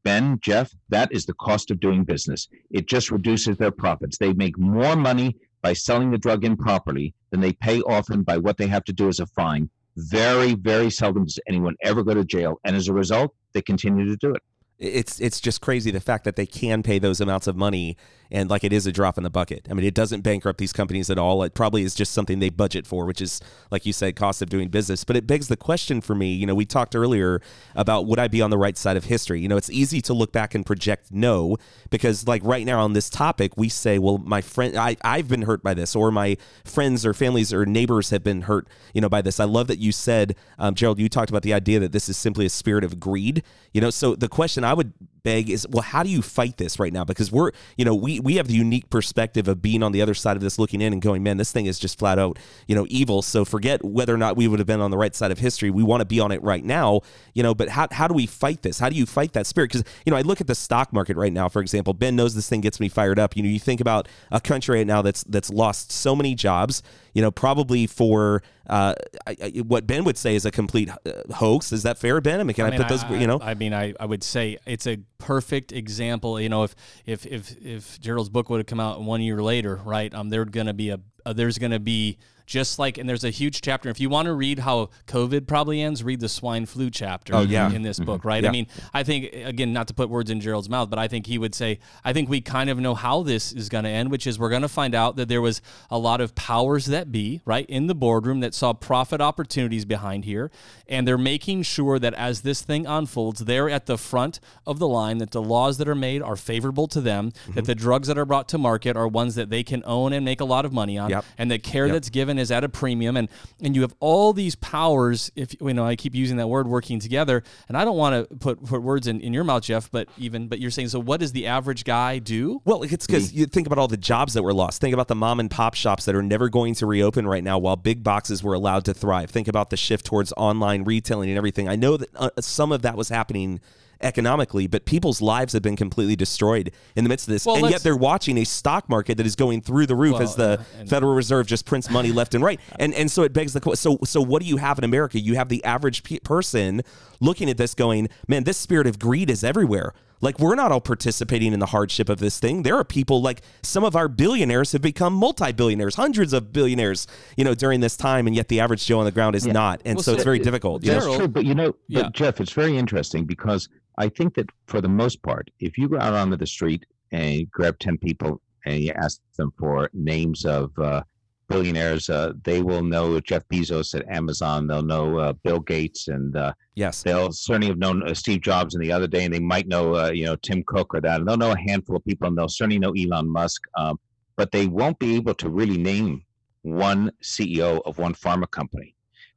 Ben, 0.03 0.37
Jeff, 0.41 0.71
that 0.89 1.11
is 1.11 1.25
the 1.25 1.33
cost 1.35 1.71
of 1.71 1.79
doing 1.79 2.03
business. 2.03 2.47
It 2.71 2.87
just 2.87 3.11
reduces 3.11 3.57
their 3.57 3.71
profits. 3.71 4.17
They 4.17 4.33
make 4.33 4.57
more 4.57 4.95
money 4.95 5.37
by 5.61 5.73
selling 5.73 6.11
the 6.11 6.17
drug 6.17 6.43
improperly 6.43 7.13
than 7.31 7.39
they 7.39 7.53
pay 7.53 7.81
often 7.81 8.23
by 8.23 8.37
what 8.37 8.57
they 8.57 8.67
have 8.67 8.83
to 8.85 8.93
do 8.93 9.07
as 9.07 9.19
a 9.19 9.25
fine. 9.27 9.69
Very, 9.95 10.55
very 10.55 10.89
seldom 10.89 11.23
does 11.25 11.39
anyone 11.47 11.75
ever 11.81 12.03
go 12.03 12.13
to 12.13 12.25
jail. 12.25 12.59
And 12.65 12.75
as 12.75 12.89
a 12.89 12.93
result, 12.93 13.33
they 13.53 13.61
continue 13.61 14.05
to 14.05 14.17
do 14.17 14.33
it. 14.33 14.41
It's 14.79 15.19
it's 15.19 15.39
just 15.39 15.61
crazy 15.61 15.91
the 15.91 16.01
fact 16.01 16.23
that 16.25 16.35
they 16.35 16.45
can 16.45 16.83
pay 16.83 16.99
those 16.99 17.21
amounts 17.21 17.47
of 17.47 17.55
money 17.55 17.95
and 18.33 18.49
like 18.49 18.63
it 18.63 18.73
is 18.73 18.87
a 18.87 18.91
drop 18.91 19.17
in 19.17 19.23
the 19.23 19.29
bucket. 19.29 19.67
I 19.69 19.75
mean, 19.75 19.85
it 19.85 19.93
doesn't 19.93 20.21
bankrupt 20.21 20.57
these 20.57 20.73
companies 20.73 21.09
at 21.11 21.19
all. 21.19 21.43
It 21.43 21.53
probably 21.53 21.83
is 21.83 21.93
just 21.93 22.13
something 22.13 22.39
they 22.39 22.49
budget 22.49 22.87
for, 22.87 23.05
which 23.05 23.21
is 23.21 23.39
like 23.69 23.85
you 23.85 23.93
said, 23.93 24.15
cost 24.15 24.41
of 24.41 24.49
doing 24.49 24.69
business. 24.69 25.03
But 25.03 25.15
it 25.15 25.27
begs 25.27 25.47
the 25.47 25.55
question 25.55 26.01
for 26.01 26.15
me. 26.15 26.33
You 26.33 26.47
know, 26.47 26.55
we 26.55 26.65
talked 26.65 26.95
earlier 26.95 27.41
about 27.75 28.07
would 28.07 28.19
I 28.19 28.27
be 28.27 28.41
on 28.41 28.49
the 28.49 28.57
right 28.57 28.77
side 28.77 28.97
of 28.97 29.05
history? 29.05 29.39
You 29.39 29.47
know, 29.47 29.57
it's 29.57 29.69
easy 29.69 30.01
to 30.01 30.13
look 30.13 30.31
back 30.31 30.55
and 30.55 30.65
project 30.65 31.11
no 31.11 31.57
because 31.91 32.27
like 32.27 32.43
right 32.43 32.65
now 32.65 32.81
on 32.81 32.93
this 32.93 33.09
topic, 33.09 33.53
we 33.55 33.69
say, 33.69 33.99
well, 33.99 34.17
my 34.17 34.41
friend, 34.41 34.75
I 34.75 34.97
I've 35.03 35.27
been 35.27 35.43
hurt 35.43 35.61
by 35.61 35.75
this, 35.75 35.95
or 35.95 36.11
my 36.11 36.35
friends 36.65 37.05
or 37.05 37.13
families 37.13 37.53
or 37.53 37.65
neighbors 37.67 38.09
have 38.09 38.23
been 38.23 38.41
hurt, 38.41 38.67
you 38.93 39.01
know, 39.01 39.09
by 39.09 39.21
this. 39.21 39.39
I 39.39 39.45
love 39.45 39.67
that 39.67 39.77
you 39.77 39.91
said, 39.91 40.35
um, 40.57 40.73
Gerald, 40.73 40.99
you 40.99 41.07
talked 41.07 41.29
about 41.29 41.43
the 41.43 41.53
idea 41.53 41.79
that 41.79 41.91
this 41.91 42.09
is 42.09 42.17
simply 42.17 42.47
a 42.47 42.49
spirit 42.49 42.83
of 42.83 42.99
greed. 42.99 43.43
You 43.73 43.81
know, 43.81 43.89
so 43.89 44.15
the 44.15 44.29
question 44.29 44.63
I 44.63 44.73
would 44.73 44.93
beg 45.23 45.49
is, 45.49 45.65
well, 45.69 45.81
how 45.81 46.03
do 46.03 46.09
you 46.09 46.21
fight 46.21 46.57
this 46.57 46.79
right 46.79 46.91
now? 46.91 47.03
Because 47.03 47.31
we're, 47.31 47.51
you 47.77 47.85
know, 47.85 47.95
we 47.95 48.19
we 48.19 48.35
have 48.35 48.47
the 48.47 48.53
unique 48.53 48.89
perspective 48.89 49.47
of 49.47 49.61
being 49.61 49.81
on 49.81 49.91
the 49.91 50.01
other 50.01 50.13
side 50.13 50.35
of 50.35 50.43
this, 50.43 50.59
looking 50.59 50.81
in 50.81 50.93
and 50.93 51.01
going, 51.01 51.23
man, 51.23 51.37
this 51.37 51.51
thing 51.51 51.65
is 51.65 51.79
just 51.79 51.97
flat 51.97 52.19
out, 52.19 52.37
you 52.67 52.75
know, 52.75 52.85
evil. 52.89 53.21
So 53.21 53.45
forget 53.45 53.83
whether 53.83 54.13
or 54.13 54.17
not 54.17 54.35
we 54.35 54.47
would 54.47 54.59
have 54.59 54.67
been 54.67 54.81
on 54.81 54.91
the 54.91 54.97
right 54.97 55.15
side 55.15 55.31
of 55.31 55.39
history. 55.39 55.71
We 55.71 55.83
want 55.83 56.01
to 56.01 56.05
be 56.05 56.19
on 56.19 56.31
it 56.31 56.43
right 56.43 56.63
now, 56.63 57.01
you 57.33 57.41
know. 57.41 57.55
But 57.55 57.69
how 57.69 57.87
how 57.91 58.07
do 58.07 58.13
we 58.13 58.25
fight 58.25 58.61
this? 58.61 58.79
How 58.79 58.89
do 58.89 58.95
you 58.95 59.05
fight 59.05 59.33
that 59.33 59.47
spirit? 59.47 59.71
Because 59.71 59.83
you 60.05 60.11
know, 60.11 60.17
I 60.17 60.21
look 60.21 60.41
at 60.41 60.47
the 60.47 60.55
stock 60.55 60.91
market 60.91 61.17
right 61.17 61.33
now, 61.33 61.49
for 61.49 61.61
example. 61.61 61.93
Ben 61.93 62.15
knows 62.15 62.35
this 62.35 62.49
thing 62.49 62.61
gets 62.61 62.79
me 62.79 62.89
fired 62.89 63.19
up. 63.19 63.35
You 63.35 63.43
know, 63.43 63.49
you 63.49 63.59
think 63.59 63.81
about 63.81 64.07
a 64.31 64.41
country 64.41 64.77
right 64.77 64.87
now 64.87 65.01
that's 65.01 65.23
that's 65.23 65.49
lost 65.49 65.91
so 65.91 66.15
many 66.15 66.35
jobs 66.35 66.83
you 67.13 67.21
know, 67.21 67.31
probably 67.31 67.87
for 67.87 68.41
uh, 68.67 68.95
I, 69.27 69.35
I, 69.41 69.49
what 69.59 69.85
Ben 69.85 70.03
would 70.03 70.17
say 70.17 70.35
is 70.35 70.45
a 70.45 70.51
complete 70.51 70.89
uh, 70.89 71.33
hoax. 71.33 71.71
Is 71.71 71.83
that 71.83 71.97
fair, 71.97 72.19
Ben? 72.21 72.39
I 72.39 72.43
mean, 72.43 72.55
can 72.55 72.65
I, 72.65 72.71
mean, 72.71 72.81
I 72.81 72.87
put 72.87 72.89
those? 72.89 73.21
you 73.21 73.27
know, 73.27 73.39
I 73.41 73.53
mean, 73.53 73.73
I, 73.73 73.93
I 73.99 74.05
would 74.05 74.23
say 74.23 74.57
it's 74.65 74.87
a 74.87 74.97
perfect 75.23 75.71
example. 75.71 76.39
You 76.39 76.49
know, 76.49 76.63
if 76.63 76.75
if 77.05 77.25
if 77.25 77.55
if 77.65 77.99
Gerald's 77.99 78.29
book 78.29 78.49
would 78.49 78.57
have 78.59 78.67
come 78.67 78.79
out 78.79 79.01
one 79.01 79.21
year 79.21 79.41
later, 79.41 79.79
right? 79.85 80.13
Um, 80.13 80.29
there's 80.29 80.49
to 80.67 80.73
be 80.73 80.89
a 80.89 80.99
uh, 81.25 81.33
there's 81.33 81.57
to 81.71 81.79
be 81.79 82.17
just 82.45 82.79
like 82.79 82.97
and 82.97 83.07
there's 83.07 83.23
a 83.23 83.29
huge 83.29 83.61
chapter 83.61 83.89
if 83.89 83.99
you 83.99 84.09
want 84.09 84.25
to 84.25 84.33
read 84.33 84.59
how 84.59 84.89
covid 85.07 85.47
probably 85.47 85.81
ends 85.81 86.03
read 86.03 86.19
the 86.19 86.29
swine 86.29 86.65
flu 86.65 86.89
chapter 86.89 87.35
oh, 87.35 87.41
yeah. 87.41 87.71
in 87.71 87.81
this 87.81 87.97
mm-hmm. 87.97 88.05
book 88.05 88.25
right 88.25 88.43
yeah. 88.43 88.49
i 88.49 88.51
mean 88.51 88.67
i 88.93 89.03
think 89.03 89.33
again 89.33 89.71
not 89.71 89.87
to 89.87 89.93
put 89.93 90.09
words 90.09 90.29
in 90.29 90.41
gerald's 90.41 90.69
mouth 90.69 90.89
but 90.89 90.99
i 90.99 91.07
think 91.07 91.25
he 91.25 91.37
would 91.37 91.55
say 91.55 91.79
i 92.03 92.11
think 92.11 92.29
we 92.29 92.41
kind 92.41 92.69
of 92.69 92.79
know 92.79 92.93
how 92.93 93.23
this 93.23 93.53
is 93.53 93.69
going 93.69 93.83
to 93.83 93.89
end 93.89 94.11
which 94.11 94.27
is 94.27 94.37
we're 94.37 94.49
going 94.49 94.61
to 94.61 94.67
find 94.67 94.93
out 94.93 95.15
that 95.15 95.29
there 95.29 95.41
was 95.41 95.61
a 95.89 95.97
lot 95.97 96.19
of 96.19 96.35
powers 96.35 96.85
that 96.85 97.11
be 97.11 97.41
right 97.45 97.65
in 97.67 97.87
the 97.87 97.95
boardroom 97.95 98.41
that 98.41 98.53
saw 98.53 98.73
profit 98.73 99.21
opportunities 99.21 99.85
behind 99.85 100.25
here 100.25 100.51
and 100.87 101.07
they're 101.07 101.17
making 101.17 101.63
sure 101.63 101.97
that 101.97 102.13
as 102.15 102.41
this 102.41 102.61
thing 102.61 102.85
unfolds 102.85 103.45
they're 103.45 103.69
at 103.69 103.85
the 103.85 103.97
front 103.97 104.39
of 104.65 104.79
the 104.79 104.87
line 104.87 105.17
that 105.17 105.31
the 105.31 105.41
laws 105.41 105.77
that 105.77 105.87
are 105.87 105.95
made 105.95 106.21
are 106.21 106.35
favorable 106.35 106.87
to 106.87 106.99
them 106.99 107.31
mm-hmm. 107.31 107.53
that 107.53 107.65
the 107.65 107.75
drugs 107.75 108.07
that 108.07 108.17
are 108.17 108.25
brought 108.25 108.49
to 108.49 108.57
market 108.57 108.97
are 108.97 109.07
ones 109.07 109.35
that 109.35 109.49
they 109.49 109.63
can 109.63 109.81
own 109.85 110.11
and 110.13 110.25
make 110.25 110.41
a 110.41 110.45
lot 110.45 110.65
of 110.65 110.73
money 110.73 110.97
on 110.97 111.09
yep. 111.09 111.25
and 111.37 111.49
the 111.49 111.59
care 111.59 111.87
yep. 111.87 111.93
that's 111.93 112.09
given 112.09 112.32
is 112.37 112.51
at 112.51 112.63
a 112.63 112.69
premium 112.69 113.17
and 113.17 113.29
and 113.61 113.75
you 113.75 113.81
have 113.81 113.93
all 113.99 114.33
these 114.33 114.55
powers 114.55 115.31
if 115.35 115.55
you 115.61 115.73
know 115.73 115.85
I 115.85 115.95
keep 115.95 116.15
using 116.15 116.37
that 116.37 116.47
word 116.47 116.67
working 116.67 116.99
together 116.99 117.43
and 117.67 117.77
I 117.77 117.85
don't 117.85 117.97
want 117.97 118.29
to 118.29 118.35
put 118.35 118.63
put 118.63 118.81
words 118.81 119.07
in, 119.07 119.21
in 119.21 119.33
your 119.33 119.43
mouth 119.43 119.63
Jeff 119.63 119.89
but 119.91 120.07
even 120.17 120.47
but 120.47 120.59
you're 120.59 120.71
saying 120.71 120.89
so 120.89 120.99
what 120.99 121.19
does 121.19 121.31
the 121.31 121.47
average 121.47 121.83
guy 121.83 122.19
do? 122.19 122.61
Well 122.65 122.83
it's 122.83 123.05
because 123.05 123.33
you 123.33 123.45
think 123.45 123.67
about 123.67 123.79
all 123.79 123.87
the 123.87 123.97
jobs 123.97 124.33
that 124.33 124.43
were 124.43 124.53
lost. 124.53 124.81
Think 124.81 124.93
about 124.93 125.07
the 125.07 125.15
mom 125.15 125.39
and 125.39 125.49
pop 125.49 125.73
shops 125.73 126.05
that 126.05 126.15
are 126.15 126.23
never 126.23 126.49
going 126.49 126.75
to 126.75 126.85
reopen 126.85 127.27
right 127.27 127.43
now 127.43 127.57
while 127.57 127.75
big 127.75 128.03
boxes 128.03 128.43
were 128.43 128.53
allowed 128.53 128.85
to 128.85 128.93
thrive. 128.93 129.29
Think 129.29 129.47
about 129.47 129.69
the 129.69 129.77
shift 129.77 130.05
towards 130.05 130.33
online 130.37 130.83
retailing 130.83 131.29
and 131.29 131.37
everything. 131.37 131.67
I 131.67 131.75
know 131.75 131.97
that 131.97 132.09
uh, 132.15 132.29
some 132.39 132.71
of 132.71 132.81
that 132.83 132.97
was 132.97 133.09
happening 133.09 133.59
economically, 134.03 134.67
but 134.67 134.85
people's 134.85 135.21
lives 135.21 135.53
have 135.53 135.61
been 135.61 135.75
completely 135.75 136.15
destroyed 136.15 136.71
in 136.95 137.03
the 137.03 137.09
midst 137.09 137.27
of 137.27 137.33
this. 137.33 137.45
Well, 137.45 137.57
and 137.57 137.69
yet 137.69 137.83
they're 137.83 137.95
watching 137.95 138.37
a 138.37 138.43
stock 138.43 138.89
market 138.89 139.17
that 139.17 139.25
is 139.25 139.35
going 139.35 139.61
through 139.61 139.87
the 139.87 139.95
roof 139.95 140.13
well, 140.13 140.23
as 140.23 140.35
the 140.35 140.59
uh, 140.81 140.85
Federal 140.85 141.15
Reserve 141.15 141.47
just 141.47 141.65
prints 141.65 141.89
money 141.89 142.11
left 142.11 142.35
and 142.35 142.43
right. 142.43 142.59
And 142.79 142.93
and 142.93 143.09
so 143.09 143.23
it 143.23 143.33
begs 143.33 143.53
the 143.53 143.61
question. 143.61 143.77
So 143.77 143.99
so 144.03 144.21
what 144.21 144.41
do 144.41 144.47
you 144.47 144.57
have 144.57 144.77
in 144.77 144.83
America? 144.83 145.19
You 145.19 145.35
have 145.35 145.49
the 145.49 145.63
average 145.63 146.03
pe- 146.03 146.19
person 146.19 146.81
looking 147.19 147.49
at 147.49 147.57
this 147.57 147.73
going, 147.73 148.09
"Man, 148.27 148.43
this 148.43 148.57
spirit 148.57 148.87
of 148.87 148.99
greed 148.99 149.29
is 149.29 149.43
everywhere." 149.43 149.93
Like 150.23 150.39
we're 150.39 150.55
not 150.55 150.71
all 150.71 150.79
participating 150.79 151.51
in 151.51 151.59
the 151.59 151.65
hardship 151.65 152.07
of 152.07 152.19
this 152.19 152.39
thing. 152.39 152.63
There 152.63 152.77
are 152.77 152.85
people 152.85 153.21
like 153.21 153.41
some 153.61 153.83
of 153.83 153.93
our 153.93 154.07
billionaires 154.07 154.71
have 154.71 154.81
become 154.81 155.13
multi-billionaires, 155.13 155.95
hundreds 155.95 156.31
of 156.31 156.53
billionaires, 156.53 157.07
you 157.35 157.43
know, 157.43 157.53
during 157.53 157.81
this 157.81 157.97
time, 157.97 158.25
and 158.25 158.33
yet 158.33 158.47
the 158.47 158.61
average 158.61 158.85
Joe 158.85 158.99
on 158.99 159.05
the 159.05 159.11
ground 159.11 159.35
is 159.35 159.45
yeah. 159.45 159.51
not, 159.51 159.81
and 159.83 159.97
well, 159.97 160.03
so, 160.03 160.11
so, 160.11 160.15
it's 160.15 160.23
very 160.23 160.39
difficult. 160.39 160.81
That's 160.81 161.05
true, 161.05 161.27
but 161.27 161.43
you 161.43 161.53
know, 161.53 161.75
yeah. 161.87 162.03
but 162.03 162.13
Jeff, 162.13 162.39
it's 162.39 162.53
very 162.53 162.77
interesting 162.77 163.25
because 163.25 163.67
I 163.97 164.09
think 164.09 164.35
that 164.35 164.49
for 164.67 164.81
the 164.81 164.89
most 164.89 165.21
part, 165.21 165.49
if 165.59 165.77
you 165.77 165.87
go 165.89 165.99
out 165.99 166.13
onto 166.13 166.37
the 166.37 166.47
street 166.47 166.85
and 167.11 167.49
grab 167.51 167.79
10 167.79 167.97
people 167.97 168.41
and 168.65 168.79
you 168.79 168.91
ask 168.93 169.19
them 169.37 169.53
for 169.57 169.89
names 169.93 170.45
of 170.45 170.71
uh, 170.79 171.03
billionaires, 171.47 172.09
uh, 172.09 172.33
they 172.43 172.61
will 172.61 172.83
know 172.83 173.19
Jeff 173.19 173.47
Bezos 173.49 173.93
at 173.93 174.07
Amazon. 174.09 174.67
They'll 174.67 174.81
know 174.81 175.19
uh, 175.19 175.33
Bill 175.43 175.59
Gates, 175.59 176.07
and 176.07 176.35
uh, 176.35 176.53
yes, 176.75 177.03
they'll 177.03 177.31
certainly 177.31 177.67
have 177.67 177.77
known 177.77 178.07
uh, 178.07 178.13
Steve 178.13 178.41
Jobs. 178.41 178.73
And 178.73 178.83
the 178.83 178.91
other 178.91 179.07
day, 179.07 179.25
and 179.25 179.33
they 179.33 179.39
might 179.39 179.67
know, 179.67 179.95
uh, 179.95 180.09
you 180.11 180.25
know, 180.25 180.35
Tim 180.37 180.63
Cook 180.65 180.95
or 180.95 181.01
that. 181.01 181.19
And 181.19 181.27
they'll 181.27 181.37
know 181.37 181.51
a 181.51 181.59
handful 181.59 181.97
of 181.97 182.05
people, 182.05 182.27
and 182.27 182.37
they'll 182.37 182.49
certainly 182.49 182.79
know 182.79 182.93
Elon 182.93 183.29
Musk. 183.29 183.61
Um, 183.77 183.99
but 184.35 184.51
they 184.51 184.65
won't 184.65 184.97
be 184.97 185.15
able 185.15 185.35
to 185.35 185.49
really 185.49 185.77
name 185.77 186.23
one 186.63 187.11
CEO 187.21 187.81
of 187.85 187.97
one 187.97 188.15
pharma 188.15 188.49
company 188.49 188.92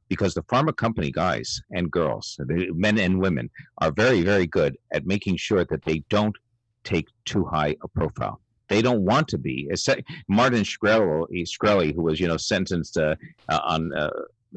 because 0.09 0.33
the 0.33 0.43
pharma 0.43 0.75
company 0.75 1.11
guys 1.11 1.61
and 1.71 1.91
girls, 1.91 2.39
men 2.47 2.97
and 2.97 3.19
women, 3.19 3.49
are 3.79 3.91
very, 3.91 4.21
very 4.23 4.47
good 4.47 4.77
at 4.91 5.05
making 5.05 5.37
sure 5.37 5.65
that 5.65 5.83
they 5.83 5.99
don't 6.09 6.35
take 6.83 7.07
too 7.25 7.43
high 7.45 7.75
a 7.83 7.87
profile. 7.87 8.39
They 8.69 8.81
don't 8.81 9.05
want 9.05 9.27
to 9.29 9.37
be. 9.37 9.69
Martin 10.27 10.63
Shkreli, 10.63 11.95
who 11.95 12.03
was, 12.03 12.19
you 12.19 12.27
know, 12.27 12.37
sentenced 12.37 12.97
uh, 12.97 13.15
uh, 13.49 13.59
on 13.63 13.93
uh, 13.93 14.09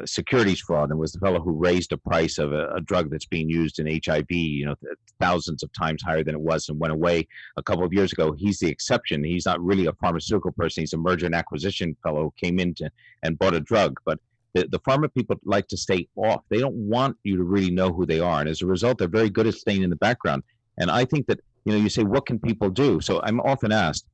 securities 0.05 0.61
fraud 0.61 0.91
and 0.91 0.99
was 0.99 1.13
the 1.13 1.19
fellow 1.19 1.41
who 1.41 1.53
raised 1.53 1.91
the 1.91 1.97
price 1.97 2.39
of 2.39 2.53
a, 2.53 2.69
a, 2.75 2.81
drug 2.81 3.11
that's 3.11 3.27
being 3.27 3.49
used 3.49 3.79
in 3.79 4.01
HIV, 4.05 4.31
you 4.31 4.67
know, 4.67 4.75
thousands 5.19 5.63
of 5.63 5.73
times 5.73 6.03
higher 6.03 6.25
than 6.25 6.35
it 6.35 6.41
was 6.41 6.69
and 6.69 6.79
went 6.79 6.93
away 6.93 7.27
a 7.57 7.63
couple 7.63 7.85
of 7.85 7.93
years 7.93 8.13
ago. 8.13 8.33
He's 8.33 8.59
the 8.59 8.69
exception. 8.69 9.23
He's 9.23 9.47
not 9.47 9.61
really 9.61 9.87
a 9.87 9.93
pharmaceutical 9.95 10.53
person. 10.53 10.83
He's 10.83 10.93
a 10.93 10.99
merger 10.99 11.27
and 11.27 11.35
acquisition 11.35 11.97
fellow 12.03 12.23
who 12.23 12.35
came 12.37 12.59
in 12.59 12.75
to, 12.75 12.91
and 13.23 13.39
bought 13.39 13.55
a 13.55 13.61
drug. 13.61 13.99
But 14.05 14.19
the, 14.55 14.67
the 14.71 14.81
pharma 14.81 15.13
people 15.13 15.37
like 15.45 15.69
to 15.69 15.77
stay 15.77 16.09
off. 16.17 16.43
They 16.49 16.59
don't 16.59 16.75
want 16.75 17.17
you 17.23 17.37
to 17.37 17.45
really 17.45 17.71
know 17.71 17.93
who 17.93 18.07
they 18.07 18.21
are. 18.21 18.41
And 18.41 18.49
as 18.49 18.63
a 18.63 18.67
result, 18.67 18.99
they're 18.99 19.09
very 19.09 19.31
good 19.31 19.47
at 19.47 19.55
staying 19.55 19.83
in 19.83 19.91
the 19.91 19.97
background. 19.97 20.43
And 20.79 20.91
I 20.91 21.05
think 21.05 21.27
that, 21.27 21.41
you 21.65 21.73
know, 21.73 21.79
you 21.79 21.89
say, 21.89 22.03
what 22.03 22.27
can 22.27 22.39
people 22.39 22.71
do? 22.71 23.01
So 23.01 23.21
I'm 23.23 23.41
often 23.41 23.73
asked, 23.73 24.07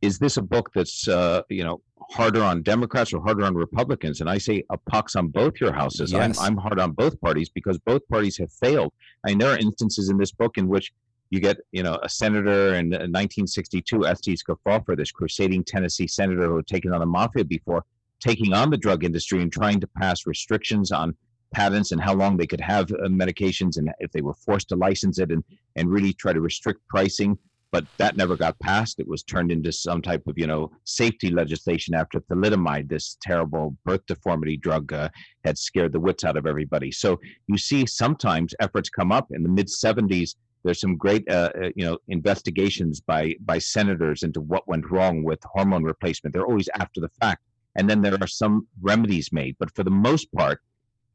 is 0.00 0.18
this 0.18 0.36
a 0.36 0.42
book 0.42 0.70
that's, 0.74 1.06
uh, 1.06 1.42
you 1.48 1.62
know, 1.62 1.80
harder 2.10 2.42
on 2.42 2.62
Democrats 2.62 3.12
or 3.12 3.22
harder 3.22 3.44
on 3.44 3.54
Republicans? 3.54 4.20
And 4.20 4.28
I 4.28 4.38
say 4.38 4.64
a 4.70 4.76
pox 4.76 5.14
on 5.14 5.28
both 5.28 5.60
your 5.60 5.72
houses. 5.72 6.12
Yes. 6.12 6.38
I'm, 6.38 6.44
I'm 6.44 6.56
hard 6.56 6.80
on 6.80 6.92
both 6.92 7.20
parties 7.20 7.48
because 7.48 7.78
both 7.78 8.06
parties 8.08 8.36
have 8.38 8.50
failed. 8.52 8.92
I 9.24 9.30
mean, 9.30 9.38
there 9.38 9.52
are 9.52 9.58
instances 9.58 10.08
in 10.08 10.18
this 10.18 10.32
book 10.32 10.58
in 10.58 10.66
which 10.66 10.92
you 11.30 11.40
get, 11.40 11.56
you 11.70 11.82
know, 11.82 11.98
a 12.02 12.08
senator 12.08 12.74
in 12.74 12.90
1962, 12.90 14.06
Estes 14.06 14.42
Kefauver, 14.42 14.94
this 14.96 15.10
crusading 15.10 15.64
Tennessee 15.64 16.06
senator 16.06 16.46
who 16.46 16.56
had 16.56 16.66
taken 16.66 16.92
on 16.92 17.00
the 17.00 17.06
mafia 17.06 17.42
before, 17.42 17.84
taking 18.22 18.52
on 18.52 18.70
the 18.70 18.76
drug 18.76 19.04
industry 19.04 19.42
and 19.42 19.52
trying 19.52 19.80
to 19.80 19.86
pass 19.98 20.26
restrictions 20.26 20.92
on 20.92 21.14
patents 21.52 21.92
and 21.92 22.00
how 22.00 22.14
long 22.14 22.36
they 22.36 22.46
could 22.46 22.60
have 22.60 22.90
uh, 22.92 23.08
medications 23.08 23.76
and 23.76 23.90
if 23.98 24.10
they 24.12 24.22
were 24.22 24.34
forced 24.34 24.68
to 24.68 24.76
license 24.76 25.18
it 25.18 25.30
and, 25.30 25.44
and 25.76 25.90
really 25.90 26.12
try 26.12 26.32
to 26.32 26.40
restrict 26.40 26.80
pricing. 26.88 27.38
But 27.70 27.86
that 27.96 28.16
never 28.16 28.36
got 28.36 28.58
passed. 28.60 29.00
It 29.00 29.08
was 29.08 29.22
turned 29.22 29.50
into 29.50 29.72
some 29.72 30.02
type 30.02 30.22
of, 30.26 30.34
you 30.36 30.46
know, 30.46 30.70
safety 30.84 31.30
legislation 31.30 31.94
after 31.94 32.20
thalidomide, 32.20 32.88
this 32.88 33.16
terrible 33.22 33.76
birth 33.86 34.04
deformity 34.06 34.58
drug, 34.58 34.92
uh, 34.92 35.08
had 35.44 35.56
scared 35.56 35.92
the 35.92 36.00
wits 36.00 36.22
out 36.22 36.36
of 36.36 36.46
everybody. 36.46 36.92
So 36.92 37.18
you 37.46 37.56
see 37.56 37.86
sometimes 37.86 38.54
efforts 38.60 38.90
come 38.90 39.10
up 39.10 39.28
in 39.30 39.42
the 39.42 39.48
mid 39.48 39.68
70s. 39.68 40.34
There's 40.64 40.80
some 40.80 40.96
great, 40.96 41.28
uh, 41.30 41.50
uh, 41.60 41.70
you 41.74 41.86
know, 41.86 41.98
investigations 42.08 43.00
by 43.00 43.34
by 43.40 43.58
senators 43.58 44.22
into 44.22 44.42
what 44.42 44.68
went 44.68 44.90
wrong 44.90 45.24
with 45.24 45.40
hormone 45.44 45.82
replacement. 45.82 46.34
They're 46.34 46.46
always 46.46 46.68
after 46.78 47.00
the 47.00 47.10
fact 47.20 47.42
and 47.76 47.88
then 47.88 48.00
there 48.00 48.16
are 48.20 48.26
some 48.26 48.66
remedies 48.80 49.32
made. 49.32 49.56
But 49.58 49.74
for 49.74 49.82
the 49.82 49.90
most 49.90 50.32
part, 50.32 50.60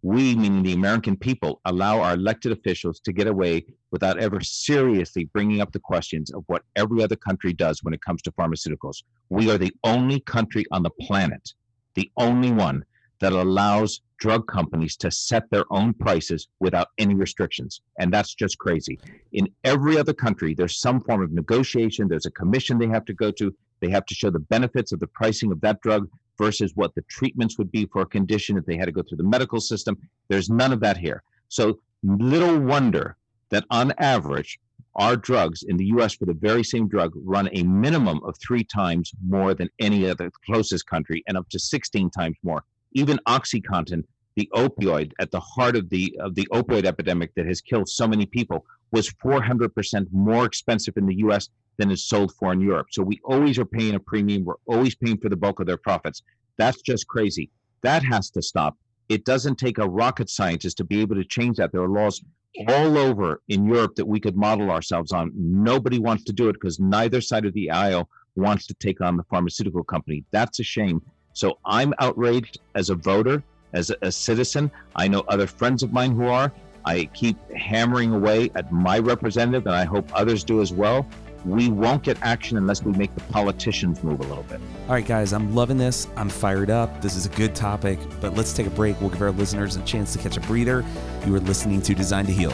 we, 0.03 0.35
meaning 0.35 0.63
the 0.63 0.73
American 0.73 1.17
people, 1.17 1.59
allow 1.65 2.01
our 2.01 2.13
elected 2.13 2.51
officials 2.51 2.99
to 3.01 3.11
get 3.11 3.27
away 3.27 3.65
without 3.91 4.19
ever 4.19 4.39
seriously 4.41 5.25
bringing 5.33 5.59
up 5.59 5.71
the 5.71 5.79
questions 5.79 6.31
of 6.31 6.43
what 6.47 6.61
every 6.75 7.03
other 7.03 7.15
country 7.15 7.51
does 7.51 7.83
when 7.83 7.93
it 7.93 8.01
comes 8.01 8.21
to 8.21 8.31
pharmaceuticals. 8.31 9.03
We 9.29 9.49
are 9.49 9.57
the 9.57 9.73
only 9.83 10.19
country 10.21 10.65
on 10.71 10.83
the 10.83 10.91
planet, 11.01 11.53
the 11.95 12.11
only 12.17 12.51
one 12.51 12.85
that 13.19 13.33
allows 13.33 14.01
drug 14.19 14.47
companies 14.47 14.95
to 14.97 15.11
set 15.11 15.49
their 15.49 15.65
own 15.71 15.93
prices 15.93 16.47
without 16.59 16.87
any 16.97 17.15
restrictions. 17.15 17.81
And 17.99 18.13
that's 18.13 18.33
just 18.33 18.57
crazy. 18.57 18.99
In 19.33 19.47
every 19.63 19.97
other 19.97 20.13
country, 20.13 20.53
there's 20.53 20.79
some 20.79 21.01
form 21.01 21.21
of 21.21 21.31
negotiation, 21.31 22.07
there's 22.07 22.25
a 22.25 22.31
commission 22.31 22.77
they 22.77 22.87
have 22.87 23.05
to 23.05 23.13
go 23.13 23.31
to, 23.31 23.53
they 23.79 23.89
have 23.89 24.05
to 24.05 24.15
show 24.15 24.29
the 24.29 24.39
benefits 24.39 24.91
of 24.91 24.99
the 24.99 25.07
pricing 25.07 25.51
of 25.51 25.61
that 25.61 25.81
drug 25.81 26.09
versus 26.37 26.71
what 26.75 26.93
the 26.95 27.01
treatments 27.09 27.57
would 27.57 27.71
be 27.71 27.85
for 27.85 28.01
a 28.01 28.05
condition 28.05 28.57
if 28.57 28.65
they 28.65 28.77
had 28.77 28.85
to 28.85 28.91
go 28.91 29.01
through 29.01 29.17
the 29.17 29.23
medical 29.23 29.59
system. 29.59 29.97
There's 30.29 30.49
none 30.49 30.73
of 30.73 30.79
that 30.81 30.97
here. 30.97 31.23
So 31.49 31.79
little 32.03 32.59
wonder 32.59 33.17
that 33.49 33.65
on 33.69 33.93
average, 33.97 34.59
our 34.95 35.15
drugs 35.15 35.63
in 35.63 35.77
the 35.77 35.85
US 35.85 36.15
for 36.15 36.25
the 36.25 36.33
very 36.33 36.63
same 36.63 36.87
drug 36.87 37.13
run 37.15 37.49
a 37.53 37.63
minimum 37.63 38.19
of 38.23 38.35
three 38.39 38.63
times 38.63 39.11
more 39.25 39.53
than 39.53 39.69
any 39.79 40.09
other 40.09 40.31
closest 40.45 40.87
country 40.87 41.23
and 41.27 41.37
up 41.37 41.47
to 41.49 41.59
16 41.59 42.09
times 42.09 42.35
more. 42.43 42.63
Even 42.93 43.19
Oxycontin, 43.27 44.03
the 44.35 44.49
opioid 44.53 45.11
at 45.19 45.31
the 45.31 45.39
heart 45.39 45.75
of 45.75 45.89
the 45.89 46.15
of 46.19 46.35
the 46.35 46.47
opioid 46.51 46.85
epidemic 46.85 47.33
that 47.35 47.45
has 47.45 47.61
killed 47.61 47.87
so 47.87 48.07
many 48.07 48.25
people, 48.25 48.65
was 48.91 49.09
400% 49.23 50.07
more 50.11 50.45
expensive 50.45 50.95
in 50.97 51.05
the 51.05 51.15
US 51.15 51.49
than 51.77 51.91
is 51.91 52.03
sold 52.03 52.33
for 52.33 52.51
in 52.51 52.61
Europe. 52.61 52.87
So 52.91 53.03
we 53.03 53.19
always 53.23 53.57
are 53.59 53.65
paying 53.65 53.95
a 53.95 53.99
premium. 53.99 54.43
We're 54.43 54.55
always 54.65 54.95
paying 54.95 55.17
for 55.17 55.29
the 55.29 55.35
bulk 55.35 55.59
of 55.59 55.67
their 55.67 55.77
profits. 55.77 56.23
That's 56.57 56.81
just 56.81 57.07
crazy. 57.07 57.49
That 57.81 58.03
has 58.03 58.29
to 58.31 58.41
stop. 58.41 58.75
It 59.09 59.23
doesn't 59.23 59.57
take 59.57 59.77
a 59.77 59.87
rocket 59.87 60.29
scientist 60.29 60.77
to 60.77 60.83
be 60.83 61.01
able 61.01 61.15
to 61.15 61.23
change 61.23 61.57
that. 61.57 61.71
There 61.71 61.81
are 61.81 61.87
laws 61.87 62.21
all 62.67 62.97
over 62.97 63.41
in 63.47 63.65
Europe 63.67 63.95
that 63.95 64.05
we 64.05 64.19
could 64.19 64.35
model 64.35 64.71
ourselves 64.71 65.11
on. 65.11 65.31
Nobody 65.35 65.99
wants 65.99 66.23
to 66.25 66.33
do 66.33 66.49
it 66.49 66.53
because 66.53 66.79
neither 66.79 67.21
side 67.21 67.45
of 67.45 67.53
the 67.53 67.69
aisle 67.69 68.09
wants 68.35 68.67
to 68.67 68.73
take 68.75 68.99
on 69.01 69.15
the 69.15 69.23
pharmaceutical 69.23 69.83
company. 69.83 70.23
That's 70.31 70.59
a 70.59 70.63
shame. 70.63 71.01
So 71.33 71.59
I'm 71.65 71.93
outraged 71.99 72.59
as 72.75 72.89
a 72.89 72.95
voter, 72.95 73.43
as 73.73 73.91
a, 73.91 73.95
a 74.01 74.11
citizen. 74.11 74.71
I 74.95 75.07
know 75.07 75.23
other 75.27 75.47
friends 75.47 75.83
of 75.83 75.93
mine 75.93 76.15
who 76.15 76.25
are. 76.25 76.51
I 76.83 77.05
keep 77.13 77.37
hammering 77.51 78.13
away 78.13 78.49
at 78.55 78.71
my 78.71 78.97
representative, 78.99 79.67
and 79.67 79.75
I 79.75 79.83
hope 79.83 80.09
others 80.13 80.43
do 80.43 80.61
as 80.61 80.71
well 80.71 81.05
we 81.47 81.69
won't 81.69 82.03
get 82.03 82.17
action 82.21 82.57
unless 82.57 82.83
we 82.83 82.91
make 82.93 83.13
the 83.15 83.21
politicians 83.31 84.03
move 84.03 84.19
a 84.19 84.23
little 84.23 84.43
bit. 84.43 84.59
All 84.87 84.93
right, 84.93 85.05
guys, 85.05 85.33
I'm 85.33 85.55
loving 85.55 85.77
this. 85.77 86.07
I'm 86.15 86.29
fired 86.29 86.69
up. 86.69 87.01
This 87.01 87.15
is 87.15 87.25
a 87.25 87.29
good 87.29 87.55
topic, 87.55 87.99
but 88.21 88.35
let's 88.35 88.53
take 88.53 88.67
a 88.67 88.71
break. 88.71 88.99
We'll 89.01 89.09
give 89.09 89.21
our 89.21 89.31
listeners 89.31 89.75
a 89.75 89.81
chance 89.83 90.13
to 90.13 90.19
catch 90.19 90.37
a 90.37 90.41
breather. 90.41 90.83
You 91.25 91.35
are 91.35 91.39
listening 91.39 91.81
to 91.83 91.93
Designed 91.93 92.27
to 92.27 92.33
Heal. 92.33 92.53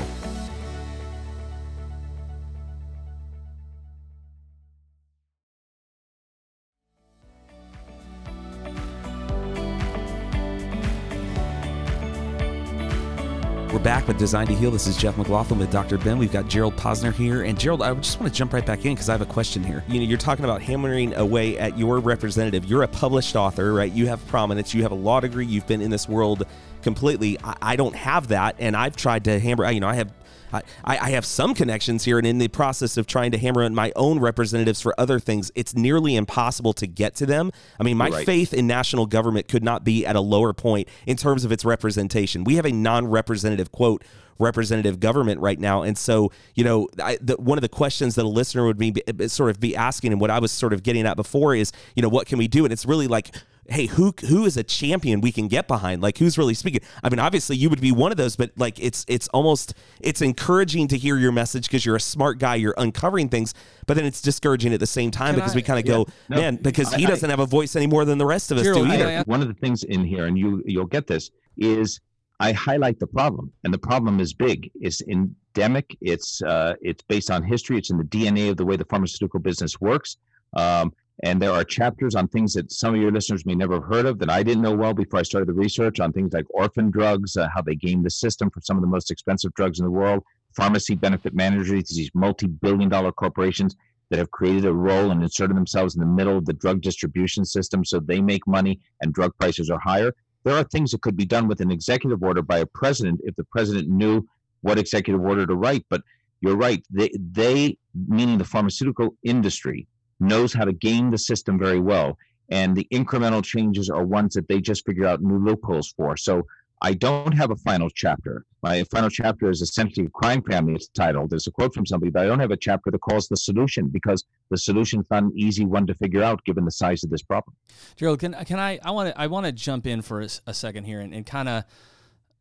Back 14.04 14.10
with 14.10 14.18
Designed 14.18 14.50
to 14.50 14.56
Heal. 14.56 14.70
This 14.70 14.86
is 14.86 14.98
Jeff 14.98 15.18
McLaughlin 15.18 15.60
with 15.60 15.72
Dr. 15.72 15.98
Ben. 15.98 16.18
We've 16.18 16.30
got 16.30 16.50
Gerald 16.50 16.76
Posner 16.76 17.14
here. 17.14 17.44
And 17.44 17.58
Gerald, 17.58 17.82
I 17.82 17.94
just 17.94 18.20
want 18.20 18.34
to 18.34 18.38
jump 18.38 18.52
right 18.52 18.66
back 18.66 18.84
in 18.84 18.96
because 18.96 19.08
I 19.08 19.14
have 19.14 19.22
a 19.22 19.26
question 19.26 19.64
here. 19.64 19.82
You 19.88 20.02
know, 20.02 20.06
you're 20.06 20.18
talking 20.18 20.44
about 20.44 20.62
hammering 20.62 21.14
away 21.14 21.58
at 21.58 21.78
your 21.78 22.00
representative. 22.00 22.66
You're 22.66 22.84
a 22.84 22.88
published 22.90 23.38
author, 23.38 23.72
right? 23.72 23.90
You 23.90 24.08
have 24.08 24.26
prominence. 24.28 24.74
You 24.74 24.84
have 24.84 24.92
a 24.92 24.96
law 24.96 25.22
degree. 25.22 25.46
You've 25.46 25.68
been 25.68 25.82
in 25.82 25.90
this 25.90 26.10
world 26.10 26.46
completely. 26.82 27.40
I, 27.46 27.56
I 27.62 27.76
don't 27.78 27.96
have 27.96 28.28
that. 28.28 28.58
And 28.60 28.76
I've 28.76 28.98
tried 28.98 29.24
to 29.24 29.40
hammer, 29.40 29.72
you 29.72 29.80
know, 29.80 29.88
I 29.88 29.94
have 29.94 30.12
I, 30.54 30.98
I 30.98 31.10
have 31.12 31.26
some 31.26 31.54
connections 31.54 32.04
here, 32.04 32.18
and 32.18 32.28
in 32.28 32.38
the 32.38 32.48
process 32.48 32.98
of 32.98 33.08
trying 33.08 33.32
to 33.32 33.38
hammer 33.38 33.64
in 33.64 33.74
my 33.74 33.92
own 33.96 34.20
representatives 34.20 34.82
for 34.82 34.94
other 35.00 35.20
things, 35.20 35.52
it's 35.56 35.76
nearly 35.76 36.16
impossible 36.16 36.74
to 36.74 36.88
get 36.88 37.16
to 37.16 37.26
them. 37.26 37.52
I 37.80 37.84
mean, 37.84 37.98
my 37.98 38.10
right. 38.10 38.26
faith 38.26 38.54
in 38.54 38.68
national 38.68 39.06
government 39.06 39.48
could 39.48 39.64
not 39.64 39.84
be 39.84 40.06
at 40.06 40.16
a 40.16 40.22
lower 40.22 40.54
point 40.54 40.88
in 41.06 41.18
terms 41.18 41.46
of 41.46 41.52
its 41.52 41.66
representation. 41.66 42.44
We 42.44 42.56
have 42.56 42.66
a 42.66 42.72
non 42.72 43.08
representative, 43.08 43.72
quote, 43.72 44.04
representative 44.40 45.00
government 45.00 45.40
right 45.40 45.60
now. 45.60 45.84
And 45.84 45.98
so, 45.98 46.32
you 46.56 46.64
know, 46.64 46.88
I, 47.02 47.18
the, 47.22 47.36
one 47.38 47.58
of 47.58 47.62
the 47.62 47.70
questions 47.70 48.16
that 48.16 48.26
a 48.26 48.28
listener 48.28 48.66
would 48.66 48.78
be 48.78 48.94
sort 49.28 49.50
of 49.50 49.60
be 49.60 49.76
asking, 49.76 50.12
and 50.12 50.22
what 50.22 50.32
I 50.32 50.40
was 50.40 50.52
sort 50.52 50.74
of 50.74 50.84
getting 50.84 51.06
at 51.06 51.16
before 51.16 51.56
is, 51.56 51.72
you 51.96 52.02
know, 52.02 52.10
what 52.10 52.28
can 52.28 52.38
we 52.38 52.48
do? 52.48 52.66
And 52.66 52.74
it's 52.74 52.86
really 52.86 53.08
like, 53.08 53.36
hey, 53.70 53.86
who 53.86 54.14
who 54.28 54.46
is 54.46 54.58
a 54.58 54.64
champion 54.64 55.22
we 55.22 55.32
can 55.32 55.48
get 55.48 55.68
behind? 55.68 56.02
Like 56.02 56.18
who's 56.18 56.38
really 56.38 56.54
speaking? 56.54 56.82
I 57.04 57.10
mean, 57.10 57.20
obviously 57.20 57.56
you 57.56 57.70
would 57.70 57.82
be 57.82 57.92
one 57.92 58.12
of 58.12 58.18
those, 58.18 58.36
but 58.36 58.52
like 58.58 58.80
it's 58.80 59.06
it's 59.08 59.28
almost 59.30 59.74
it's 60.02 60.22
encouraging 60.22 60.88
to 60.90 60.98
hear 60.98 61.18
your 61.18 61.32
message 61.32 61.68
because 61.68 61.86
you're 61.86 61.96
a 61.96 62.02
smart 62.02 62.40
guy, 62.40 62.56
you're 62.56 62.76
uncovering 62.78 63.30
things, 63.30 63.54
but 63.88 63.96
then 63.96 64.06
it's 64.06 64.22
discouraging 64.22 64.74
at 64.74 64.80
the 64.80 64.88
same 64.88 65.12
time 65.12 65.34
can 65.34 65.36
because 65.36 65.54
I, 65.54 65.56
we 65.56 65.62
kind 65.62 65.80
of 65.80 65.86
yeah, 65.86 65.92
go, 65.92 66.08
no, 66.30 66.38
man, 66.38 66.56
because 66.58 66.94
I, 66.94 66.98
he 66.98 67.06
doesn't 67.06 67.30
I, 67.30 67.34
have 67.34 67.40
a 67.40 67.46
voice 67.46 67.76
any 67.76 67.88
more 67.88 68.06
than 68.06 68.18
the 68.18 68.26
rest 68.26 68.52
of 68.52 68.58
us 68.58 68.64
do 68.64 68.86
either. 68.86 69.24
One 69.26 69.42
of 69.42 69.48
the 69.48 69.54
things 69.54 69.84
in 69.84 70.04
here, 70.04 70.26
and 70.26 70.38
you 70.38 70.64
you'll 70.66 70.86
get 70.86 71.08
this, 71.08 71.32
is 71.58 72.00
I 72.40 72.52
highlight 72.52 73.00
the 73.00 73.08
problem, 73.08 73.52
and 73.64 73.74
the 73.74 73.78
problem 73.78 74.20
is 74.20 74.34
big. 74.34 74.70
It's 74.82 75.02
endemic. 75.04 75.96
It's 76.02 76.42
uh, 76.42 76.74
it's 76.82 77.04
based 77.04 77.32
on 77.32 77.44
history. 77.44 77.78
It's 77.78 77.92
in 77.92 77.98
the 77.98 78.04
DNA 78.04 78.50
of 78.50 78.58
the 78.58 78.66
way 78.66 78.76
the 78.76 78.86
pharmaceutical 78.86 79.40
business 79.40 79.80
works. 79.80 80.18
Um, 80.56 80.94
and 81.24 81.42
there 81.42 81.52
are 81.52 81.64
chapters 81.64 82.16
on 82.16 82.28
things 82.28 82.54
that 82.54 82.70
some 82.70 82.94
of 82.94 83.02
your 83.02 83.12
listeners 83.12 83.46
may 83.46 83.56
never 83.56 83.76
have 83.76 83.86
heard 83.86 84.06
of 84.06 84.20
that 84.20 84.30
I 84.30 84.44
didn't 84.44 84.62
know 84.62 84.76
well 84.76 84.94
before 84.94 85.22
I 85.22 85.24
started 85.24 85.48
the 85.48 85.54
research 85.54 86.02
on 86.02 86.12
things 86.12 86.34
like 86.34 86.46
orphan 86.50 86.92
drugs, 86.92 87.38
uh, 87.38 87.48
how 87.54 87.62
they 87.62 87.76
game 87.76 88.04
the 88.04 88.10
system 88.10 88.50
for 88.50 88.60
some 88.60 88.76
of 88.76 88.82
the 88.82 88.90
most 88.90 89.10
expensive 89.10 89.54
drugs 89.54 89.80
in 89.80 89.86
the 89.86 89.92
world, 89.92 90.22
pharmacy 90.54 90.96
benefit 90.96 91.34
managers, 91.34 91.90
these 91.90 92.12
multi 92.14 92.48
billion 92.48 92.90
dollar 92.90 93.14
corporations 93.14 93.78
that 94.10 94.20
have 94.20 94.32
created 94.32 94.66
a 94.66 94.74
role 94.74 95.12
and 95.12 95.24
inserted 95.24 95.56
themselves 95.56 95.96
in 95.96 96.02
the 96.02 96.06
middle 96.06 96.38
of 96.38 96.46
the 96.46 96.54
drug 96.54 96.82
distribution 96.82 97.46
system 97.46 97.86
so 97.86 98.02
they 98.02 98.20
make 98.20 98.46
money 98.46 98.82
and 99.02 99.14
drug 99.14 99.32
prices 99.40 99.70
are 99.70 99.80
higher. 99.80 100.14
There 100.44 100.56
are 100.58 100.66
things 100.66 100.92
that 100.92 101.02
could 101.02 101.16
be 101.16 101.26
done 101.26 101.48
with 101.48 101.62
an 101.62 101.72
executive 101.72 102.22
order 102.22 102.42
by 102.42 102.60
a 102.60 102.66
president 102.66 103.22
if 103.24 103.34
the 103.38 103.46
president 103.46 103.88
knew 103.88 104.28
what 104.60 104.78
executive 104.78 105.22
order 105.22 105.48
to 105.48 105.56
write. 105.56 105.86
But 105.90 106.02
you're 106.42 106.58
right. 106.58 106.84
They, 106.92 107.12
they 107.18 107.78
meaning 107.96 108.38
the 108.38 108.44
pharmaceutical 108.44 109.16
industry, 109.24 109.88
knows 110.20 110.54
how 110.54 110.66
to 110.66 110.74
game 110.74 111.12
the 111.12 111.18
system 111.18 111.58
very 111.58 111.80
well. 111.80 112.18
And 112.50 112.76
the 112.76 112.88
incremental 112.94 113.44
changes 113.44 113.90
are 113.90 114.04
ones 114.04 114.34
that 114.36 114.48
they 114.48 114.62
just 114.62 114.86
figure 114.86 115.06
out 115.06 115.22
new 115.22 115.38
loopholes 115.38 115.94
for. 115.96 116.18
So 116.18 116.44
I 116.84 116.94
don't 116.94 117.32
have 117.32 117.50
a 117.50 117.56
final 117.56 117.90
chapter. 117.90 118.46
My 118.62 118.84
final 118.84 119.10
chapter 119.10 119.50
is 119.50 119.62
essentially 119.62 120.08
a 120.08 120.10
Crime 120.10 120.44
Family, 120.44 120.76
it's 120.76 120.90
titled. 120.90 121.30
There's 121.30 121.48
a 121.48 121.52
quote 121.52 121.74
from 121.74 121.86
somebody, 121.86 122.12
but 122.12 122.24
I 122.24 122.26
don't 122.26 122.40
have 122.40 122.52
a 122.52 122.58
chapter 122.58 122.92
that 122.92 123.00
calls 123.00 123.30
the 123.30 123.38
solution 123.38 123.88
because 123.88 124.26
the 124.50 124.58
solution's 124.58 125.08
not 125.10 125.24
an 125.24 125.32
easy 125.34 125.66
one 125.66 125.88
to 125.88 125.96
figure 125.96 126.22
out 126.22 126.44
given 126.44 126.66
the 126.66 126.72
size 126.72 127.04
of 127.06 127.10
this 127.10 127.22
problem. 127.22 127.56
Gerald, 127.96 128.20
can, 128.20 128.34
can 128.46 128.60
I, 128.60 128.80
I 128.84 128.92
want 128.92 129.10
to, 129.10 129.20
I 129.20 129.28
want 129.28 129.46
to 129.46 129.54
jump 129.54 129.88
in 129.88 130.02
for 130.02 130.22
a, 130.22 130.28
a 130.46 130.54
second 130.54 130.84
here 130.84 131.00
and, 131.00 131.14
and 131.14 131.26
kind 131.26 131.48
of 131.48 131.64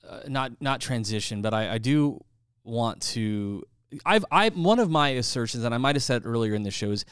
uh, 0.08 0.20
not, 0.26 0.60
not 0.60 0.80
transition, 0.80 1.40
but 1.40 1.54
I, 1.54 1.74
I 1.74 1.78
do 1.78 2.24
want 2.64 3.00
to, 3.02 3.64
I've, 4.04 4.24
I, 4.32 4.48
one 4.48 4.80
of 4.80 4.90
my 4.90 5.10
assertions, 5.10 5.62
and 5.62 5.72
I 5.72 5.78
might 5.78 5.94
have 5.94 6.02
said 6.02 6.22
earlier 6.24 6.54
in 6.54 6.64
the 6.64 6.72
show 6.72 6.90
is 6.90 7.04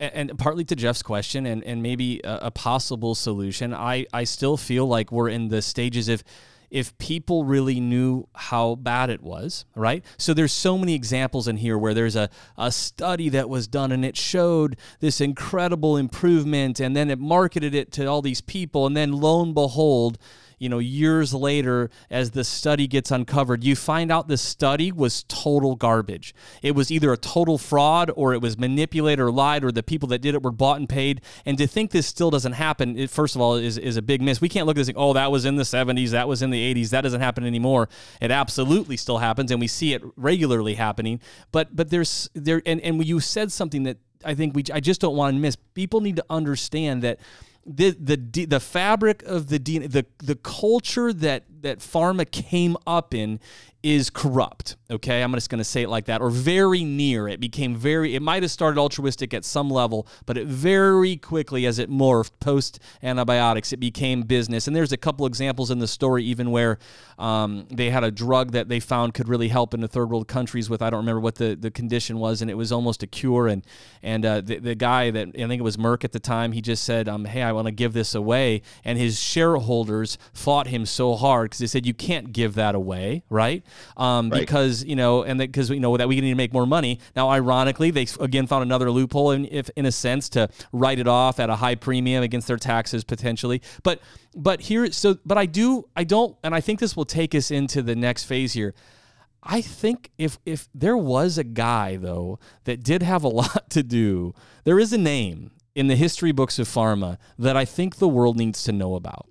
and, 0.00 0.38
partly 0.38 0.64
to 0.64 0.76
Jeff's 0.76 1.02
question 1.02 1.46
and, 1.46 1.64
and 1.64 1.82
maybe 1.82 2.20
a, 2.22 2.38
a, 2.42 2.50
possible 2.50 3.14
solution, 3.14 3.74
I, 3.74 4.06
I 4.12 4.24
still 4.24 4.56
feel 4.56 4.86
like 4.86 5.10
we're 5.10 5.28
in 5.28 5.48
the 5.48 5.62
stages 5.62 6.08
of 6.08 6.22
if 6.70 6.96
people 6.98 7.44
really 7.44 7.80
knew 7.80 8.28
how 8.34 8.74
bad 8.74 9.08
it 9.10 9.22
was, 9.22 9.64
right? 9.74 10.04
So 10.18 10.34
there's 10.34 10.52
so 10.52 10.76
many 10.76 10.94
examples 10.94 11.48
in 11.48 11.56
here 11.56 11.78
where 11.78 11.94
there's 11.94 12.16
a, 12.16 12.28
a 12.58 12.70
study 12.70 13.30
that 13.30 13.48
was 13.48 13.66
done 13.66 13.90
and 13.90 14.04
it 14.04 14.16
showed 14.16 14.76
this 15.00 15.20
incredible 15.20 15.96
improvement 15.96 16.78
and 16.78 16.94
then 16.94 17.10
it 17.10 17.18
marketed 17.18 17.74
it 17.74 17.90
to 17.92 18.06
all 18.06 18.20
these 18.20 18.42
people 18.42 18.86
and 18.86 18.96
then 18.96 19.12
lo 19.12 19.42
and 19.42 19.54
behold, 19.54 20.18
you 20.58 20.68
know, 20.68 20.78
years 20.78 21.32
later, 21.34 21.90
as 22.10 22.32
the 22.32 22.44
study 22.44 22.86
gets 22.86 23.10
uncovered, 23.10 23.64
you 23.64 23.76
find 23.76 24.10
out 24.10 24.28
the 24.28 24.36
study 24.36 24.92
was 24.92 25.24
total 25.24 25.76
garbage. 25.76 26.34
It 26.62 26.74
was 26.74 26.90
either 26.90 27.12
a 27.12 27.16
total 27.16 27.58
fraud 27.58 28.10
or 28.14 28.34
it 28.34 28.42
was 28.42 28.58
manipulated 28.58 29.20
or 29.20 29.30
lied 29.30 29.64
or 29.64 29.72
the 29.72 29.82
people 29.82 30.08
that 30.08 30.20
did 30.20 30.34
it 30.34 30.42
were 30.42 30.50
bought 30.50 30.78
and 30.78 30.88
paid. 30.88 31.20
And 31.46 31.56
to 31.58 31.66
think 31.66 31.90
this 31.90 32.06
still 32.06 32.30
doesn't 32.30 32.52
happen, 32.52 32.98
it, 32.98 33.10
first 33.10 33.34
of 33.34 33.40
all, 33.40 33.54
is, 33.54 33.78
is 33.78 33.96
a 33.96 34.02
big 34.02 34.20
miss. 34.20 34.40
We 34.40 34.48
can't 34.48 34.66
look 34.66 34.76
at 34.76 34.80
this 34.80 34.88
and 34.88 34.96
oh, 34.98 35.12
that 35.12 35.30
was 35.30 35.44
in 35.44 35.56
the 35.56 35.62
70s, 35.62 36.10
that 36.10 36.28
was 36.28 36.42
in 36.42 36.50
the 36.50 36.74
80s, 36.74 36.90
that 36.90 37.02
doesn't 37.02 37.20
happen 37.20 37.44
anymore. 37.44 37.88
It 38.20 38.30
absolutely 38.30 38.96
still 38.96 39.18
happens, 39.18 39.50
and 39.50 39.60
we 39.60 39.66
see 39.66 39.94
it 39.94 40.02
regularly 40.16 40.74
happening. 40.74 41.20
But 41.52 41.74
but 41.74 41.90
there's 41.90 42.28
there 42.34 42.62
and, 42.66 42.80
and 42.80 43.04
you 43.04 43.20
said 43.20 43.52
something 43.52 43.84
that 43.84 43.98
I 44.24 44.34
think 44.34 44.54
we 44.54 44.64
I 44.72 44.80
just 44.80 45.00
don't 45.00 45.16
want 45.16 45.34
to 45.34 45.40
miss. 45.40 45.56
People 45.74 46.00
need 46.00 46.16
to 46.16 46.24
understand 46.28 47.02
that 47.02 47.18
the 47.68 47.90
the 47.90 48.46
the 48.46 48.60
fabric 48.60 49.22
of 49.24 49.48
the 49.48 49.58
DNA, 49.58 49.90
the 49.90 50.06
the 50.18 50.36
culture 50.36 51.12
that 51.12 51.44
that 51.62 51.78
pharma 51.78 52.30
came 52.30 52.76
up 52.86 53.14
in 53.14 53.40
is 53.82 54.10
corrupt. 54.10 54.76
Okay, 54.90 55.22
I'm 55.22 55.32
just 55.34 55.50
going 55.50 55.58
to 55.58 55.64
say 55.64 55.82
it 55.82 55.88
like 55.88 56.06
that, 56.06 56.20
or 56.20 56.30
very 56.30 56.82
near. 56.82 57.28
It 57.28 57.38
became 57.38 57.76
very. 57.76 58.14
It 58.16 58.22
might 58.22 58.42
have 58.42 58.50
started 58.50 58.78
altruistic 58.78 59.32
at 59.32 59.44
some 59.44 59.70
level, 59.70 60.08
but 60.26 60.36
it 60.36 60.48
very 60.48 61.16
quickly, 61.16 61.64
as 61.64 61.78
it 61.78 61.88
morphed 61.88 62.32
post 62.40 62.80
antibiotics, 63.02 63.72
it 63.72 63.76
became 63.76 64.22
business. 64.22 64.66
And 64.66 64.74
there's 64.74 64.90
a 64.90 64.96
couple 64.96 65.26
examples 65.26 65.70
in 65.70 65.78
the 65.78 65.86
story, 65.86 66.24
even 66.24 66.50
where 66.50 66.78
um, 67.18 67.68
they 67.70 67.90
had 67.90 68.02
a 68.02 68.10
drug 68.10 68.50
that 68.52 68.68
they 68.68 68.80
found 68.80 69.14
could 69.14 69.28
really 69.28 69.48
help 69.48 69.74
in 69.74 69.80
the 69.80 69.88
third 69.88 70.10
world 70.10 70.26
countries 70.26 70.68
with. 70.68 70.82
I 70.82 70.90
don't 70.90 71.00
remember 71.00 71.20
what 71.20 71.36
the, 71.36 71.54
the 71.54 71.70
condition 71.70 72.18
was, 72.18 72.42
and 72.42 72.50
it 72.50 72.54
was 72.54 72.72
almost 72.72 73.04
a 73.04 73.06
cure. 73.06 73.46
And 73.46 73.64
and 74.02 74.26
uh, 74.26 74.40
the 74.40 74.58
the 74.58 74.74
guy 74.74 75.12
that 75.12 75.28
I 75.28 75.46
think 75.46 75.60
it 75.60 75.64
was 75.64 75.76
Merck 75.76 76.02
at 76.02 76.10
the 76.10 76.20
time, 76.20 76.50
he 76.50 76.60
just 76.60 76.82
said, 76.82 77.08
um, 77.08 77.26
"Hey, 77.26 77.42
I 77.42 77.52
want 77.52 77.66
to 77.66 77.72
give 77.72 77.92
this 77.92 78.12
away," 78.14 78.62
and 78.84 78.98
his 78.98 79.20
shareholders 79.20 80.18
fought 80.32 80.66
him 80.66 80.84
so 80.84 81.14
hard 81.14 81.47
because 81.48 81.58
they 81.58 81.66
said 81.66 81.86
you 81.86 81.94
can't 81.94 82.32
give 82.32 82.54
that 82.54 82.74
away, 82.74 83.22
right? 83.28 83.64
Um, 83.96 84.30
right. 84.30 84.40
Because 84.40 84.84
you 84.84 84.96
know, 84.96 85.22
and 85.22 85.38
because 85.38 85.70
you 85.70 85.80
know 85.80 85.96
that 85.96 86.08
we 86.08 86.20
need 86.20 86.30
to 86.30 86.34
make 86.34 86.52
more 86.52 86.66
money. 86.66 87.00
Now, 87.16 87.28
ironically, 87.30 87.90
they 87.90 88.06
again 88.20 88.46
found 88.46 88.62
another 88.62 88.90
loophole, 88.90 89.32
in, 89.32 89.46
if 89.50 89.70
in 89.76 89.86
a 89.86 89.92
sense, 89.92 90.28
to 90.30 90.48
write 90.72 90.98
it 90.98 91.08
off 91.08 91.40
at 91.40 91.50
a 91.50 91.56
high 91.56 91.74
premium 91.74 92.22
against 92.22 92.48
their 92.48 92.56
taxes 92.56 93.04
potentially. 93.04 93.62
But 93.82 94.00
but 94.34 94.60
here, 94.60 94.90
so 94.92 95.18
but 95.24 95.38
I 95.38 95.46
do, 95.46 95.88
I 95.96 96.04
don't, 96.04 96.36
and 96.42 96.54
I 96.54 96.60
think 96.60 96.80
this 96.80 96.96
will 96.96 97.04
take 97.04 97.34
us 97.34 97.50
into 97.50 97.82
the 97.82 97.96
next 97.96 98.24
phase 98.24 98.52
here. 98.52 98.74
I 99.42 99.60
think 99.60 100.10
if 100.18 100.38
if 100.44 100.68
there 100.74 100.96
was 100.96 101.38
a 101.38 101.44
guy 101.44 101.96
though 101.96 102.38
that 102.64 102.82
did 102.82 103.02
have 103.02 103.24
a 103.24 103.28
lot 103.42 103.70
to 103.70 103.82
do, 103.82 104.34
there 104.64 104.78
is 104.78 104.92
a 104.92 104.98
name 104.98 105.50
in 105.74 105.86
the 105.86 105.96
history 105.96 106.32
books 106.32 106.58
of 106.58 106.66
pharma 106.66 107.18
that 107.38 107.56
I 107.56 107.64
think 107.64 107.96
the 107.96 108.08
world 108.08 108.36
needs 108.36 108.64
to 108.64 108.72
know 108.72 108.94
about. 108.94 109.28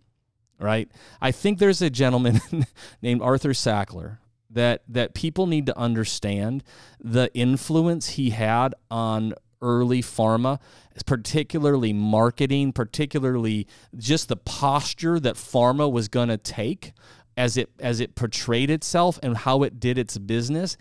Right? 0.60 0.90
I 1.22 1.32
think 1.32 1.60
there's 1.60 1.82
a 1.82 1.90
gentleman 1.90 2.42
named 3.02 3.22
Arthur 3.22 3.50
Sackler 3.50 4.18
that 4.50 4.82
that 4.88 5.14
people 5.14 5.46
need 5.46 5.66
to 5.68 5.78
understand 5.78 6.64
the 7.00 7.32
influence 7.34 8.10
he 8.10 8.32
had 8.32 8.74
on 8.90 9.34
early 9.62 10.02
pharma, 10.02 10.60
particularly 11.06 11.94
marketing, 11.94 12.72
particularly 12.72 13.68
just 13.96 14.30
the 14.30 14.38
posture 14.38 15.20
that 15.20 15.36
pharma 15.36 15.92
was 15.92 16.08
going 16.08 16.30
to 16.30 16.38
take 16.38 16.94
as 17.36 17.58
it 17.58 17.70
as 17.80 18.00
it 18.00 18.16
portrayed 18.16 18.70
itself 18.70 19.20
and 19.22 19.38
how 19.38 19.64
it 19.64 19.80
did 19.80 19.98
its 19.98 20.18
business. 20.18 20.78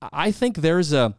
I 0.00 0.30
think 0.30 0.58
there's 0.58 0.92
a 0.92 1.16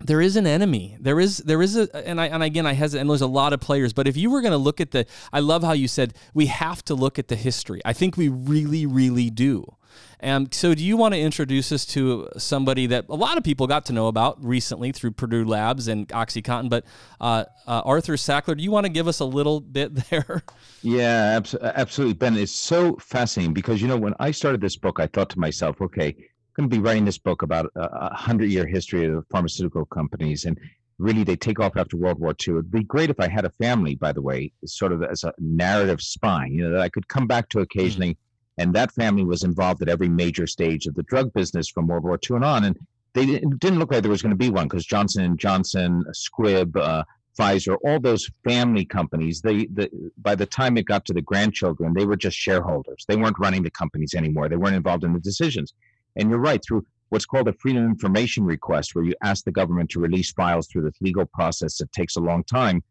there 0.00 0.20
is 0.20 0.36
an 0.36 0.46
enemy. 0.46 0.96
There 1.00 1.20
is 1.20 1.38
there 1.38 1.62
is 1.62 1.76
a 1.76 1.94
and 2.06 2.20
I 2.20 2.26
and 2.26 2.42
again 2.42 2.66
I 2.66 2.72
hesitate 2.72 3.02
and 3.02 3.10
there's 3.10 3.20
a 3.20 3.26
lot 3.26 3.52
of 3.52 3.60
players, 3.60 3.92
but 3.92 4.08
if 4.08 4.16
you 4.16 4.30
were 4.30 4.40
going 4.40 4.52
to 4.52 4.58
look 4.58 4.80
at 4.80 4.90
the 4.90 5.06
I 5.32 5.40
love 5.40 5.62
how 5.62 5.72
you 5.72 5.88
said 5.88 6.14
we 6.34 6.46
have 6.46 6.84
to 6.86 6.94
look 6.94 7.18
at 7.18 7.28
the 7.28 7.36
history. 7.36 7.80
I 7.84 7.92
think 7.92 8.16
we 8.16 8.28
really 8.28 8.86
really 8.86 9.30
do. 9.30 9.76
And 10.22 10.52
so, 10.52 10.74
do 10.74 10.84
you 10.84 10.96
want 10.98 11.14
to 11.14 11.20
introduce 11.20 11.72
us 11.72 11.86
to 11.86 12.28
somebody 12.36 12.86
that 12.88 13.06
a 13.08 13.14
lot 13.14 13.38
of 13.38 13.44
people 13.44 13.66
got 13.66 13.86
to 13.86 13.94
know 13.94 14.06
about 14.06 14.42
recently 14.44 14.92
through 14.92 15.12
Purdue 15.12 15.46
Labs 15.46 15.88
and 15.88 16.06
OxyContin? 16.08 16.68
But 16.68 16.84
uh, 17.20 17.46
uh, 17.66 17.82
Arthur 17.84 18.14
Sackler, 18.14 18.56
do 18.56 18.62
you 18.62 18.70
want 18.70 18.84
to 18.84 18.92
give 18.92 19.08
us 19.08 19.20
a 19.20 19.24
little 19.24 19.60
bit 19.60 19.94
there? 20.10 20.42
Yeah, 20.82 21.40
absolutely, 21.62 22.14
Ben. 22.14 22.36
It's 22.36 22.52
so 22.52 22.96
fascinating 22.96 23.54
because 23.54 23.80
you 23.80 23.88
know 23.88 23.96
when 23.96 24.14
I 24.20 24.30
started 24.30 24.60
this 24.60 24.76
book, 24.76 25.00
I 25.00 25.06
thought 25.06 25.30
to 25.30 25.38
myself, 25.38 25.80
okay, 25.80 26.14
going 26.54 26.68
to 26.68 26.74
be 26.74 26.82
writing 26.82 27.04
this 27.04 27.18
book 27.18 27.42
about 27.42 27.70
a 27.76 28.14
hundred-year 28.14 28.66
history 28.66 29.06
of 29.06 29.26
pharmaceutical 29.30 29.84
companies, 29.86 30.44
and 30.44 30.58
really 30.98 31.24
they 31.24 31.36
take 31.36 31.60
off 31.60 31.76
after 31.76 31.96
World 31.96 32.18
War 32.18 32.34
II. 32.46 32.54
It'd 32.54 32.70
be 32.70 32.84
great 32.84 33.10
if 33.10 33.20
I 33.20 33.28
had 33.28 33.44
a 33.44 33.50
family, 33.50 33.94
by 33.94 34.12
the 34.12 34.22
way, 34.22 34.52
sort 34.66 34.92
of 34.92 35.02
as 35.02 35.24
a 35.24 35.32
narrative 35.38 36.00
spine, 36.00 36.52
you 36.52 36.64
know, 36.64 36.72
that 36.72 36.80
I 36.80 36.88
could 36.88 37.08
come 37.08 37.26
back 37.26 37.48
to 37.50 37.60
occasionally. 37.60 38.10
Mm-hmm 38.10 38.26
and 38.60 38.74
that 38.74 38.92
family 38.92 39.24
was 39.24 39.42
involved 39.42 39.80
at 39.80 39.88
every 39.88 40.10
major 40.10 40.46
stage 40.46 40.86
of 40.86 40.94
the 40.94 41.02
drug 41.04 41.32
business 41.32 41.70
from 41.70 41.86
World 41.86 42.04
War 42.04 42.18
II 42.22 42.36
and 42.36 42.44
on. 42.44 42.64
And 42.64 42.78
they 43.14 43.24
didn't 43.24 43.78
look 43.78 43.90
like 43.90 44.02
there 44.02 44.10
was 44.10 44.20
going 44.20 44.36
to 44.36 44.36
be 44.36 44.50
one 44.50 44.68
because 44.68 44.84
Johnson 44.84 45.24
and 45.24 45.38
Johnson, 45.38 46.04
Squibb, 46.12 46.76
uh, 46.76 47.04
Pfizer, 47.38 47.78
all 47.82 47.98
those 47.98 48.28
family 48.44 48.84
companies, 48.84 49.40
they 49.40 49.64
the, 49.66 49.88
by 50.18 50.34
the 50.34 50.44
time 50.44 50.76
it 50.76 50.84
got 50.84 51.06
to 51.06 51.14
the 51.14 51.22
grandchildren, 51.22 51.94
they 51.94 52.04
were 52.04 52.16
just 52.16 52.36
shareholders. 52.36 53.06
They 53.08 53.16
weren't 53.16 53.38
running 53.38 53.62
the 53.62 53.70
companies 53.70 54.12
anymore. 54.14 54.50
They 54.50 54.56
weren't 54.56 54.76
involved 54.76 55.04
in 55.04 55.14
the 55.14 55.20
decisions. 55.20 55.72
And 56.16 56.30
you're 56.30 56.38
right, 56.38 56.60
through 56.66 56.84
what's 57.10 57.26
called 57.26 57.48
a 57.48 57.52
freedom 57.52 57.84
of 57.84 57.90
information 57.90 58.44
request, 58.44 58.94
where 58.94 59.04
you 59.04 59.14
ask 59.22 59.44
the 59.44 59.52
government 59.52 59.90
to 59.90 60.00
release 60.00 60.32
files 60.32 60.66
through 60.66 60.82
this 60.82 61.00
legal 61.00 61.26
process 61.26 61.78
that 61.78 61.92
takes 61.92 62.16
a 62.16 62.20
long 62.20 62.44
time. 62.44 62.82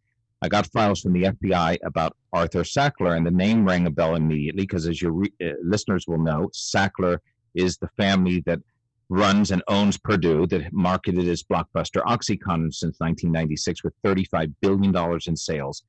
I 0.42 0.48
got 0.48 0.68
files 0.68 1.02
from 1.02 1.14
the 1.14 1.24
FBI 1.24 1.78
about 1.84 2.16
Arthur 2.32 2.64
Sackler, 2.64 3.18
and 3.18 3.26
the 3.26 3.32
name 3.32 3.66
rang 3.66 3.88
a 3.88 3.90
bell 3.90 4.16
immediately 4.16 4.64
because, 4.64 4.88
as 4.88 5.02
your 5.02 5.12
re- 5.12 5.34
uh, 5.44 5.52
listeners 5.64 6.06
will 6.08 6.20
know, 6.20 6.50
Sackler 6.54 7.18
is 7.56 7.78
the 7.78 7.90
family 7.98 8.42
that 8.46 8.60
runs 9.10 9.52
and 9.52 9.64
owns 9.68 9.98
Purdue, 9.98 10.48
that 10.48 10.72
marketed 10.72 11.28
as 11.28 11.44
blockbuster 11.44 12.02
OxyContin 12.04 12.74
since 12.74 13.00
1996 13.00 13.84
with 13.84 13.94
$35 14.06 14.54
billion 14.62 15.20
in 15.28 15.36
sales. 15.36 15.84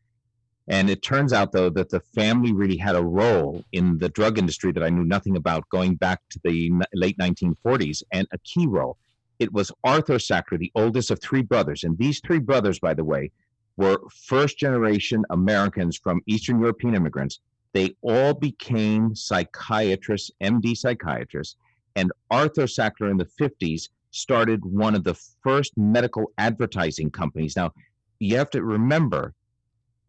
And 0.70 0.88
it 0.88 1.02
turns 1.02 1.32
out, 1.32 1.50
though, 1.50 1.68
that 1.70 1.90
the 1.90 1.98
family 1.98 2.52
really 2.52 2.76
had 2.76 2.94
a 2.94 3.02
role 3.02 3.64
in 3.72 3.98
the 3.98 4.08
drug 4.08 4.38
industry 4.38 4.70
that 4.70 4.84
I 4.84 4.88
knew 4.88 5.04
nothing 5.04 5.36
about 5.36 5.68
going 5.68 5.96
back 5.96 6.20
to 6.30 6.40
the 6.44 6.72
late 6.94 7.18
1940s, 7.18 8.04
and 8.12 8.28
a 8.32 8.38
key 8.38 8.68
role. 8.68 8.96
It 9.40 9.52
was 9.52 9.72
Arthur 9.82 10.18
Sackler, 10.18 10.60
the 10.60 10.70
oldest 10.76 11.10
of 11.10 11.20
three 11.20 11.42
brothers. 11.42 11.82
And 11.82 11.98
these 11.98 12.20
three 12.24 12.38
brothers, 12.38 12.78
by 12.78 12.94
the 12.94 13.02
way, 13.02 13.32
were 13.78 13.98
first 14.28 14.58
generation 14.58 15.24
Americans 15.30 15.96
from 15.96 16.22
Eastern 16.26 16.60
European 16.60 16.94
immigrants. 16.94 17.40
They 17.72 17.96
all 18.02 18.32
became 18.32 19.16
psychiatrists, 19.16 20.30
MD 20.40 20.76
psychiatrists. 20.76 21.56
And 21.96 22.12
Arthur 22.30 22.66
Sackler 22.66 23.10
in 23.10 23.16
the 23.16 23.28
50s 23.40 23.88
started 24.12 24.64
one 24.64 24.94
of 24.94 25.02
the 25.02 25.14
first 25.42 25.76
medical 25.76 26.30
advertising 26.38 27.10
companies. 27.10 27.56
Now, 27.56 27.72
you 28.20 28.36
have 28.36 28.50
to 28.50 28.62
remember, 28.62 29.34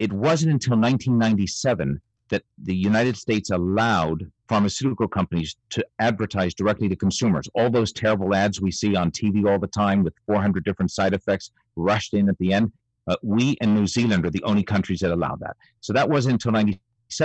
it 0.02 0.12
wasn't 0.12 0.52
until 0.52 0.78
1997 0.78 2.02
that 2.30 2.42
the 2.64 2.76
United 2.76 3.16
States 3.16 3.52
allowed 3.52 4.32
pharmaceutical 4.50 5.08
companies 5.08 5.58
to 5.70 5.86
advertise 6.00 6.56
directly 6.56 6.90
to 6.90 6.96
consumers. 6.96 7.48
All 7.54 7.70
those 7.70 7.94
terrible 7.94 8.34
ads 8.34 8.60
we 8.60 8.72
see 8.72 8.96
on 8.96 9.12
TV 9.12 9.48
all 9.48 9.60
the 9.60 9.68
time 9.68 10.04
with 10.04 10.16
400 10.26 10.66
different 10.66 10.90
side 10.90 11.14
effects 11.14 11.52
rushed 11.76 12.16
in 12.16 12.30
at 12.30 12.38
the 12.40 12.52
end, 12.52 12.72
uh, 13.08 13.16
we 13.22 13.58
and 13.62 13.76
New 13.76 13.86
Zealand 13.86 14.26
are 14.26 14.32
the 14.32 14.42
only 14.44 14.64
countries 14.64 15.02
that 15.02 15.12
allow 15.12 15.36
that. 15.36 15.56
So 15.82 15.94
that 15.94 16.10
wasn't 16.10 16.34
until 16.34 16.54
97. 16.54 16.80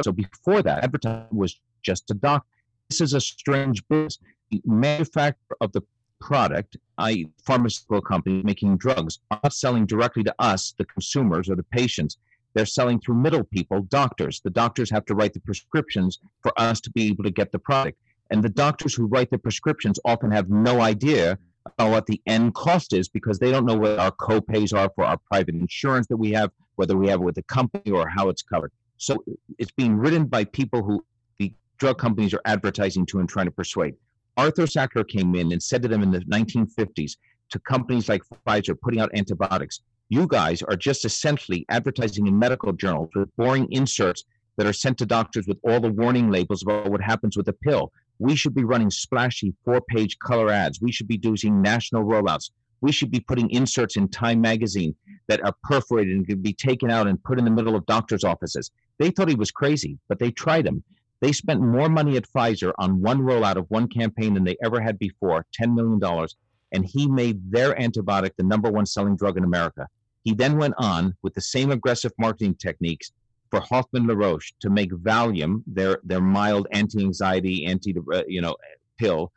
So 0.05 0.13
before 0.13 0.61
that, 0.61 0.85
advertising 0.85 1.29
was 1.31 1.59
just 1.83 2.11
a 2.11 2.15
doc. 2.15 2.45
This 2.91 3.01
is 3.01 3.15
a 3.15 3.21
strange 3.23 3.89
business. 3.89 4.19
The 4.51 4.61
manufacturer 4.67 5.57
of 5.63 5.73
the 5.73 5.81
product, 6.21 6.77
i.e., 6.99 7.31
pharmaceutical 7.43 8.03
company 8.03 8.43
making 8.43 8.77
drugs, 8.77 9.21
are 9.31 9.41
not 9.43 9.55
selling 9.55 9.87
directly 9.87 10.25
to 10.25 10.35
us, 10.39 10.75
the 10.77 10.85
consumers 10.85 11.49
or 11.49 11.57
the 11.57 11.63
patients. 11.63 12.19
They're 12.57 12.65
selling 12.65 12.99
through 12.99 13.17
middle 13.17 13.45
people, 13.45 13.83
doctors. 13.83 14.41
The 14.41 14.49
doctors 14.49 14.89
have 14.91 15.05
to 15.07 15.15
write 15.15 15.35
the 15.35 15.41
prescriptions 15.41 16.21
for 16.41 16.53
us 16.57 16.81
to 16.81 16.91
be 16.91 17.09
able 17.09 17.25
to 17.25 17.31
get 17.31 17.53
the 17.53 17.59
product. 17.59 17.99
And 18.31 18.43
the 18.43 18.49
doctors 18.49 18.95
who 18.95 19.05
write 19.05 19.31
the 19.31 19.37
prescriptions 19.37 20.01
often 20.07 20.31
have 20.31 20.49
no 20.49 20.81
idea 20.81 21.39
about 21.67 21.91
what 21.91 22.07
the 22.07 22.19
end 22.27 22.55
cost 22.55 22.95
is 22.95 23.11
because 23.11 23.39
they 23.39 23.51
don't 23.51 23.67
know 23.67 23.77
what 23.77 23.99
our 23.99 24.11
co-pays 24.11 24.73
are 24.73 24.91
for 24.95 25.05
our 25.05 25.19
private 25.31 25.55
insurance 25.55 26.07
that 26.07 26.17
we 26.17 26.31
have, 26.31 26.51
whether 26.77 26.97
we 26.97 27.09
have 27.09 27.21
it 27.21 27.25
with 27.25 27.35
the 27.35 27.43
company 27.43 27.91
or 27.91 28.09
how 28.09 28.31
it's 28.31 28.43
covered. 28.43 28.73
So 28.97 29.23
it's 29.59 29.73
being 29.73 29.95
written 29.95 30.25
by 30.25 30.45
people 30.45 30.83
who 30.83 31.05
the 31.39 31.53
drug 31.77 31.99
companies 31.99 32.33
are 32.33 32.41
advertising 32.47 33.05
to 33.07 33.19
and 33.19 33.29
trying 33.29 33.47
to 33.49 33.53
persuade. 33.53 33.97
Arthur 34.39 34.65
Sackler 34.65 35.07
came 35.07 35.35
in 35.35 35.53
and 35.53 35.63
said 35.63 35.83
to 35.83 35.89
them 35.89 36.03
in 36.03 36.11
the 36.11 36.21
1950s 36.21 37.19
to 37.51 37.59
companies 37.59 38.09
like 38.09 38.23
Pfizer 38.47 38.81
putting 38.81 39.01
out 39.01 39.11
antibiotics, 39.15 39.83
you 40.09 40.27
guys 40.29 40.63
are 40.63 40.77
just 40.77 41.05
essentially 41.05 41.65
advertising 41.69 42.27
in 42.27 42.39
medical 42.39 42.73
journals 42.73 43.11
with 43.15 43.35
boring 43.37 43.67
inserts 43.73 44.25
that 44.57 44.67
are 44.67 44.73
sent 44.73 44.99
to 44.99 45.07
doctors 45.07 45.47
with 45.47 45.59
all 45.65 45.81
the 45.81 45.91
warning 45.91 46.31
labels 46.31 46.63
about 46.63 46.91
what 46.91 47.01
happens 47.01 47.37
with 47.37 47.49
a 47.49 47.53
pill. 47.53 47.93
We 48.19 48.37
should 48.37 48.55
be 48.55 48.65
running 48.65 48.91
splashy 48.91 49.53
four 49.65 49.81
page 49.81 50.19
color 50.19 50.51
ads. 50.51 50.81
We 50.81 50.93
should 50.93 51.09
be 51.09 51.19
doing 51.19 51.61
national 51.61 52.05
rollouts. 52.05 52.51
We 52.81 52.93
should 52.93 53.11
be 53.11 53.21
putting 53.21 53.51
inserts 53.51 53.97
in 53.97 54.09
Time 54.09 54.41
magazine 54.41 54.95
that 55.29 55.45
are 55.45 55.55
perforated 55.65 56.17
and 56.17 56.27
can 56.27 56.41
be 56.41 56.53
taken 56.53 56.91
out 56.91 57.07
and 57.07 57.23
put 57.23 57.39
in 57.39 57.45
the 57.45 57.51
middle 57.51 57.75
of 57.75 57.85
doctors' 57.87 58.25
offices. 58.25 58.71
They 58.99 59.11
thought 59.11 59.29
he 59.29 59.35
was 59.35 59.51
crazy, 59.51 59.99
but 60.09 60.19
they 60.19 60.31
tried 60.31 60.67
him. 60.67 60.85
They 61.21 61.33
spent 61.33 61.61
more 61.61 61.89
money 61.89 62.17
at 62.17 62.31
Pfizer 62.31 62.73
on 62.79 63.01
one 63.01 63.21
rollout 63.21 63.57
of 63.57 63.67
one 63.71 63.89
campaign 63.89 64.35
than 64.35 64.45
they 64.45 64.57
ever 64.63 64.81
had 64.81 64.99
before 64.99 65.47
$10 65.61 65.75
million. 65.75 66.29
And 66.73 66.85
he 66.85 67.09
made 67.09 67.51
their 67.51 67.75
antibiotic 67.75 68.33
the 68.37 68.45
number 68.45 68.71
one 68.71 68.87
selling 68.87 69.17
drug 69.17 69.37
in 69.37 69.45
America. 69.45 69.89
He 70.27 70.35
then 70.35 70.59
went 70.59 70.75
on 70.77 71.15
with 71.23 71.35
the 71.35 71.41
same 71.41 71.71
aggressive 71.71 72.11
marketing 72.19 72.57
techniques 72.57 73.13
for 73.49 73.61
Hoffmann 73.61 74.09
La 74.09 74.15
Roche 74.15 74.53
to 74.59 74.69
make 74.69 74.91
Valium, 74.91 75.63
their 75.69 76.01
their 76.03 76.21
mild 76.21 76.67
anti-anxiety, 76.73 77.65
anti 77.65 77.95
uh, 78.13 78.25
you 78.27 78.41
know 78.41 78.57
pill, 78.99 79.31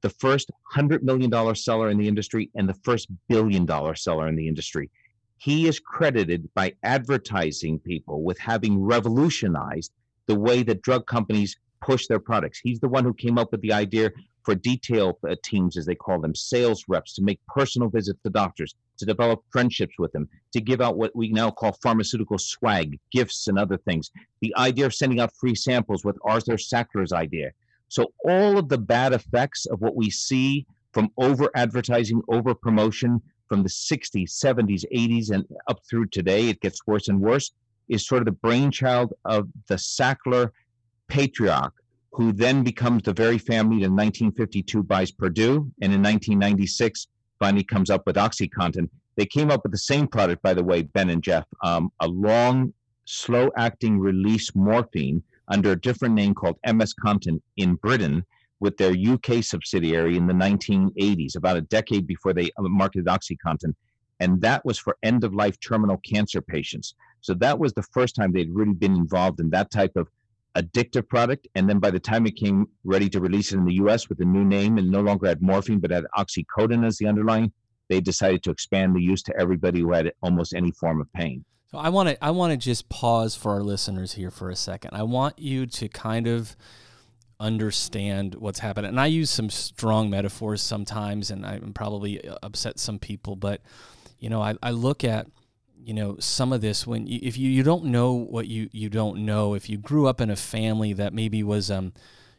the 0.00 0.10
first 0.10 0.50
hundred 0.64 1.04
million 1.04 1.30
dollar 1.30 1.54
seller 1.54 1.90
in 1.90 1.96
the 1.96 2.08
industry 2.08 2.50
and 2.56 2.68
the 2.68 2.74
first 2.82 3.06
billion 3.28 3.64
dollar 3.64 3.94
seller 3.94 4.26
in 4.26 4.34
the 4.34 4.48
industry. 4.48 4.90
He 5.38 5.68
is 5.68 5.78
credited 5.78 6.52
by 6.54 6.74
advertising 6.82 7.78
people 7.78 8.24
with 8.24 8.38
having 8.40 8.82
revolutionized 8.82 9.92
the 10.26 10.34
way 10.34 10.64
that 10.64 10.82
drug 10.82 11.06
companies 11.06 11.56
push 11.80 12.08
their 12.08 12.18
products. 12.18 12.58
He's 12.58 12.80
the 12.80 12.88
one 12.88 13.04
who 13.04 13.14
came 13.14 13.38
up 13.38 13.52
with 13.52 13.60
the 13.60 13.72
idea 13.72 14.10
for 14.44 14.54
detail 14.54 15.18
uh, 15.28 15.34
teams, 15.44 15.76
as 15.76 15.86
they 15.86 15.94
call 15.94 16.20
them, 16.20 16.34
sales 16.34 16.84
reps, 16.88 17.14
to 17.14 17.22
make 17.22 17.40
personal 17.46 17.88
visits 17.88 18.20
to 18.22 18.30
doctors, 18.30 18.74
to 18.98 19.04
develop 19.04 19.42
friendships 19.50 19.94
with 19.98 20.12
them, 20.12 20.28
to 20.52 20.60
give 20.60 20.80
out 20.80 20.96
what 20.96 21.14
we 21.14 21.28
now 21.28 21.50
call 21.50 21.72
pharmaceutical 21.82 22.38
swag, 22.38 22.98
gifts, 23.10 23.48
and 23.48 23.58
other 23.58 23.76
things. 23.76 24.10
The 24.40 24.54
idea 24.56 24.86
of 24.86 24.94
sending 24.94 25.20
out 25.20 25.34
free 25.38 25.54
samples 25.54 26.04
with 26.04 26.18
Arthur 26.24 26.54
Sackler's 26.54 27.12
idea. 27.12 27.50
So, 27.88 28.12
all 28.24 28.58
of 28.58 28.68
the 28.68 28.78
bad 28.78 29.12
effects 29.12 29.66
of 29.66 29.80
what 29.80 29.96
we 29.96 30.10
see 30.10 30.66
from 30.92 31.10
over 31.18 31.50
advertising, 31.54 32.22
over 32.28 32.54
promotion 32.54 33.20
from 33.48 33.62
the 33.62 33.68
60s, 33.68 34.30
70s, 34.30 34.84
80s, 34.94 35.30
and 35.30 35.44
up 35.68 35.80
through 35.88 36.06
today, 36.06 36.48
it 36.48 36.60
gets 36.60 36.86
worse 36.86 37.08
and 37.08 37.20
worse, 37.20 37.52
is 37.88 38.06
sort 38.06 38.22
of 38.22 38.26
the 38.26 38.32
brainchild 38.32 39.12
of 39.24 39.48
the 39.68 39.74
Sackler 39.74 40.50
patriarch 41.08 41.74
who 42.12 42.32
then 42.32 42.62
becomes 42.62 43.02
the 43.02 43.12
very 43.12 43.38
family 43.38 43.80
that 43.80 43.86
in 43.86 43.96
1952 43.96 44.82
buys 44.82 45.10
Purdue, 45.10 45.70
and 45.80 45.92
in 45.92 46.02
1996 46.02 47.08
finally 47.38 47.64
comes 47.64 47.90
up 47.90 48.02
with 48.06 48.16
OxyContin. 48.16 48.88
They 49.16 49.26
came 49.26 49.50
up 49.50 49.62
with 49.62 49.72
the 49.72 49.78
same 49.78 50.06
product, 50.06 50.42
by 50.42 50.54
the 50.54 50.62
way, 50.62 50.82
Ben 50.82 51.10
and 51.10 51.22
Jeff, 51.22 51.44
um, 51.62 51.90
a 52.00 52.08
long, 52.08 52.72
slow-acting 53.06 53.98
release 53.98 54.54
morphine 54.54 55.22
under 55.48 55.72
a 55.72 55.80
different 55.80 56.14
name 56.14 56.34
called 56.34 56.58
MS 56.66 56.94
Contin 56.94 57.40
in 57.56 57.74
Britain, 57.76 58.24
with 58.60 58.76
their 58.76 58.92
UK 58.92 59.42
subsidiary 59.42 60.16
in 60.16 60.26
the 60.26 60.32
1980s, 60.32 61.36
about 61.36 61.56
a 61.56 61.62
decade 61.62 62.06
before 62.06 62.32
they 62.32 62.50
marketed 62.58 63.06
OxyContin. 63.06 63.74
And 64.20 64.40
that 64.42 64.64
was 64.64 64.78
for 64.78 64.96
end 65.02 65.24
of 65.24 65.34
life 65.34 65.58
terminal 65.58 65.96
cancer 66.08 66.40
patients. 66.40 66.94
So 67.22 67.34
that 67.34 67.58
was 67.58 67.72
the 67.72 67.82
first 67.82 68.14
time 68.14 68.32
they'd 68.32 68.54
really 68.54 68.74
been 68.74 68.94
involved 68.94 69.40
in 69.40 69.50
that 69.50 69.70
type 69.70 69.96
of 69.96 70.08
addictive 70.56 71.08
product. 71.08 71.48
And 71.54 71.68
then 71.68 71.78
by 71.78 71.90
the 71.90 72.00
time 72.00 72.26
it 72.26 72.36
came 72.36 72.66
ready 72.84 73.08
to 73.10 73.20
release 73.20 73.52
it 73.52 73.56
in 73.58 73.64
the 73.64 73.74
US 73.74 74.08
with 74.08 74.20
a 74.20 74.24
new 74.24 74.44
name 74.44 74.78
and 74.78 74.90
no 74.90 75.00
longer 75.00 75.26
had 75.28 75.42
morphine, 75.42 75.78
but 75.78 75.90
had 75.90 76.04
oxycodone 76.16 76.86
as 76.86 76.98
the 76.98 77.06
underlying, 77.06 77.52
they 77.88 78.00
decided 78.00 78.42
to 78.44 78.50
expand 78.50 78.94
the 78.94 79.00
use 79.00 79.22
to 79.22 79.38
everybody 79.38 79.80
who 79.80 79.92
had 79.92 80.12
almost 80.22 80.54
any 80.54 80.70
form 80.72 81.00
of 81.00 81.12
pain. 81.12 81.44
So 81.70 81.78
I 81.78 81.88
want 81.88 82.10
to 82.10 82.24
I 82.24 82.30
want 82.30 82.52
to 82.52 82.58
just 82.58 82.90
pause 82.90 83.34
for 83.34 83.52
our 83.52 83.62
listeners 83.62 84.12
here 84.12 84.30
for 84.30 84.50
a 84.50 84.56
second. 84.56 84.90
I 84.92 85.04
want 85.04 85.38
you 85.38 85.66
to 85.66 85.88
kind 85.88 86.26
of 86.26 86.54
understand 87.40 88.34
what's 88.36 88.60
happening. 88.60 88.90
And 88.90 89.00
I 89.00 89.06
use 89.06 89.30
some 89.30 89.50
strong 89.50 90.10
metaphors 90.10 90.62
sometimes, 90.62 91.30
and 91.30 91.44
I 91.44 91.60
probably 91.74 92.20
upset 92.42 92.78
some 92.78 92.98
people. 92.98 93.36
But 93.36 93.62
you 94.18 94.28
know, 94.28 94.42
I, 94.42 94.54
I 94.62 94.70
look 94.70 95.02
at 95.02 95.26
you 95.84 95.94
know 95.94 96.16
some 96.18 96.52
of 96.52 96.60
this 96.60 96.86
when 96.86 97.06
you, 97.06 97.18
if 97.22 97.36
you, 97.36 97.50
you 97.50 97.62
don't 97.62 97.84
know 97.84 98.12
what 98.12 98.46
you 98.46 98.68
you 98.72 98.88
don't 98.88 99.24
know 99.24 99.54
if 99.54 99.68
you 99.68 99.76
grew 99.76 100.06
up 100.06 100.20
in 100.20 100.30
a 100.30 100.36
family 100.36 100.92
that 100.92 101.12
maybe 101.12 101.42
was 101.42 101.70
um 101.70 101.92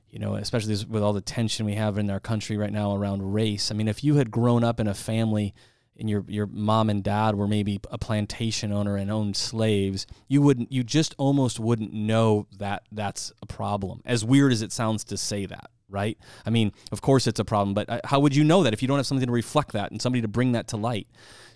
you 0.10 0.20
know 0.20 0.36
especially 0.36 0.76
with 0.88 1.04
all 1.04 1.14
the 1.14 1.22
tension 1.22 1.66
we 1.66 1.76
have 1.76 1.98
in 1.98 2.10
our 2.10 2.20
country 2.20 2.58
right 2.58 2.72
now 2.72 2.96
around 2.96 3.34
race 3.34 3.72
i 3.72 3.74
mean 3.74 3.88
if 3.88 4.04
you 4.04 4.16
had 4.16 4.32
grown 4.32 4.64
up 4.64 4.80
in 4.80 4.88
a 4.88 4.94
family 4.94 5.54
and 5.98 6.10
your 6.10 6.24
your 6.28 6.48
mom 6.48 6.90
and 6.90 7.04
dad 7.04 7.36
were 7.36 7.48
maybe 7.48 7.80
a 7.92 7.98
plantation 7.98 8.72
owner 8.72 8.96
and 8.96 9.12
owned 9.12 9.36
slaves 9.36 10.08
you 10.28 10.42
wouldn't 10.42 10.72
you 10.72 10.84
just 10.84 11.14
almost 11.18 11.60
wouldn't 11.60 11.94
know 11.94 12.48
that 12.58 12.84
that's 12.92 13.32
a 13.42 13.46
problem 13.46 14.02
as 14.06 14.24
weird 14.24 14.52
as 14.52 14.62
it 14.62 14.72
sounds 14.72 15.04
to 15.04 15.18
say 15.18 15.46
that 15.46 15.70
right 15.94 16.18
i 16.46 16.50
mean 16.50 16.72
of 16.92 17.02
course 17.02 17.28
it's 17.28 17.40
a 17.40 17.46
problem 17.46 17.74
but 17.74 17.90
uh, 17.90 18.00
how 18.04 18.20
would 18.20 18.36
you 18.36 18.44
know 18.44 18.64
that 18.64 18.74
if 18.74 18.82
you 18.82 18.88
don't 18.88 18.98
have 18.98 19.08
something 19.08 19.28
to 19.28 19.34
reflect 19.34 19.72
that 19.72 19.92
and 19.92 20.02
somebody 20.02 20.22
to 20.22 20.28
bring 20.28 20.52
that 20.52 20.68
to 20.68 20.76
light 20.76 21.08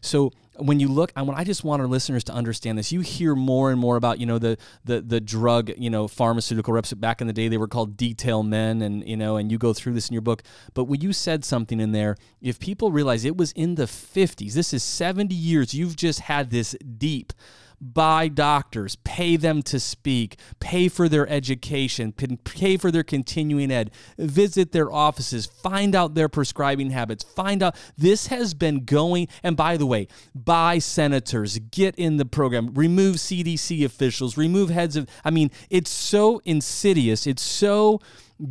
so 0.01 0.31
when 0.59 0.79
you 0.79 0.87
look, 0.87 1.11
I 1.15 1.43
just 1.43 1.63
want 1.63 1.81
our 1.81 1.87
listeners 1.87 2.23
to 2.25 2.33
understand 2.33 2.77
this. 2.77 2.91
You 2.91 3.01
hear 3.01 3.35
more 3.35 3.71
and 3.71 3.79
more 3.79 3.95
about, 3.95 4.19
you 4.19 4.25
know, 4.25 4.39
the 4.39 4.57
the 4.83 5.01
the 5.01 5.19
drug, 5.19 5.71
you 5.77 5.89
know, 5.89 6.07
pharmaceutical 6.07 6.73
reps. 6.73 6.93
Back 6.93 7.21
in 7.21 7.27
the 7.27 7.33
day, 7.33 7.47
they 7.47 7.57
were 7.57 7.67
called 7.67 7.97
detail 7.97 8.43
men, 8.43 8.81
and 8.81 9.07
you 9.07 9.17
know, 9.17 9.37
and 9.37 9.51
you 9.51 9.57
go 9.57 9.73
through 9.73 9.93
this 9.93 10.09
in 10.09 10.13
your 10.13 10.21
book. 10.21 10.43
But 10.73 10.85
when 10.85 11.01
you 11.01 11.13
said 11.13 11.45
something 11.45 11.79
in 11.79 11.91
there, 11.91 12.15
if 12.41 12.59
people 12.59 12.91
realize 12.91 13.25
it 13.25 13.37
was 13.37 13.51
in 13.53 13.75
the 13.75 13.85
50s, 13.85 14.53
this 14.53 14.73
is 14.73 14.83
70 14.83 15.33
years. 15.33 15.73
You've 15.73 15.95
just 15.95 16.21
had 16.21 16.49
this 16.49 16.75
deep 16.97 17.33
buy 17.79 18.27
doctors, 18.27 18.95
pay 19.03 19.35
them 19.35 19.61
to 19.63 19.79
speak, 19.79 20.37
pay 20.59 20.87
for 20.87 21.07
their 21.07 21.27
education, 21.29 22.11
pay 22.11 22.77
for 22.77 22.91
their 22.91 23.03
continuing 23.03 23.71
ed, 23.71 23.91
visit 24.17 24.71
their 24.71 24.91
offices, 24.91 25.45
find 25.45 25.95
out 25.95 26.15
their 26.15 26.29
prescribing 26.29 26.91
habits, 26.91 27.23
find 27.23 27.61
out. 27.61 27.75
This 27.97 28.27
has 28.27 28.53
been 28.53 28.85
going, 28.85 29.27
and 29.43 29.55
by 29.55 29.77
the 29.77 29.85
way, 29.85 30.07
buy 30.33 30.79
senators, 30.79 31.59
get 31.59 31.95
in 31.95 32.17
the 32.17 32.25
program, 32.25 32.73
remove 32.73 33.17
CDC 33.17 33.85
officials, 33.85 34.37
remove 34.37 34.69
heads 34.69 34.95
of, 34.95 35.07
I 35.23 35.31
mean, 35.31 35.51
it's 35.69 35.91
so 35.91 36.41
insidious, 36.45 37.27
it's 37.27 37.43
so 37.43 38.01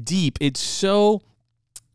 deep, 0.04 0.38
it's 0.40 0.60
so 0.60 1.22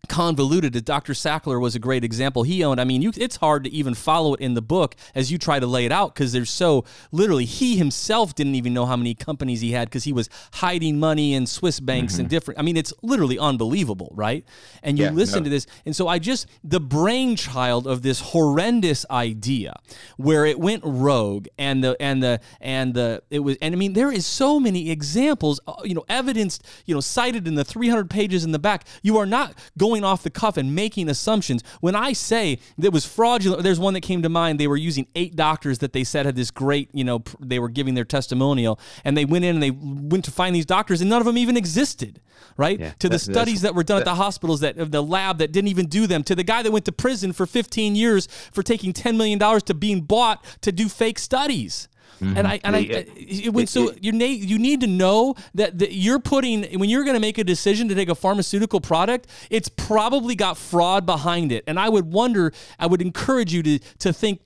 convoluted. 0.07 0.73
That 0.73 0.85
Dr. 0.85 1.13
Sackler 1.13 1.59
was 1.59 1.75
a 1.75 1.79
great 1.79 2.03
example. 2.03 2.43
He 2.43 2.63
owned, 2.63 2.81
I 2.81 2.83
mean, 2.83 3.01
you, 3.01 3.11
it's 3.15 3.37
hard 3.37 3.63
to 3.63 3.69
even 3.71 3.93
follow 3.93 4.33
it 4.33 4.41
in 4.41 4.53
the 4.53 4.61
book 4.61 4.95
as 5.15 5.31
you 5.31 5.37
try 5.37 5.59
to 5.59 5.67
lay 5.67 5.85
it 5.85 5.91
out 5.91 6.13
because 6.13 6.33
there's 6.33 6.49
so 6.49 6.85
literally, 7.11 7.45
he 7.45 7.77
himself 7.77 8.35
didn't 8.35 8.55
even 8.55 8.73
know 8.73 8.85
how 8.85 8.95
many 8.95 9.13
companies 9.13 9.61
he 9.61 9.71
had 9.71 9.89
because 9.89 10.03
he 10.03 10.13
was 10.13 10.29
hiding 10.53 10.99
money 10.99 11.33
in 11.33 11.45
Swiss 11.45 11.79
banks 11.79 12.13
mm-hmm. 12.13 12.21
and 12.21 12.29
different. 12.29 12.59
I 12.59 12.63
mean, 12.63 12.77
it's 12.77 12.93
literally 13.01 13.39
unbelievable, 13.39 14.11
right? 14.15 14.45
And 14.83 14.97
you 14.97 15.05
yeah, 15.05 15.11
listen 15.11 15.39
no. 15.39 15.43
to 15.45 15.49
this. 15.49 15.67
And 15.85 15.95
so 15.95 16.07
I 16.07 16.19
just, 16.19 16.47
the 16.63 16.79
brainchild 16.79 17.87
of 17.87 18.01
this 18.01 18.19
horrendous 18.19 19.05
idea 19.09 19.79
where 20.17 20.45
it 20.45 20.59
went 20.59 20.83
rogue 20.85 21.47
and 21.57 21.83
the, 21.83 21.95
and 22.01 22.21
the, 22.21 22.39
and 22.59 22.93
the, 22.93 23.23
it 23.29 23.39
was, 23.39 23.57
and 23.61 23.73
I 23.73 23.77
mean, 23.77 23.93
there 23.93 24.11
is 24.11 24.25
so 24.25 24.59
many 24.59 24.91
examples, 24.91 25.59
uh, 25.67 25.75
you 25.83 25.93
know, 25.93 26.05
evidenced, 26.09 26.65
you 26.85 26.93
know, 26.93 27.01
cited 27.01 27.47
in 27.47 27.55
the 27.55 27.63
300 27.63 28.09
pages 28.09 28.43
in 28.43 28.51
the 28.51 28.59
back. 28.59 28.85
You 29.01 29.17
are 29.17 29.25
not 29.25 29.55
going 29.77 29.90
going 29.91 30.03
off 30.05 30.23
the 30.23 30.29
cuff 30.29 30.55
and 30.55 30.73
making 30.73 31.09
assumptions. 31.09 31.63
When 31.81 31.95
I 31.95 32.13
say 32.13 32.59
that 32.77 32.91
was 32.91 33.05
fraudulent, 33.05 33.63
there's 33.63 33.79
one 33.79 33.93
that 33.93 34.01
came 34.01 34.21
to 34.21 34.29
mind. 34.29 34.57
They 34.57 34.67
were 34.67 34.77
using 34.77 35.05
eight 35.15 35.35
doctors 35.35 35.79
that 35.79 35.91
they 35.91 36.05
said 36.05 36.25
had 36.25 36.35
this 36.35 36.49
great, 36.49 36.89
you 36.93 37.03
know, 37.03 37.23
they 37.41 37.59
were 37.59 37.67
giving 37.67 37.93
their 37.93 38.05
testimonial, 38.05 38.79
and 39.03 39.17
they 39.17 39.25
went 39.25 39.43
in 39.43 39.55
and 39.55 39.63
they 39.63 39.71
went 39.71 40.23
to 40.25 40.31
find 40.31 40.55
these 40.55 40.65
doctors, 40.65 41.01
and 41.01 41.09
none 41.09 41.19
of 41.19 41.25
them 41.25 41.37
even 41.37 41.57
existed, 41.57 42.21
right? 42.55 42.79
Yeah, 42.79 42.93
to 42.99 43.09
the 43.09 43.19
studies 43.19 43.61
that 43.61 43.75
were 43.75 43.83
done 43.83 43.97
that, 43.97 44.07
at 44.07 44.11
the 44.11 44.15
hospitals, 44.15 44.61
that 44.61 44.77
of 44.77 44.91
the 44.91 45.03
lab 45.03 45.39
that 45.39 45.51
didn't 45.51 45.67
even 45.67 45.87
do 45.87 46.07
them, 46.07 46.23
to 46.23 46.35
the 46.35 46.43
guy 46.43 46.63
that 46.63 46.71
went 46.71 46.85
to 46.85 46.93
prison 46.93 47.33
for 47.33 47.45
15 47.45 47.95
years 47.95 48.27
for 48.53 48.63
taking 48.63 48.93
10 48.93 49.17
million 49.17 49.37
dollars 49.37 49.63
to 49.63 49.73
being 49.73 50.01
bought 50.01 50.41
to 50.61 50.71
do 50.71 50.87
fake 50.87 51.19
studies. 51.19 51.89
Mm-hmm. 52.21 52.37
And 52.37 52.47
I 52.47 52.59
and 52.63 52.75
I 52.75 52.79
it, 52.79 53.09
it, 53.17 53.69
so 53.69 53.93
you 53.99 54.11
need 54.11 54.47
you 54.47 54.59
need 54.59 54.81
to 54.81 54.87
know 54.87 55.35
that, 55.55 55.79
that 55.79 55.93
you're 55.93 56.19
putting 56.19 56.79
when 56.79 56.89
you're 56.89 57.03
going 57.03 57.15
to 57.15 57.21
make 57.21 57.39
a 57.39 57.43
decision 57.43 57.87
to 57.89 57.95
take 57.95 58.09
a 58.09 58.15
pharmaceutical 58.15 58.79
product, 58.79 59.27
it's 59.49 59.69
probably 59.69 60.35
got 60.35 60.57
fraud 60.57 61.05
behind 61.05 61.51
it. 61.51 61.63
And 61.65 61.79
I 61.79 61.89
would 61.89 62.11
wonder, 62.13 62.53
I 62.77 62.85
would 62.85 63.01
encourage 63.01 63.53
you 63.53 63.63
to 63.63 63.79
to 63.99 64.13
think 64.13 64.41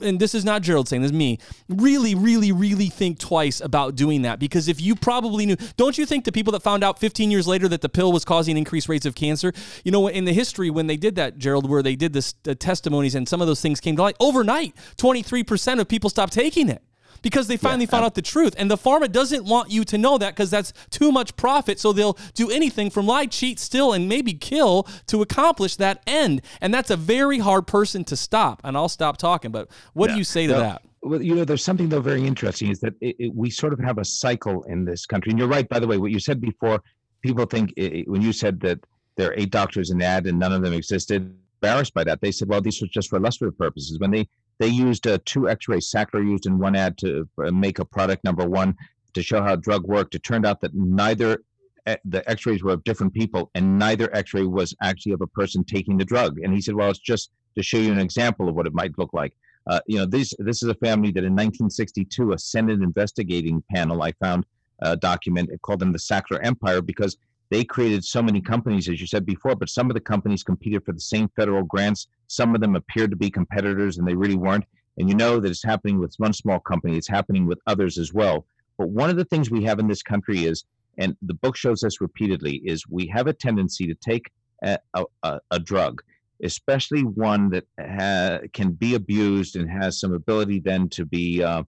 and 0.00 0.18
this 0.18 0.34
is 0.34 0.44
not 0.44 0.62
Gerald 0.62 0.88
saying 0.88 1.02
this 1.02 1.10
is 1.10 1.16
me, 1.16 1.38
really, 1.68 2.14
really, 2.14 2.50
really 2.50 2.86
think 2.86 3.18
twice 3.18 3.60
about 3.60 3.94
doing 3.94 4.22
that 4.22 4.38
because 4.38 4.68
if 4.68 4.80
you 4.80 4.94
probably 4.94 5.44
knew, 5.44 5.56
don't 5.76 5.98
you 5.98 6.06
think 6.06 6.24
the 6.24 6.32
people 6.32 6.52
that 6.52 6.62
found 6.62 6.82
out 6.82 6.98
15 6.98 7.30
years 7.30 7.46
later 7.46 7.68
that 7.68 7.82
the 7.82 7.88
pill 7.88 8.10
was 8.10 8.24
causing 8.24 8.56
increased 8.56 8.88
rates 8.88 9.04
of 9.04 9.14
cancer, 9.14 9.52
you 9.84 9.92
know, 9.92 10.08
in 10.08 10.24
the 10.24 10.32
history 10.32 10.70
when 10.70 10.86
they 10.86 10.96
did 10.96 11.16
that, 11.16 11.36
Gerald, 11.36 11.68
where 11.68 11.82
they 11.82 11.96
did 11.96 12.14
this 12.14 12.34
the 12.44 12.54
testimonies 12.54 13.14
and 13.14 13.28
some 13.28 13.42
of 13.42 13.46
those 13.46 13.60
things 13.60 13.80
came 13.80 13.96
to 13.96 14.02
light 14.02 14.16
overnight, 14.18 14.74
23% 14.96 15.80
of 15.80 15.88
people 15.88 16.08
stopped 16.08 16.32
taking 16.32 16.70
it 16.70 16.82
because 17.22 17.48
they 17.48 17.56
finally 17.56 17.84
yeah, 17.84 17.90
found 17.90 18.04
out 18.04 18.14
the 18.14 18.22
truth. 18.22 18.54
And 18.58 18.70
the 18.70 18.76
pharma 18.76 19.10
doesn't 19.10 19.44
want 19.44 19.70
you 19.70 19.84
to 19.84 19.98
know 19.98 20.18
that 20.18 20.34
because 20.34 20.50
that's 20.50 20.72
too 20.90 21.12
much 21.12 21.36
profit. 21.36 21.78
So 21.78 21.92
they'll 21.92 22.18
do 22.34 22.50
anything 22.50 22.90
from 22.90 23.06
lie, 23.06 23.26
cheat, 23.26 23.58
steal, 23.58 23.92
and 23.92 24.08
maybe 24.08 24.34
kill 24.34 24.84
to 25.06 25.22
accomplish 25.22 25.76
that 25.76 26.02
end. 26.06 26.42
And 26.60 26.72
that's 26.72 26.90
a 26.90 26.96
very 26.96 27.38
hard 27.38 27.66
person 27.66 28.04
to 28.04 28.16
stop. 28.16 28.60
And 28.64 28.76
I'll 28.76 28.88
stop 28.88 29.16
talking. 29.16 29.50
But 29.50 29.68
what 29.92 30.08
yeah. 30.08 30.14
do 30.14 30.18
you 30.18 30.24
say 30.24 30.46
to 30.46 30.54
that? 30.54 30.82
Well, 31.02 31.22
you 31.22 31.34
know, 31.34 31.44
there's 31.44 31.64
something 31.64 31.88
though 31.88 32.00
very 32.00 32.26
interesting 32.26 32.70
is 32.70 32.80
that 32.80 32.94
it, 33.00 33.16
it, 33.18 33.34
we 33.34 33.48
sort 33.48 33.72
of 33.72 33.78
have 33.80 33.98
a 33.98 34.04
cycle 34.04 34.64
in 34.64 34.84
this 34.84 35.06
country. 35.06 35.30
And 35.30 35.38
you're 35.38 35.48
right, 35.48 35.68
by 35.68 35.78
the 35.78 35.86
way, 35.86 35.96
what 35.96 36.10
you 36.10 36.20
said 36.20 36.40
before. 36.40 36.82
People 37.22 37.44
think 37.46 37.72
it, 37.76 38.08
when 38.08 38.22
you 38.22 38.32
said 38.32 38.60
that 38.60 38.80
there 39.16 39.30
are 39.30 39.34
eight 39.36 39.50
doctors 39.50 39.90
in 39.90 39.98
the 39.98 40.04
ad 40.04 40.26
and 40.26 40.38
none 40.38 40.52
of 40.52 40.62
them 40.62 40.72
existed 40.72 41.34
embarrassed 41.62 41.92
by 41.94 42.04
that. 42.04 42.20
They 42.20 42.32
said, 42.32 42.48
well, 42.48 42.60
these 42.60 42.80
were 42.80 42.86
just 42.86 43.10
for 43.10 43.16
illustrative 43.16 43.58
purposes. 43.58 43.98
When 43.98 44.10
they 44.10 44.28
they 44.60 44.68
used 44.68 45.06
uh, 45.06 45.18
two 45.24 45.48
X-rays. 45.48 45.90
Sackler 45.90 46.22
used 46.22 46.46
in 46.46 46.58
one 46.58 46.76
ad 46.76 46.98
to 46.98 47.26
uh, 47.42 47.50
make 47.50 47.78
a 47.78 47.84
product 47.84 48.22
number 48.24 48.46
one 48.46 48.76
to 49.14 49.22
show 49.22 49.42
how 49.42 49.56
drug 49.56 49.88
worked. 49.88 50.14
It 50.14 50.22
turned 50.22 50.46
out 50.46 50.60
that 50.60 50.74
neither 50.74 51.42
eh, 51.86 51.96
the 52.04 52.28
X-rays 52.30 52.62
were 52.62 52.74
of 52.74 52.84
different 52.84 53.14
people, 53.14 53.50
and 53.54 53.78
neither 53.78 54.14
X-ray 54.14 54.44
was 54.44 54.76
actually 54.82 55.12
of 55.12 55.22
a 55.22 55.26
person 55.26 55.64
taking 55.64 55.96
the 55.96 56.04
drug. 56.04 56.38
And 56.40 56.52
he 56.52 56.60
said, 56.60 56.74
"Well, 56.74 56.90
it's 56.90 56.98
just 56.98 57.30
to 57.56 57.62
show 57.62 57.78
you 57.78 57.90
an 57.90 57.98
example 57.98 58.50
of 58.50 58.54
what 58.54 58.66
it 58.66 58.74
might 58.74 58.96
look 58.98 59.14
like." 59.14 59.32
Uh, 59.66 59.80
you 59.86 59.96
know, 59.96 60.04
this 60.04 60.34
this 60.38 60.62
is 60.62 60.68
a 60.68 60.74
family 60.74 61.10
that 61.12 61.24
in 61.24 61.32
1962, 61.32 62.32
a 62.32 62.38
Senate 62.38 62.82
investigating 62.82 63.64
panel 63.72 64.02
I 64.02 64.12
found 64.12 64.44
a 64.82 64.94
document. 64.94 65.50
Called 65.62 65.80
them 65.80 65.92
the 65.92 65.98
Sackler 65.98 66.38
Empire 66.44 66.82
because 66.82 67.16
they 67.50 67.64
created 67.64 68.04
so 68.04 68.22
many 68.22 68.40
companies, 68.40 68.88
as 68.88 69.00
you 69.00 69.06
said 69.06 69.26
before, 69.26 69.56
but 69.56 69.68
some 69.68 69.90
of 69.90 69.94
the 69.94 70.00
companies 70.00 70.44
competed 70.44 70.84
for 70.84 70.92
the 70.92 71.00
same 71.00 71.28
federal 71.34 71.64
grants. 71.64 72.06
Some 72.28 72.54
of 72.54 72.60
them 72.60 72.76
appeared 72.76 73.10
to 73.10 73.16
be 73.16 73.30
competitors 73.30 73.98
and 73.98 74.06
they 74.06 74.14
really 74.14 74.36
weren't. 74.36 74.64
And 74.98 75.08
you 75.08 75.16
know 75.16 75.40
that 75.40 75.50
it's 75.50 75.64
happening 75.64 75.98
with 75.98 76.14
one 76.18 76.32
small 76.32 76.60
company, 76.60 76.96
it's 76.96 77.08
happening 77.08 77.46
with 77.46 77.58
others 77.66 77.98
as 77.98 78.12
well. 78.12 78.46
But 78.78 78.90
one 78.90 79.10
of 79.10 79.16
the 79.16 79.24
things 79.24 79.50
we 79.50 79.64
have 79.64 79.78
in 79.78 79.88
this 79.88 80.02
country 80.02 80.44
is, 80.44 80.64
and 80.98 81.16
the 81.22 81.34
book 81.34 81.56
shows 81.56 81.82
us 81.82 82.00
repeatedly, 82.00 82.56
is 82.64 82.86
we 82.88 83.06
have 83.08 83.26
a 83.26 83.32
tendency 83.32 83.86
to 83.86 83.94
take 83.94 84.30
a, 84.62 84.78
a, 85.22 85.40
a 85.50 85.58
drug, 85.58 86.02
especially 86.44 87.02
one 87.02 87.50
that 87.50 87.64
ha- 87.80 88.40
can 88.52 88.72
be 88.72 88.94
abused 88.94 89.56
and 89.56 89.70
has 89.70 89.98
some 89.98 90.12
ability 90.12 90.60
then 90.60 90.88
to 90.90 91.04
be 91.04 91.42
uh, 91.42 91.62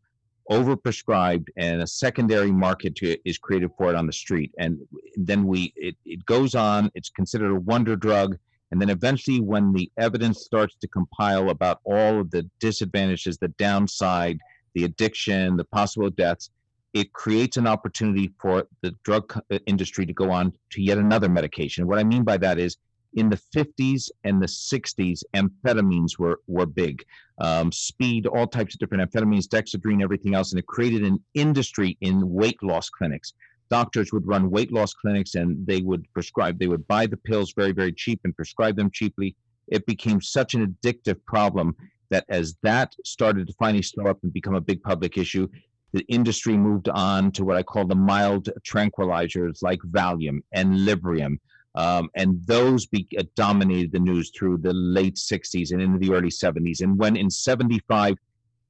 overprescribed 0.51 1.47
and 1.57 1.82
a 1.82 1.86
secondary 1.86 2.51
market 2.51 2.95
to, 2.97 3.16
is 3.28 3.38
created 3.38 3.70
for 3.76 3.90
it 3.90 3.97
on 3.97 4.07
the 4.07 4.12
street. 4.12 4.53
And 4.59 4.78
then 5.16 5.45
we 5.45 5.72
it, 5.76 5.97
it 6.05 6.24
goes 6.26 6.55
on 6.55 6.90
it's 6.95 7.11
considered 7.11 7.51
a 7.51 7.61
wonder 7.61 7.97
drug. 7.97 8.36
And 8.70 8.80
then 8.80 8.88
eventually 8.88 9.40
when 9.40 9.72
the 9.72 9.90
evidence 9.99 10.40
starts 10.40 10.74
to 10.80 10.88
compile 10.88 11.51
about 11.51 11.80
all 11.84 12.20
of 12.20 12.30
the 12.30 12.49
disadvantages 12.59 13.38
the 13.38 13.49
downside 13.49 14.38
the 14.74 14.84
addiction 14.84 15.57
the 15.57 15.64
possible 15.64 16.09
deaths 16.11 16.51
it 16.95 17.12
creates 17.12 17.57
an 17.57 17.66
opportunity 17.66 18.32
for 18.38 18.66
the 18.82 18.95
drug 19.03 19.32
uh, 19.51 19.59
industry 19.66 20.05
to 20.05 20.12
go 20.12 20.30
on 20.30 20.53
to 20.70 20.82
yet 20.82 20.99
another 20.99 21.28
medication. 21.28 21.86
What 21.86 21.99
i 21.99 22.05
mean 22.05 22.24
by 22.24 22.36
that 22.38 22.59
is 22.59 22.76
in 23.14 23.28
the 23.28 23.40
50s 23.54 24.10
and 24.24 24.40
the 24.40 24.46
60s, 24.46 25.22
amphetamines 25.34 26.18
were, 26.18 26.40
were 26.46 26.66
big. 26.66 27.04
Um, 27.38 27.72
speed, 27.72 28.26
all 28.26 28.46
types 28.46 28.74
of 28.74 28.80
different 28.80 29.10
amphetamines, 29.10 29.46
dexedrine, 29.46 30.02
everything 30.02 30.34
else. 30.34 30.52
And 30.52 30.58
it 30.58 30.66
created 30.66 31.02
an 31.02 31.22
industry 31.34 31.96
in 32.00 32.28
weight 32.30 32.62
loss 32.62 32.88
clinics. 32.88 33.34
doctors 33.70 34.12
would 34.12 34.26
run 34.26 34.50
weight 34.50 34.72
loss 34.72 34.92
clinics 34.94 35.34
and 35.34 35.66
they 35.66 35.80
would 35.80 36.06
prescribe, 36.12 36.58
they 36.58 36.68
would 36.68 36.86
buy 36.88 37.06
the 37.06 37.16
pills 37.16 37.52
very, 37.56 37.72
very 37.72 37.92
cheap 37.92 38.20
and 38.24 38.36
prescribe 38.36 38.76
them 38.76 38.90
cheaply. 38.90 39.34
It 39.68 39.86
became 39.86 40.20
such 40.20 40.54
an 40.54 40.66
addictive 40.66 41.18
problem 41.26 41.76
that 42.10 42.24
as 42.28 42.56
that 42.62 42.94
started 43.04 43.46
to 43.46 43.54
finally 43.54 43.82
slow 43.82 44.06
up 44.06 44.18
and 44.22 44.32
become 44.32 44.54
a 44.54 44.60
big 44.60 44.82
public 44.82 45.16
issue, 45.16 45.48
the 45.92 46.04
industry 46.08 46.56
moved 46.56 46.88
on 46.88 47.32
to 47.32 47.44
what 47.44 47.56
I 47.56 47.62
call 47.62 47.86
the 47.86 47.94
mild 47.94 48.48
tranquilizers 48.66 49.62
like 49.62 49.80
Valium 49.80 50.40
and 50.52 50.74
Librium. 50.74 51.38
Um, 51.74 52.10
and 52.14 52.44
those 52.46 52.86
be, 52.86 53.06
uh, 53.18 53.22
dominated 53.34 53.92
the 53.92 53.98
news 53.98 54.30
through 54.36 54.58
the 54.58 54.74
late 54.74 55.16
60s 55.16 55.72
and 55.72 55.80
into 55.80 55.98
the 55.98 56.14
early 56.14 56.28
70s. 56.28 56.82
And 56.82 56.98
when 56.98 57.16
in 57.16 57.30
75, 57.30 58.16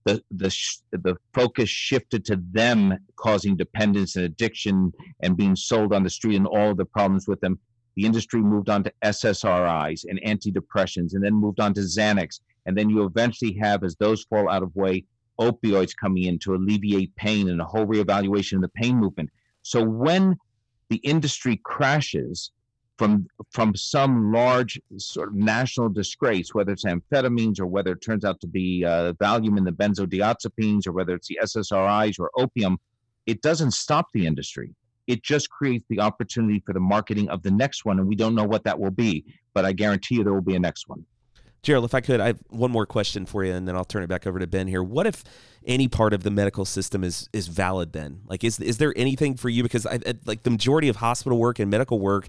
the 0.05 0.22
the 0.32 0.50
sh- 0.50 0.78
the 0.90 1.16
focus 1.32 1.68
shifted 1.68 2.24
to 2.24 2.40
them 2.50 2.96
causing 3.16 3.57
dependence 3.57 4.16
and 4.16 4.24
addiction 4.24 4.92
and 5.20 5.36
being 5.36 5.55
sold 5.55 5.92
on 5.92 6.03
the 6.03 6.11
street 6.11 6.36
and 6.36 6.46
all 6.46 6.74
the 6.74 6.84
problems 6.84 7.28
with 7.28 7.40
them. 7.40 7.59
The 7.94 8.05
industry 8.05 8.40
moved 8.40 8.68
on 8.70 8.82
to 8.84 8.92
SSRIs 9.05 10.05
and 10.09 10.20
antidepressants, 10.22 11.14
and 11.14 11.22
then 11.22 11.34
moved 11.34 11.61
on 11.61 11.74
to 11.74 11.80
Xanax, 11.80 12.40
and 12.66 12.76
then 12.76 12.88
you 12.88 13.05
eventually 13.05 13.53
have, 13.61 13.84
as 13.84 13.96
those 13.96 14.24
fall 14.24 14.48
out 14.48 14.62
of 14.62 14.74
way, 14.74 15.05
opioids 15.38 15.92
coming 15.94 16.24
in 16.24 16.38
to 16.40 16.55
alleviate 16.55 17.14
pain 17.16 17.48
and 17.48 17.61
a 17.61 17.64
whole 17.64 17.86
reevaluation 17.86 18.55
of 18.55 18.62
the 18.62 18.68
pain 18.68 18.96
movement. 18.96 19.30
So 19.62 19.82
when 19.82 20.36
the 20.88 20.96
industry 20.96 21.61
crashes, 21.64 22.50
from 22.99 23.26
from 23.51 23.74
some 23.74 24.32
large 24.32 24.80
sort 24.97 25.28
of 25.28 25.34
national 25.34 25.88
disgrace, 25.88 26.55
whether 26.55 26.72
it's 26.72 26.84
amphetamines 26.84 27.59
or 27.59 27.66
whether 27.66 27.93
it 27.93 28.01
turns 28.03 28.24
out 28.24 28.40
to 28.40 28.47
be 28.47 28.84
uh, 28.84 29.12
Valium 29.14 29.59
in 29.59 29.64
the 29.64 29.72
benzodiazepines 29.72 30.86
or 30.86 30.93
whether 30.93 31.14
it's 31.14 31.28
the 31.28 31.38
SSRIs 31.43 32.18
or 32.18 32.30
opium, 32.36 32.78
it 33.26 33.43
doesn't 33.43 33.72
stop 33.72 34.07
the 34.12 34.26
industry. 34.26 34.74
It 35.07 35.22
just 35.22 35.51
creates 35.51 35.84
the 35.88 36.01
opportunity 36.01 36.62
for 36.64 36.72
the 36.72 36.80
marketing 36.80 37.28
of 37.28 37.43
the 37.43 37.51
next 37.51 37.84
one, 37.84 37.99
and 37.99 38.07
we 38.07 38.14
don't 38.14 38.34
know 38.34 38.45
what 38.45 38.64
that 38.64 38.78
will 38.78 38.90
be. 38.90 39.24
But 39.55 39.64
I 39.64 39.72
guarantee 39.72 40.16
you 40.16 40.24
there 40.24 40.32
will 40.32 40.40
be 40.40 40.55
a 40.55 40.61
next 40.61 40.88
one. 40.88 41.05
Gerald, 41.62 41.84
if 41.84 41.95
I 41.95 42.01
could, 42.01 42.20
I 42.20 42.26
have 42.26 42.40
one 42.49 42.72
more 42.72 42.86
question 42.86 43.24
for 43.24 43.45
you, 43.45 43.53
and 43.53 43.68
then 43.68 43.76
I'll 43.76 43.84
turn 43.84 44.03
it 44.03 44.09
back 44.09 44.26
over 44.26 44.38
to 44.38 44.47
Ben 44.49 44.66
here. 44.66 44.82
What 44.82 45.07
if 45.07 45.22
any 45.64 45.86
part 45.86 46.12
of 46.12 46.24
the 46.24 46.30
medical 46.30 46.64
system 46.64 47.05
is 47.05 47.28
is 47.32 47.47
valid? 47.47 47.93
Then, 47.93 48.22
like, 48.26 48.43
is 48.43 48.59
is 48.59 48.78
there 48.78 48.93
anything 48.97 49.36
for 49.36 49.49
you? 49.49 49.62
Because 49.62 49.86
I, 49.86 50.01
like 50.24 50.43
the 50.43 50.51
majority 50.51 50.88
of 50.88 50.97
hospital 50.97 51.38
work 51.38 51.61
and 51.61 51.70
medical 51.70 52.01
work 52.01 52.28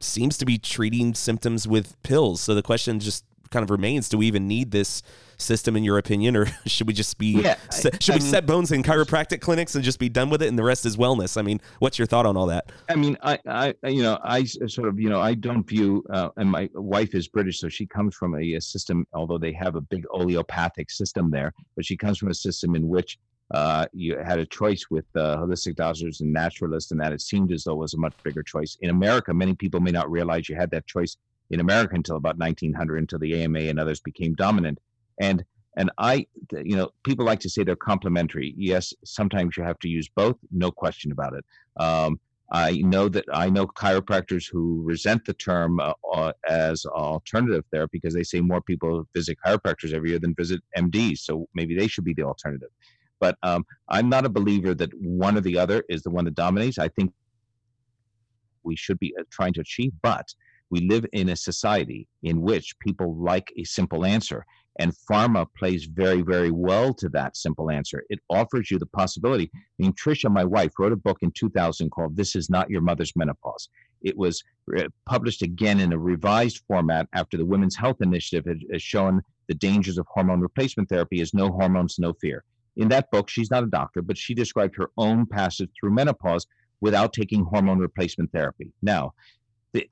seems 0.00 0.38
to 0.38 0.44
be 0.44 0.58
treating 0.58 1.14
symptoms 1.14 1.66
with 1.66 2.00
pills. 2.02 2.40
So 2.40 2.54
the 2.54 2.62
question 2.62 3.00
just 3.00 3.24
kind 3.50 3.62
of 3.62 3.70
remains: 3.70 4.08
Do 4.08 4.18
we 4.18 4.26
even 4.26 4.46
need 4.46 4.70
this 4.70 5.02
system, 5.38 5.76
in 5.76 5.84
your 5.84 5.98
opinion, 5.98 6.36
or 6.36 6.46
should 6.66 6.86
we 6.86 6.92
just 6.92 7.18
be 7.18 7.40
yeah, 7.40 7.56
should 7.70 8.14
I 8.14 8.14
we 8.14 8.20
set 8.20 8.46
bones 8.46 8.72
in 8.72 8.82
chiropractic 8.82 9.40
clinics 9.40 9.74
and 9.74 9.84
just 9.84 9.98
be 9.98 10.08
done 10.08 10.30
with 10.30 10.42
it, 10.42 10.48
and 10.48 10.58
the 10.58 10.64
rest 10.64 10.84
is 10.84 10.96
wellness? 10.96 11.36
I 11.36 11.42
mean, 11.42 11.60
what's 11.78 11.98
your 11.98 12.06
thought 12.06 12.26
on 12.26 12.36
all 12.36 12.46
that? 12.46 12.70
I 12.88 12.96
mean, 12.96 13.16
I, 13.22 13.38
I 13.46 13.74
you 13.88 14.02
know, 14.02 14.18
I 14.22 14.44
sort 14.44 14.88
of, 14.88 15.00
you 15.00 15.08
know, 15.08 15.20
I 15.20 15.34
don't 15.34 15.66
view, 15.66 16.04
uh, 16.10 16.30
and 16.36 16.50
my 16.50 16.68
wife 16.74 17.14
is 17.14 17.28
British, 17.28 17.60
so 17.60 17.68
she 17.68 17.86
comes 17.86 18.14
from 18.14 18.34
a, 18.34 18.54
a 18.54 18.60
system, 18.60 19.06
although 19.12 19.38
they 19.38 19.52
have 19.52 19.76
a 19.76 19.80
big 19.80 20.04
allopathic 20.14 20.90
system 20.90 21.30
there, 21.30 21.52
but 21.76 21.84
she 21.84 21.96
comes 21.96 22.18
from 22.18 22.28
a 22.28 22.34
system 22.34 22.74
in 22.74 22.88
which 22.88 23.18
uh, 23.52 23.86
you 23.92 24.18
had 24.18 24.38
a 24.38 24.46
choice 24.46 24.86
with 24.90 25.06
uh, 25.16 25.38
holistic 25.38 25.76
doctors 25.76 26.20
and 26.20 26.32
naturalists, 26.32 26.90
and 26.90 27.00
that 27.00 27.12
it 27.12 27.20
seemed 27.20 27.52
as 27.52 27.64
though 27.64 27.72
it 27.72 27.78
was 27.78 27.94
a 27.94 27.98
much 27.98 28.14
bigger 28.22 28.42
choice. 28.42 28.76
In 28.80 28.90
America, 28.90 29.32
many 29.32 29.54
people 29.54 29.80
may 29.80 29.90
not 29.90 30.10
realize 30.10 30.48
you 30.48 30.56
had 30.56 30.70
that 30.72 30.86
choice 30.86 31.16
in 31.50 31.60
America 31.60 31.94
until 31.94 32.16
about 32.16 32.38
1900, 32.38 32.98
until 32.98 33.18
the 33.18 33.42
AMA 33.42 33.60
and 33.60 33.80
others 33.80 34.00
became 34.00 34.34
dominant. 34.34 34.78
And 35.20 35.44
and 35.76 35.92
I, 35.96 36.26
you 36.50 36.76
know, 36.76 36.90
people 37.04 37.24
like 37.24 37.38
to 37.40 37.48
say 37.48 37.62
they're 37.62 37.76
complementary. 37.76 38.52
Yes, 38.56 38.92
sometimes 39.04 39.56
you 39.56 39.62
have 39.62 39.78
to 39.80 39.88
use 39.88 40.08
both, 40.08 40.36
no 40.50 40.72
question 40.72 41.12
about 41.12 41.34
it. 41.34 41.44
Um, 41.76 42.18
I 42.50 42.78
know 42.78 43.08
that 43.10 43.26
I 43.32 43.48
know 43.50 43.66
chiropractors 43.66 44.50
who 44.50 44.82
resent 44.82 45.24
the 45.24 45.34
term 45.34 45.78
uh, 45.80 45.92
uh, 46.12 46.32
as 46.48 46.84
alternative 46.86 47.64
therapy 47.70 47.98
because 47.98 48.14
they 48.14 48.24
say 48.24 48.40
more 48.40 48.62
people 48.62 49.06
visit 49.14 49.38
chiropractors 49.44 49.92
every 49.92 50.10
year 50.10 50.18
than 50.18 50.34
visit 50.34 50.60
MDs. 50.76 51.18
So 51.18 51.46
maybe 51.54 51.76
they 51.76 51.86
should 51.86 52.04
be 52.04 52.14
the 52.14 52.22
alternative. 52.22 52.70
But 53.20 53.36
um, 53.42 53.64
I'm 53.88 54.08
not 54.08 54.24
a 54.24 54.28
believer 54.28 54.74
that 54.74 54.90
one 55.00 55.36
or 55.36 55.40
the 55.40 55.58
other 55.58 55.84
is 55.88 56.02
the 56.02 56.10
one 56.10 56.24
that 56.26 56.34
dominates. 56.34 56.78
I 56.78 56.88
think 56.88 57.12
we 58.62 58.76
should 58.76 58.98
be 58.98 59.14
uh, 59.18 59.24
trying 59.30 59.54
to 59.54 59.60
achieve, 59.60 59.92
but 60.02 60.26
we 60.70 60.86
live 60.86 61.06
in 61.12 61.30
a 61.30 61.36
society 61.36 62.06
in 62.22 62.42
which 62.42 62.78
people 62.80 63.16
like 63.16 63.52
a 63.56 63.64
simple 63.64 64.04
answer. 64.04 64.44
And 64.80 64.92
pharma 65.10 65.46
plays 65.58 65.86
very, 65.86 66.22
very 66.22 66.52
well 66.52 66.94
to 66.94 67.08
that 67.08 67.36
simple 67.36 67.70
answer. 67.70 68.04
It 68.10 68.20
offers 68.30 68.70
you 68.70 68.78
the 68.78 68.86
possibility. 68.86 69.50
I 69.54 69.58
mean, 69.78 69.92
Trisha, 69.94 70.30
my 70.30 70.44
wife, 70.44 70.72
wrote 70.78 70.92
a 70.92 70.96
book 70.96 71.18
in 71.22 71.32
2000 71.32 71.90
called 71.90 72.16
This 72.16 72.36
Is 72.36 72.48
Not 72.48 72.70
Your 72.70 72.82
Mother's 72.82 73.12
Menopause. 73.16 73.68
It 74.02 74.16
was 74.16 74.40
uh, 74.76 74.84
published 75.06 75.42
again 75.42 75.80
in 75.80 75.92
a 75.92 75.98
revised 75.98 76.62
format 76.68 77.08
after 77.12 77.36
the 77.36 77.46
Women's 77.46 77.76
Health 77.76 77.96
Initiative 78.00 78.46
has 78.70 78.82
shown 78.82 79.20
the 79.48 79.54
dangers 79.54 79.98
of 79.98 80.06
hormone 80.08 80.40
replacement 80.40 80.88
therapy 80.88 81.20
is 81.20 81.34
no 81.34 81.48
hormones, 81.48 81.96
no 81.98 82.12
fear. 82.12 82.44
In 82.78 82.88
that 82.88 83.10
book, 83.10 83.28
she's 83.28 83.50
not 83.50 83.64
a 83.64 83.66
doctor, 83.66 84.02
but 84.02 84.16
she 84.16 84.34
described 84.34 84.76
her 84.76 84.90
own 84.96 85.26
passage 85.26 85.70
through 85.78 85.90
menopause 85.90 86.46
without 86.80 87.12
taking 87.12 87.44
hormone 87.44 87.78
replacement 87.78 88.32
therapy. 88.32 88.72
Now, 88.82 89.12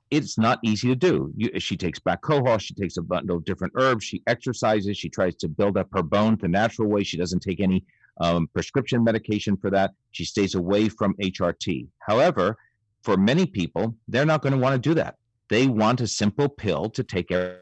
it's 0.09 0.37
not 0.37 0.59
easy 0.63 0.87
to 0.87 0.95
do. 0.95 1.31
You, 1.35 1.59
she 1.59 1.77
takes 1.77 1.99
back 1.99 2.21
cohosh, 2.21 2.61
she 2.61 2.73
takes 2.73 2.97
a 2.97 3.01
bundle 3.01 3.37
of 3.37 3.45
different 3.45 3.73
herbs, 3.75 4.05
she 4.05 4.23
exercises, 4.25 4.97
she 4.97 5.09
tries 5.09 5.35
to 5.35 5.47
build 5.47 5.77
up 5.77 5.87
her 5.93 6.01
bone 6.01 6.37
the 6.41 6.47
natural 6.47 6.87
way. 6.87 7.03
She 7.03 7.17
doesn't 7.17 7.41
take 7.41 7.59
any 7.59 7.85
um, 8.19 8.47
prescription 8.53 9.03
medication 9.03 9.55
for 9.57 9.69
that. 9.69 9.91
She 10.11 10.25
stays 10.25 10.55
away 10.55 10.89
from 10.89 11.13
HRT. 11.21 11.87
However, 11.99 12.57
for 13.03 13.17
many 13.17 13.45
people, 13.45 13.95
they're 14.07 14.25
not 14.25 14.41
going 14.41 14.53
to 14.53 14.59
want 14.59 14.81
to 14.81 14.89
do 14.89 14.95
that. 14.95 15.15
They 15.49 15.67
want 15.67 16.01
a 16.01 16.07
simple 16.07 16.49
pill 16.49 16.89
to 16.89 17.03
take 17.03 17.31
every 17.31 17.57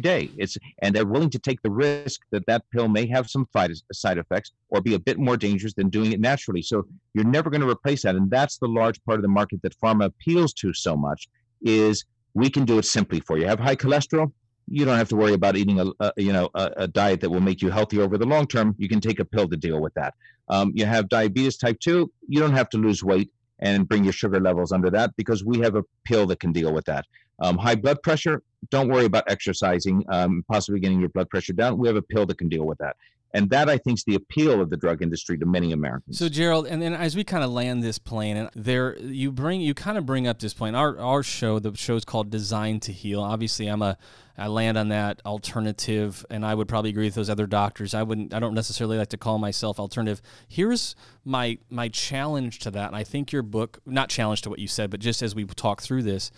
day. 0.00 0.30
It's 0.36 0.56
and 0.80 0.94
they're 0.94 1.06
willing 1.06 1.30
to 1.30 1.38
take 1.38 1.60
the 1.62 1.70
risk 1.70 2.20
that 2.30 2.46
that 2.46 2.64
pill 2.70 2.88
may 2.88 3.06
have 3.06 3.28
some 3.28 3.46
side 3.92 4.18
effects 4.18 4.52
or 4.70 4.80
be 4.80 4.94
a 4.94 4.98
bit 4.98 5.18
more 5.18 5.36
dangerous 5.36 5.74
than 5.74 5.88
doing 5.90 6.12
it 6.12 6.20
naturally. 6.20 6.62
So 6.62 6.86
you're 7.14 7.24
never 7.24 7.50
going 7.50 7.60
to 7.60 7.68
replace 7.68 8.02
that, 8.02 8.14
and 8.14 8.30
that's 8.30 8.58
the 8.58 8.68
large 8.68 9.02
part 9.04 9.18
of 9.18 9.22
the 9.22 9.28
market 9.28 9.60
that 9.62 9.78
pharma 9.80 10.06
appeals 10.06 10.52
to 10.54 10.72
so 10.72 10.96
much 10.96 11.28
is 11.62 12.04
we 12.34 12.48
can 12.50 12.64
do 12.64 12.78
it 12.78 12.84
simply 12.84 13.20
for 13.20 13.38
you. 13.38 13.46
Have 13.46 13.60
high 13.60 13.76
cholesterol? 13.76 14.32
You 14.68 14.84
don't 14.84 14.96
have 14.96 15.08
to 15.10 15.16
worry 15.16 15.34
about 15.34 15.56
eating 15.56 15.80
a, 15.80 15.86
a 16.00 16.12
you 16.16 16.32
know 16.32 16.48
a, 16.54 16.72
a, 16.76 16.88
diet 16.88 17.20
that 17.20 17.30
will 17.30 17.40
make 17.40 17.60
you 17.60 17.70
healthy 17.70 18.00
over 18.00 18.16
the 18.16 18.26
long 18.26 18.46
term. 18.46 18.74
You 18.78 18.88
can 18.88 19.00
take 19.00 19.18
a 19.18 19.24
pill 19.24 19.48
to 19.48 19.56
deal 19.56 19.80
with 19.80 19.92
that. 19.94 20.14
Um, 20.48 20.72
you 20.74 20.86
have 20.86 21.08
diabetes 21.08 21.56
type 21.56 21.78
two. 21.80 22.10
You 22.28 22.40
don't 22.40 22.54
have 22.54 22.68
to 22.70 22.78
lose 22.78 23.02
weight 23.02 23.30
and 23.62 23.88
bring 23.88 24.04
your 24.04 24.12
sugar 24.12 24.40
levels 24.40 24.72
under 24.72 24.90
that 24.90 25.16
because 25.16 25.44
we 25.44 25.60
have 25.60 25.76
a 25.76 25.84
pill 26.04 26.26
that 26.26 26.40
can 26.40 26.52
deal 26.52 26.74
with 26.74 26.84
that. 26.84 27.06
Um, 27.40 27.56
high 27.56 27.76
blood 27.76 28.02
pressure, 28.02 28.42
don't 28.70 28.88
worry 28.88 29.06
about 29.06 29.24
exercising, 29.28 30.04
um, 30.08 30.44
possibly 30.50 30.80
getting 30.80 31.00
your 31.00 31.08
blood 31.08 31.30
pressure 31.30 31.52
down. 31.52 31.78
We 31.78 31.88
have 31.88 31.96
a 31.96 32.02
pill 32.02 32.26
that 32.26 32.38
can 32.38 32.48
deal 32.48 32.64
with 32.64 32.78
that. 32.78 32.96
And 33.34 33.48
that 33.50 33.68
I 33.68 33.78
think 33.78 33.98
is 33.98 34.04
the 34.04 34.14
appeal 34.14 34.60
of 34.60 34.68
the 34.68 34.76
drug 34.76 35.02
industry 35.02 35.38
to 35.38 35.46
many 35.46 35.72
Americans. 35.72 36.18
So 36.18 36.28
Gerald, 36.28 36.66
and 36.66 36.82
then 36.82 36.92
as 36.92 37.16
we 37.16 37.24
kind 37.24 37.42
of 37.42 37.50
land 37.50 37.82
this 37.82 37.98
plane, 37.98 38.36
and 38.36 38.50
there 38.54 38.98
you 38.98 39.32
bring 39.32 39.60
you 39.60 39.72
kind 39.74 39.96
of 39.96 40.04
bring 40.04 40.26
up 40.26 40.38
this 40.38 40.52
point. 40.52 40.76
Our 40.76 40.98
our 40.98 41.22
show, 41.22 41.58
the 41.58 41.74
show 41.74 41.96
is 41.96 42.04
called 42.04 42.30
Designed 42.30 42.82
to 42.82 42.92
Heal. 42.92 43.22
Obviously, 43.22 43.68
I'm 43.68 43.82
a 43.82 43.96
I 44.36 44.46
land 44.46 44.78
on 44.78 44.88
that 44.88 45.20
alternative, 45.26 46.24
and 46.30 46.44
I 46.44 46.54
would 46.54 46.66
probably 46.66 46.90
agree 46.90 47.06
with 47.06 47.14
those 47.14 47.30
other 47.30 47.46
doctors. 47.46 47.94
I 47.94 48.02
wouldn't. 48.02 48.32
I 48.32 48.40
don't 48.40 48.54
necessarily 48.54 48.96
like 48.96 49.08
to 49.08 49.18
call 49.18 49.38
myself 49.38 49.78
alternative. 49.78 50.22
Here's 50.48 50.94
my 51.24 51.58
my 51.70 51.88
challenge 51.88 52.58
to 52.60 52.70
that, 52.70 52.88
and 52.88 52.96
I 52.96 53.04
think 53.04 53.32
your 53.32 53.42
book, 53.42 53.80
not 53.84 54.08
challenge 54.08 54.42
to 54.42 54.50
what 54.50 54.58
you 54.58 54.68
said, 54.68 54.90
but 54.90 55.00
just 55.00 55.22
as 55.22 55.34
we 55.34 55.44
talk 55.44 55.82
through 55.82 56.02
this, 56.02 56.30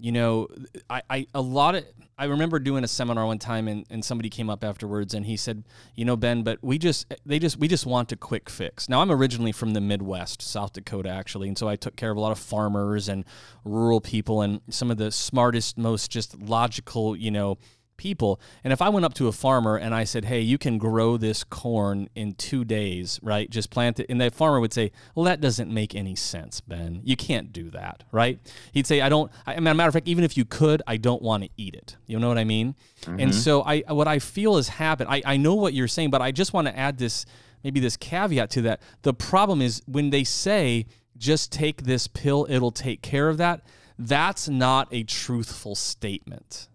you 0.00 0.12
know, 0.12 0.48
I, 0.88 1.02
I 1.10 1.26
a 1.34 1.40
lot 1.40 1.74
of 1.74 1.84
I 2.18 2.24
remember 2.24 2.58
doing 2.58 2.84
a 2.84 2.88
seminar 2.88 3.26
one 3.26 3.38
time 3.38 3.66
and, 3.66 3.86
and 3.88 4.04
somebody 4.04 4.28
came 4.28 4.50
up 4.50 4.62
afterwards 4.62 5.14
and 5.14 5.24
he 5.24 5.38
said, 5.38 5.64
you 5.94 6.04
know, 6.04 6.16
Ben, 6.16 6.42
but 6.42 6.58
we 6.62 6.78
just 6.78 7.12
they 7.24 7.38
just 7.38 7.58
we 7.58 7.68
just 7.68 7.86
want 7.86 8.12
a 8.12 8.16
quick 8.16 8.50
fix. 8.50 8.88
Now 8.88 9.00
I'm 9.00 9.10
originally 9.10 9.52
from 9.52 9.72
the 9.72 9.80
Midwest, 9.80 10.42
South 10.42 10.72
Dakota 10.72 11.08
actually, 11.08 11.48
and 11.48 11.56
so 11.56 11.68
I 11.68 11.76
took 11.76 11.96
care 11.96 12.10
of 12.10 12.16
a 12.16 12.20
lot 12.20 12.32
of 12.32 12.38
farmers 12.38 13.08
and 13.08 13.24
rural 13.64 14.00
people 14.00 14.42
and 14.42 14.60
some 14.68 14.90
of 14.90 14.98
the 14.98 15.10
smartest, 15.10 15.78
most 15.78 16.10
just 16.10 16.38
logical, 16.38 17.16
you 17.16 17.30
know, 17.30 17.58
people. 18.00 18.40
And 18.64 18.72
if 18.72 18.80
I 18.80 18.88
went 18.88 19.04
up 19.04 19.12
to 19.14 19.28
a 19.28 19.32
farmer 19.32 19.76
and 19.76 19.94
I 19.94 20.04
said, 20.04 20.24
"Hey, 20.24 20.40
you 20.40 20.56
can 20.56 20.78
grow 20.78 21.18
this 21.18 21.44
corn 21.44 22.08
in 22.14 22.32
2 22.32 22.64
days, 22.64 23.20
right? 23.22 23.50
Just 23.50 23.68
plant 23.68 24.00
it." 24.00 24.06
And 24.08 24.18
that 24.22 24.34
farmer 24.34 24.58
would 24.58 24.72
say, 24.72 24.90
"Well, 25.14 25.24
that 25.26 25.42
doesn't 25.42 25.70
make 25.70 25.94
any 25.94 26.16
sense, 26.16 26.60
Ben. 26.60 27.02
You 27.04 27.14
can't 27.14 27.52
do 27.52 27.68
that, 27.70 28.04
right?" 28.10 28.40
He'd 28.72 28.86
say, 28.86 29.02
"I 29.02 29.10
don't 29.10 29.30
I 29.46 29.60
mean, 29.60 29.76
matter 29.76 29.88
of 29.88 29.92
fact, 29.92 30.08
even 30.08 30.24
if 30.24 30.34
you 30.36 30.46
could, 30.46 30.82
I 30.86 30.96
don't 30.96 31.20
want 31.20 31.44
to 31.44 31.50
eat 31.58 31.74
it." 31.74 31.98
You 32.06 32.18
know 32.18 32.28
what 32.28 32.38
I 32.38 32.44
mean? 32.44 32.74
Mm-hmm. 33.02 33.20
And 33.20 33.34
so 33.34 33.62
I 33.62 33.82
what 33.88 34.08
I 34.08 34.18
feel 34.18 34.56
has 34.56 34.68
happened. 34.68 35.10
I 35.10 35.22
I 35.26 35.36
know 35.36 35.54
what 35.54 35.74
you're 35.74 35.86
saying, 35.86 36.10
but 36.10 36.22
I 36.22 36.32
just 36.32 36.54
want 36.54 36.68
to 36.68 36.76
add 36.76 36.96
this 36.96 37.26
maybe 37.62 37.80
this 37.80 37.98
caveat 37.98 38.48
to 38.52 38.62
that. 38.62 38.80
The 39.02 39.12
problem 39.12 39.60
is 39.60 39.82
when 39.86 40.08
they 40.08 40.24
say 40.24 40.86
just 41.18 41.52
take 41.52 41.82
this 41.82 42.08
pill, 42.08 42.46
it'll 42.48 42.72
take 42.72 43.02
care 43.02 43.28
of 43.28 43.36
that. 43.36 43.60
That's 43.98 44.48
not 44.48 44.88
a 44.90 45.02
truthful 45.02 45.74
statement 45.74 46.69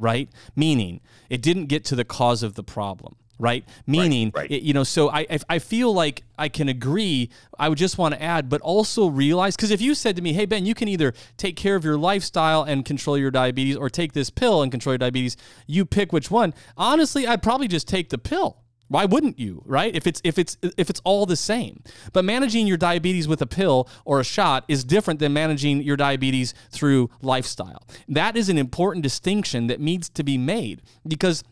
right? 0.00 0.28
Meaning 0.56 1.00
it 1.28 1.42
didn't 1.42 1.66
get 1.66 1.84
to 1.86 1.94
the 1.94 2.04
cause 2.04 2.42
of 2.42 2.54
the 2.54 2.64
problem, 2.64 3.14
right? 3.38 3.64
Meaning, 3.86 4.32
right. 4.34 4.50
it- 4.50 4.62
you 4.62 4.72
know, 4.72 4.82
so 4.82 5.08
I, 5.10 5.20
I 5.30 5.38
I 5.48 5.58
feel 5.60 5.92
like 5.92 6.24
I 6.38 6.48
can 6.48 6.68
agree. 6.68 7.30
I 7.58 7.68
would 7.68 7.78
just 7.78 7.98
want 7.98 8.14
to 8.14 8.22
add, 8.22 8.48
but 8.48 8.60
also 8.62 9.06
realize 9.08 9.54
because 9.54 9.70
if 9.70 9.80
you 9.80 9.94
said 9.94 10.16
to 10.16 10.22
me, 10.22 10.32
"Hey 10.32 10.46
Ben, 10.46 10.66
you 10.66 10.74
can 10.74 10.88
either 10.88 11.12
take 11.36 11.54
care 11.54 11.76
of 11.76 11.84
your 11.84 11.98
lifestyle 11.98 12.62
and 12.64 12.84
control 12.84 13.16
your 13.18 13.30
diabetes, 13.30 13.76
or 13.76 13.88
take 13.90 14.12
this 14.14 14.30
pill 14.30 14.62
and 14.62 14.72
control 14.72 14.94
your 14.94 14.98
diabetes," 14.98 15.36
you 15.66 15.84
pick 15.84 16.12
which 16.12 16.30
one. 16.30 16.54
Honestly, 16.76 17.26
I'd 17.26 17.42
probably 17.42 17.68
just 17.68 17.86
take 17.86 18.08
the 18.08 18.18
pill. 18.18 18.56
Why 18.90 19.04
wouldn't 19.04 19.38
you, 19.38 19.62
right? 19.66 19.94
If 19.94 20.08
it's 20.08 20.20
if 20.24 20.36
it's 20.36 20.58
if 20.76 20.90
it's 20.90 21.00
all 21.04 21.24
the 21.24 21.36
same. 21.36 21.84
But 22.12 22.24
managing 22.24 22.66
your 22.66 22.76
diabetes 22.76 23.28
with 23.28 23.40
a 23.40 23.46
pill 23.46 23.88
or 24.04 24.18
a 24.18 24.24
shot 24.24 24.64
is 24.66 24.82
different 24.82 25.20
than 25.20 25.32
managing 25.32 25.84
your 25.84 25.96
diabetes 25.96 26.54
through 26.72 27.08
lifestyle. 27.22 27.84
That 28.08 28.36
is 28.36 28.48
an 28.48 28.58
important 28.58 29.04
distinction 29.04 29.68
that 29.68 29.80
needs 29.80 30.08
to 30.08 30.24
be 30.24 30.36
made 30.36 30.82
because 31.06 31.44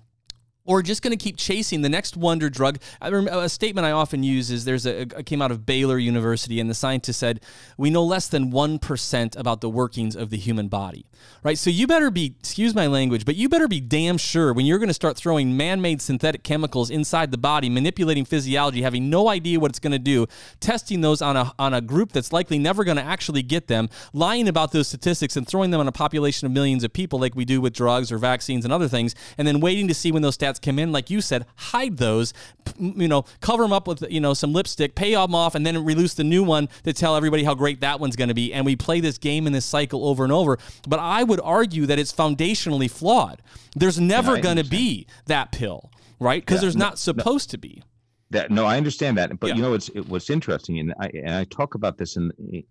or 0.69 0.83
just 0.83 1.03
going 1.03 1.11
to 1.11 1.17
keep 1.17 1.37
chasing 1.37 1.81
the 1.81 1.89
next 1.89 2.17
wonder 2.17 2.51
drug. 2.51 2.79
A 3.01 3.49
statement 3.49 3.87
I 3.87 3.91
often 3.91 4.23
use 4.23 4.51
is 4.51 4.67
there's 4.67 4.87
a, 4.87 5.01
a 5.17 5.23
came 5.25 5.43
out 5.43 5.51
of 5.51 5.65
Baylor 5.65 5.99
University, 5.99 6.61
and 6.61 6.69
the 6.69 6.75
scientist 6.75 7.19
said 7.19 7.41
we 7.79 7.89
know 7.91 8.05
less 8.05 8.29
than 8.29 8.51
one 8.51 8.79
percent 8.79 9.35
about 9.35 9.63
the 9.63 9.71
workings 9.71 10.15
of 10.15 10.31
the 10.31 10.37
human 10.37 10.69
body. 10.69 11.07
Right, 11.43 11.59
so 11.59 11.71
you 11.71 11.87
better 11.87 12.11
be 12.11 12.35
excuse 12.39 12.75
my 12.75 12.87
language, 12.87 13.25
but 13.25 13.35
you 13.35 13.49
better 13.49 13.67
be 13.67 13.81
damn 13.81 14.19
sure 14.19 14.53
when 14.53 14.67
you're 14.67 14.79
going 14.79 14.89
to 14.89 14.95
start 14.95 15.17
throwing 15.17 15.57
man-made 15.57 16.03
synthetic 16.03 16.43
chemicals 16.43 16.91
inside 16.91 17.31
the 17.31 17.39
body, 17.39 17.71
manipulating 17.71 18.25
physiology, 18.25 18.83
having 18.83 19.09
no 19.09 19.29
idea 19.29 19.59
what 19.59 19.71
it's 19.71 19.79
going 19.81 19.93
to 19.93 19.99
do, 19.99 20.27
testing 20.61 21.01
those 21.01 21.23
on 21.23 21.37
a 21.37 21.53
on 21.59 21.73
a 21.73 21.81
group 21.81 22.13
that's 22.13 22.33
likely 22.33 22.59
never 22.59 22.85
going 22.85 22.99
to 22.99 23.03
actually 23.03 23.43
get 23.43 23.69
them, 23.69 23.89
lying 24.13 24.47
about 24.47 24.73
those 24.73 24.87
statistics 24.87 25.35
and 25.37 25.49
throwing 25.49 25.71
them 25.71 25.81
on 25.81 25.89
a 25.89 25.93
population 25.93 26.45
of 26.45 26.53
millions 26.53 26.85
of 26.85 26.93
people 26.93 27.19
like 27.19 27.35
we 27.35 27.47
do 27.47 27.61
with 27.61 27.73
drugs 27.73 28.13
or 28.13 28.19
vaccines 28.19 28.65
and 28.65 28.73
other 28.73 28.89
things, 28.89 29.15
and 29.39 29.49
then 29.49 29.61
waiting 29.61 29.89
to 29.89 29.95
see 29.95 30.13
when 30.13 30.21
those 30.21 30.37
stats 30.37 30.58
come 30.59 30.79
in, 30.79 30.93
like 30.93 31.11
you 31.11 31.21
said, 31.21 31.47
hide 31.57 31.97
those, 31.99 32.33
you 32.79 33.09
know, 33.09 33.25
cover 33.41 33.63
them 33.63 33.73
up 33.73 33.87
with 33.89 34.05
you 34.11 34.21
know 34.21 34.35
some 34.35 34.53
lipstick, 34.53 34.95
pay 34.95 35.15
them 35.15 35.35
off, 35.35 35.55
and 35.55 35.65
then 35.67 35.85
release 35.85 36.15
the 36.15 36.25
new 36.25 36.43
one 36.43 36.69
to 36.85 36.93
tell 36.93 37.17
everybody 37.17 37.45
how 37.45 37.55
great 37.55 37.81
that 37.81 38.01
one's 38.01 38.17
going 38.17 38.29
to 38.29 38.35
be. 38.35 38.53
And 38.53 38.65
we 38.67 38.77
play 38.77 39.01
this 39.01 39.19
game 39.19 39.47
in 39.47 39.53
this 39.53 39.65
cycle 39.65 40.07
over 40.07 40.25
and 40.25 40.33
over. 40.33 40.59
But 40.87 41.01
I 41.01 41.23
would 41.23 41.41
argue 41.43 41.87
that 41.87 41.99
it's 41.99 42.13
foundationally 42.13 42.91
flawed. 42.91 43.43
There's 43.77 43.99
never 44.01 44.41
going 44.41 44.57
to 44.57 44.65
be 44.65 45.07
that 45.27 45.53
pill, 45.53 45.91
right? 46.21 46.43
Because 46.43 46.57
Yeah, 46.57 46.61
there's 46.63 46.77
no- 46.77 46.87
not 46.87 46.99
supposed 46.99 47.51
to 47.51 47.59
be. 47.59 47.83
That 48.31 48.51
no, 48.51 48.67
I 48.67 48.77
understand 48.77 49.17
that, 49.17 49.41
but 49.41 49.47
Yeah. 49.49 49.55
you 49.55 49.63
know, 49.63 49.73
it's 49.73 49.89
it, 49.91 50.07
what's 50.07 50.29
interesting, 50.29 50.79
and 50.81 50.93
I 51.01 51.07
and 51.15 51.31
I 51.35 51.45
talk 51.45 51.75
about 51.77 51.97
this 51.97 52.17
in 52.17 52.31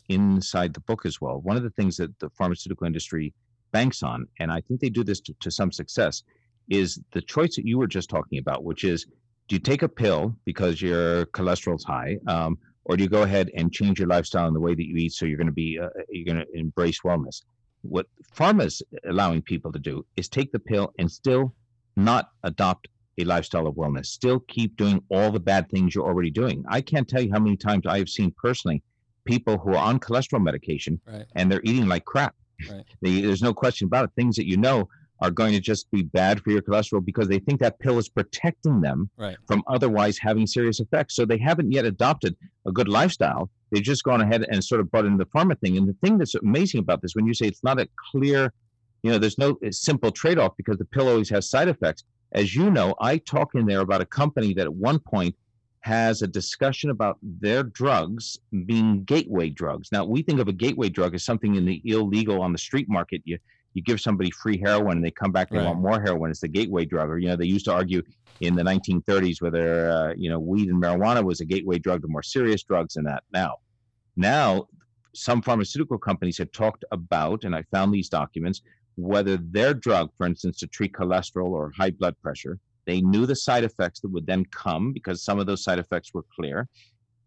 inside 0.09 0.73
the 0.73 0.81
book 0.81 1.05
as 1.05 1.19
well. 1.19 1.41
One 1.41 1.57
of 1.57 1.63
the 1.63 1.71
things 1.71 1.97
that 1.97 2.17
the 2.19 2.29
pharmaceutical 2.29 2.85
industry 2.85 3.33
banks 3.71 4.03
on, 4.03 4.27
and 4.39 4.51
I 4.51 4.61
think 4.61 4.79
they 4.79 4.89
do 4.89 5.03
this 5.03 5.19
to, 5.21 5.33
to 5.41 5.49
some 5.51 5.71
success, 5.71 6.23
is 6.69 6.99
the 7.13 7.21
choice 7.21 7.55
that 7.55 7.65
you 7.65 7.77
were 7.77 7.87
just 7.87 8.09
talking 8.09 8.39
about, 8.39 8.63
which 8.63 8.83
is, 8.83 9.05
do 9.47 9.55
you 9.55 9.59
take 9.59 9.81
a 9.81 9.89
pill 9.89 10.35
because 10.45 10.81
your 10.81 11.25
cholesterol's 11.27 11.83
high, 11.83 12.17
um, 12.27 12.57
or 12.85 12.97
do 12.97 13.03
you 13.03 13.09
go 13.09 13.23
ahead 13.23 13.49
and 13.55 13.71
change 13.71 13.99
your 13.99 14.07
lifestyle 14.07 14.47
and 14.47 14.55
the 14.55 14.59
way 14.59 14.73
that 14.75 14.85
you 14.85 14.95
eat 14.95 15.13
so 15.13 15.25
you're 15.25 15.37
going 15.37 15.47
to 15.47 15.53
be 15.53 15.79
uh, 15.81 15.89
you're 16.09 16.25
going 16.25 16.45
to 16.45 16.57
embrace 16.57 17.01
wellness? 17.01 17.41
What 17.81 18.07
pharma's 18.35 18.81
allowing 19.07 19.41
people 19.41 19.71
to 19.71 19.79
do 19.79 20.05
is 20.15 20.27
take 20.29 20.51
the 20.51 20.59
pill 20.59 20.93
and 20.99 21.09
still 21.09 21.53
not 21.95 22.29
adopt 22.43 22.87
a 23.17 23.23
lifestyle 23.23 23.67
of 23.67 23.75
wellness. 23.75 24.07
Still 24.07 24.39
keep 24.47 24.75
doing 24.77 25.01
all 25.09 25.31
the 25.31 25.39
bad 25.39 25.69
things 25.69 25.95
you're 25.95 26.05
already 26.05 26.29
doing. 26.31 26.63
I 26.69 26.81
can't 26.81 27.07
tell 27.07 27.21
you 27.21 27.31
how 27.31 27.39
many 27.39 27.57
times 27.57 27.85
I 27.87 27.97
have 27.97 28.09
seen 28.09 28.33
personally 28.41 28.83
people 29.25 29.57
who 29.57 29.71
are 29.71 29.77
on 29.83 29.99
cholesterol 29.99 30.41
medication 30.43 30.99
Right. 31.05 31.25
and 31.35 31.51
they're 31.51 31.61
eating 31.63 31.87
like 31.87 32.05
crap. 32.05 32.35
Right. 32.69 32.83
They, 33.01 33.21
there's 33.21 33.41
no 33.41 33.53
question 33.53 33.85
about 33.87 34.05
it. 34.05 34.11
Things 34.15 34.35
that 34.37 34.47
you 34.47 34.57
know 34.57 34.87
are 35.19 35.31
going 35.31 35.53
to 35.53 35.59
just 35.59 35.89
be 35.91 36.03
bad 36.03 36.41
for 36.43 36.51
your 36.51 36.61
cholesterol 36.61 37.03
because 37.03 37.27
they 37.27 37.39
think 37.39 37.59
that 37.59 37.79
pill 37.79 37.97
is 37.97 38.07
protecting 38.07 38.81
them 38.81 39.09
Right. 39.17 39.37
from 39.47 39.63
otherwise 39.67 40.17
having 40.17 40.45
serious 40.45 40.79
effects. 40.79 41.15
So 41.15 41.25
they 41.25 41.37
haven't 41.39 41.71
yet 41.71 41.85
adopted 41.85 42.35
a 42.67 42.71
good 42.71 42.87
lifestyle. 42.87 43.49
They've 43.71 43.81
just 43.83 44.03
gone 44.03 44.21
ahead 44.21 44.45
and 44.49 44.63
sort 44.63 44.79
of 44.81 44.91
brought 44.91 45.05
in 45.05 45.17
the 45.17 45.25
pharma 45.25 45.59
thing. 45.59 45.77
And 45.77 45.87
the 45.87 45.95
thing 46.03 46.17
that's 46.17 46.35
amazing 46.35 46.79
about 46.81 47.01
this, 47.01 47.15
when 47.15 47.25
you 47.25 47.33
say 47.33 47.47
it's 47.47 47.63
not 47.63 47.79
a 47.79 47.87
clear, 48.11 48.53
you 49.03 49.11
know, 49.11 49.17
there's 49.17 49.37
no 49.37 49.57
uh, 49.65 49.71
simple 49.71 50.11
trade 50.11 50.37
off 50.37 50.53
because 50.57 50.77
the 50.77 50.85
pill 50.85 51.07
always 51.07 51.29
has 51.29 51.49
side 51.49 51.67
effects. 51.67 52.03
As 52.33 52.55
you 52.55 52.69
know, 52.69 52.93
I 53.01 53.17
talk 53.17 53.55
in 53.55 53.65
there 53.65 53.81
about 53.81 54.01
a 54.01 54.05
company 54.05 54.53
that 54.53 54.65
at 54.65 54.73
one 54.73 54.99
point 54.99 55.35
has 55.81 56.21
a 56.21 56.27
discussion 56.27 56.89
about 56.89 57.17
their 57.21 57.63
drugs 57.63 58.37
being 58.65 59.03
gateway 59.05 59.49
drugs. 59.49 59.89
Now, 59.91 60.03
we 60.05 60.21
think 60.21 60.39
of 60.39 60.47
a 60.47 60.53
gateway 60.53 60.89
drug 60.89 61.15
as 61.15 61.23
something 61.23 61.55
in 61.55 61.65
the 61.65 61.81
illegal 61.85 62.41
on 62.41 62.51
the 62.51 62.57
street 62.57 62.89
market. 62.89 63.21
You 63.25 63.37
you 63.77 63.83
give 63.83 64.01
somebody 64.01 64.31
free 64.31 64.59
heroin 64.65 64.97
and 64.97 65.05
they 65.05 65.11
come 65.11 65.31
back 65.31 65.51
they 65.51 65.59
Right. 65.59 65.65
want 65.67 65.79
more 65.79 66.01
heroin. 66.01 66.31
It's 66.31 66.39
the 66.39 66.47
gateway 66.47 66.83
drug. 66.83 67.09
Or 67.11 67.19
you 67.19 67.27
know, 67.29 67.35
they 67.35 67.45
used 67.45 67.65
to 67.65 67.73
argue 67.73 68.01
in 68.41 68.55
the 68.55 68.63
1930s 68.63 69.39
whether 69.41 69.67
uh, 69.89 70.13
you 70.17 70.29
know 70.31 70.39
weed 70.39 70.67
and 70.69 70.81
marijuana 70.81 71.23
was 71.23 71.39
a 71.41 71.45
gateway 71.45 71.77
drug 71.77 72.01
to 72.01 72.07
more 72.07 72.23
serious 72.23 72.63
drugs 72.63 72.95
than 72.95 73.05
that. 73.05 73.21
Now, 73.31 73.51
now 74.15 74.67
some 75.13 75.41
pharmaceutical 75.43 75.99
companies 75.99 76.37
have 76.39 76.51
talked 76.51 76.83
about, 76.91 77.43
and 77.43 77.55
I 77.55 77.63
found 77.71 77.93
these 77.93 78.09
documents, 78.09 78.61
whether 78.95 79.37
their 79.37 79.73
drug, 79.75 80.09
for 80.17 80.25
instance, 80.25 80.57
to 80.59 80.67
treat 80.67 80.93
cholesterol 80.93 81.51
or 81.51 81.71
high 81.77 81.91
blood 81.91 82.15
pressure, 82.23 82.57
they 82.87 83.01
knew 83.01 83.25
the 83.27 83.35
side 83.35 83.63
effects 83.63 83.99
that 84.01 84.09
would 84.09 84.25
then 84.25 84.43
come 84.45 84.91
because 84.91 85.23
some 85.23 85.37
of 85.39 85.45
those 85.45 85.63
side 85.63 85.77
effects 85.79 86.13
were 86.15 86.25
clear. 86.35 86.67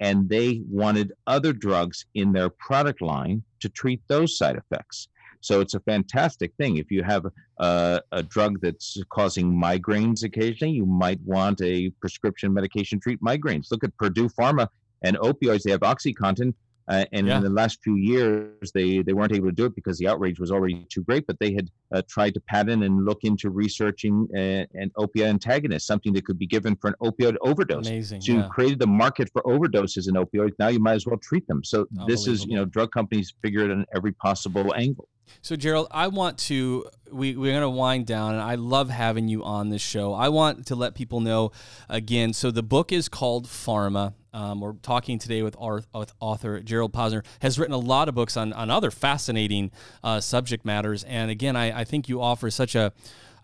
And 0.01 0.29
they 0.29 0.63
wanted 0.69 1.13
other 1.27 1.53
drugs 1.53 2.07
in 2.15 2.33
their 2.33 2.49
product 2.49 3.01
line 3.03 3.43
to 3.61 3.69
treat 3.69 4.01
those 4.09 4.39
side 4.39 4.57
effects. 4.57 5.09
So 5.41 5.61
it's 5.61 5.75
a 5.75 5.81
fantastic 5.81 6.53
thing. 6.57 6.77
If 6.77 6.91
you 6.91 7.03
have 7.03 7.27
a, 7.59 8.01
a 8.13 8.23
drug 8.23 8.61
that's 8.61 8.99
causing 9.11 9.53
migraines 9.53 10.23
occasionally, 10.23 10.75
you 10.75 10.87
might 10.87 11.21
want 11.23 11.61
a 11.63 11.91
prescription 12.01 12.53
medication 12.53 13.01
treat 13.01 13.21
migraines. 13.23 13.71
Look 13.71 13.85
at 13.85 13.97
Purdue 13.97 14.29
Pharma 14.29 14.69
and 15.03 15.17
opioids. 15.19 15.63
They 15.63 15.71
have 15.71 15.81
OxyContin. 15.81 16.55
Uh, 16.89 17.05
and 17.13 17.27
Yeah. 17.27 17.37
in 17.37 17.43
the 17.45 17.51
last 17.51 17.83
few 17.83 17.97
years, 17.97 18.73
they, 18.73 19.03
they 19.03 19.13
weren't 19.13 19.33
able 19.33 19.47
to 19.47 19.53
do 19.53 19.67
it 19.67 19.75
because 19.75 19.99
the 19.99 20.09
outrage 20.09 20.41
was 20.41 20.51
already 20.51 20.87
too 20.89 21.03
great. 21.03 21.27
But 21.27 21.39
they 21.39 21.53
had 21.53 21.71
uh, 21.95 22.03
tried 22.09 22.35
to 22.35 22.41
patent 22.41 22.83
and 22.83 23.05
look 23.05 23.21
into 23.23 23.51
researching 23.51 24.27
uh, 24.35 24.65
an 24.75 24.91
opioid 24.99 25.29
antagonist, 25.29 25.87
something 25.87 26.13
that 26.15 26.25
could 26.25 26.39
be 26.39 26.47
given 26.47 26.77
for 26.77 26.89
an 26.89 26.95
opioid 27.03 27.37
overdose. 27.43 27.87
Amazing. 27.87 28.23
So 28.23 28.33
you 28.33 28.39
yeah. 28.39 28.49
created 28.49 28.79
the 28.79 28.87
market 28.87 29.31
for 29.33 29.43
overdoses 29.43 30.09
in 30.09 30.15
opioids. 30.15 30.55
Now 30.59 30.69
you 30.69 30.81
might 30.81 30.95
as 30.95 31.07
well 31.07 31.19
treat 31.19 31.47
them. 31.47 31.63
So 31.65 31.87
this 32.07 32.27
is, 32.27 32.45
you 32.47 32.57
know, 32.57 32.65
drug 32.65 32.91
companies 32.93 33.33
figure 33.43 33.65
it 33.65 33.71
on 33.71 33.87
every 33.95 34.13
possible 34.13 34.75
angle. 34.75 35.09
So 35.43 35.57
Gerald, 35.57 35.89
I 35.91 36.09
want 36.09 36.39
to 36.39 36.87
we 37.11 37.37
we're 37.37 37.53
going 37.53 37.63
to 37.63 37.71
wind 37.71 38.07
down 38.07 38.35
and 38.35 38.43
I 38.43 38.57
love 38.57 38.91
having 38.91 39.29
you 39.29 39.45
on 39.45 39.69
this 39.69 39.83
show. 39.83 40.13
I 40.13 40.29
want 40.29 40.67
to 40.67 40.75
let 40.75 40.95
people 40.95 41.21
know 41.21 41.53
again. 41.89 42.33
So 42.33 42.51
the 42.51 42.63
book 42.63 42.93
is 42.93 43.09
called 43.09 43.47
Pharma. 43.47 44.15
Um, 44.33 44.61
we're 44.61 44.75
talking 44.75 45.19
today 45.19 45.43
with, 45.43 45.57
our, 45.59 45.83
with 45.95 46.13
author 46.21 46.61
Gerald 46.61 46.93
Posner. 46.93 47.25
Has 47.41 47.59
written 47.59 47.75
a 47.75 47.79
lot 47.79 48.09
of 48.09 48.15
books 48.15 48.37
on 48.37 48.53
on 48.53 48.71
other 48.71 48.91
fascinating 48.91 49.71
uh, 50.05 50.21
subject 50.21 50.65
matters. 50.65 51.05
And 51.05 51.31
again, 51.31 51.57
I, 51.57 51.81
I 51.81 51.85
think 51.85 52.09
you 52.09 52.21
offer 52.23 52.51
such 52.51 52.75
a 52.75 52.93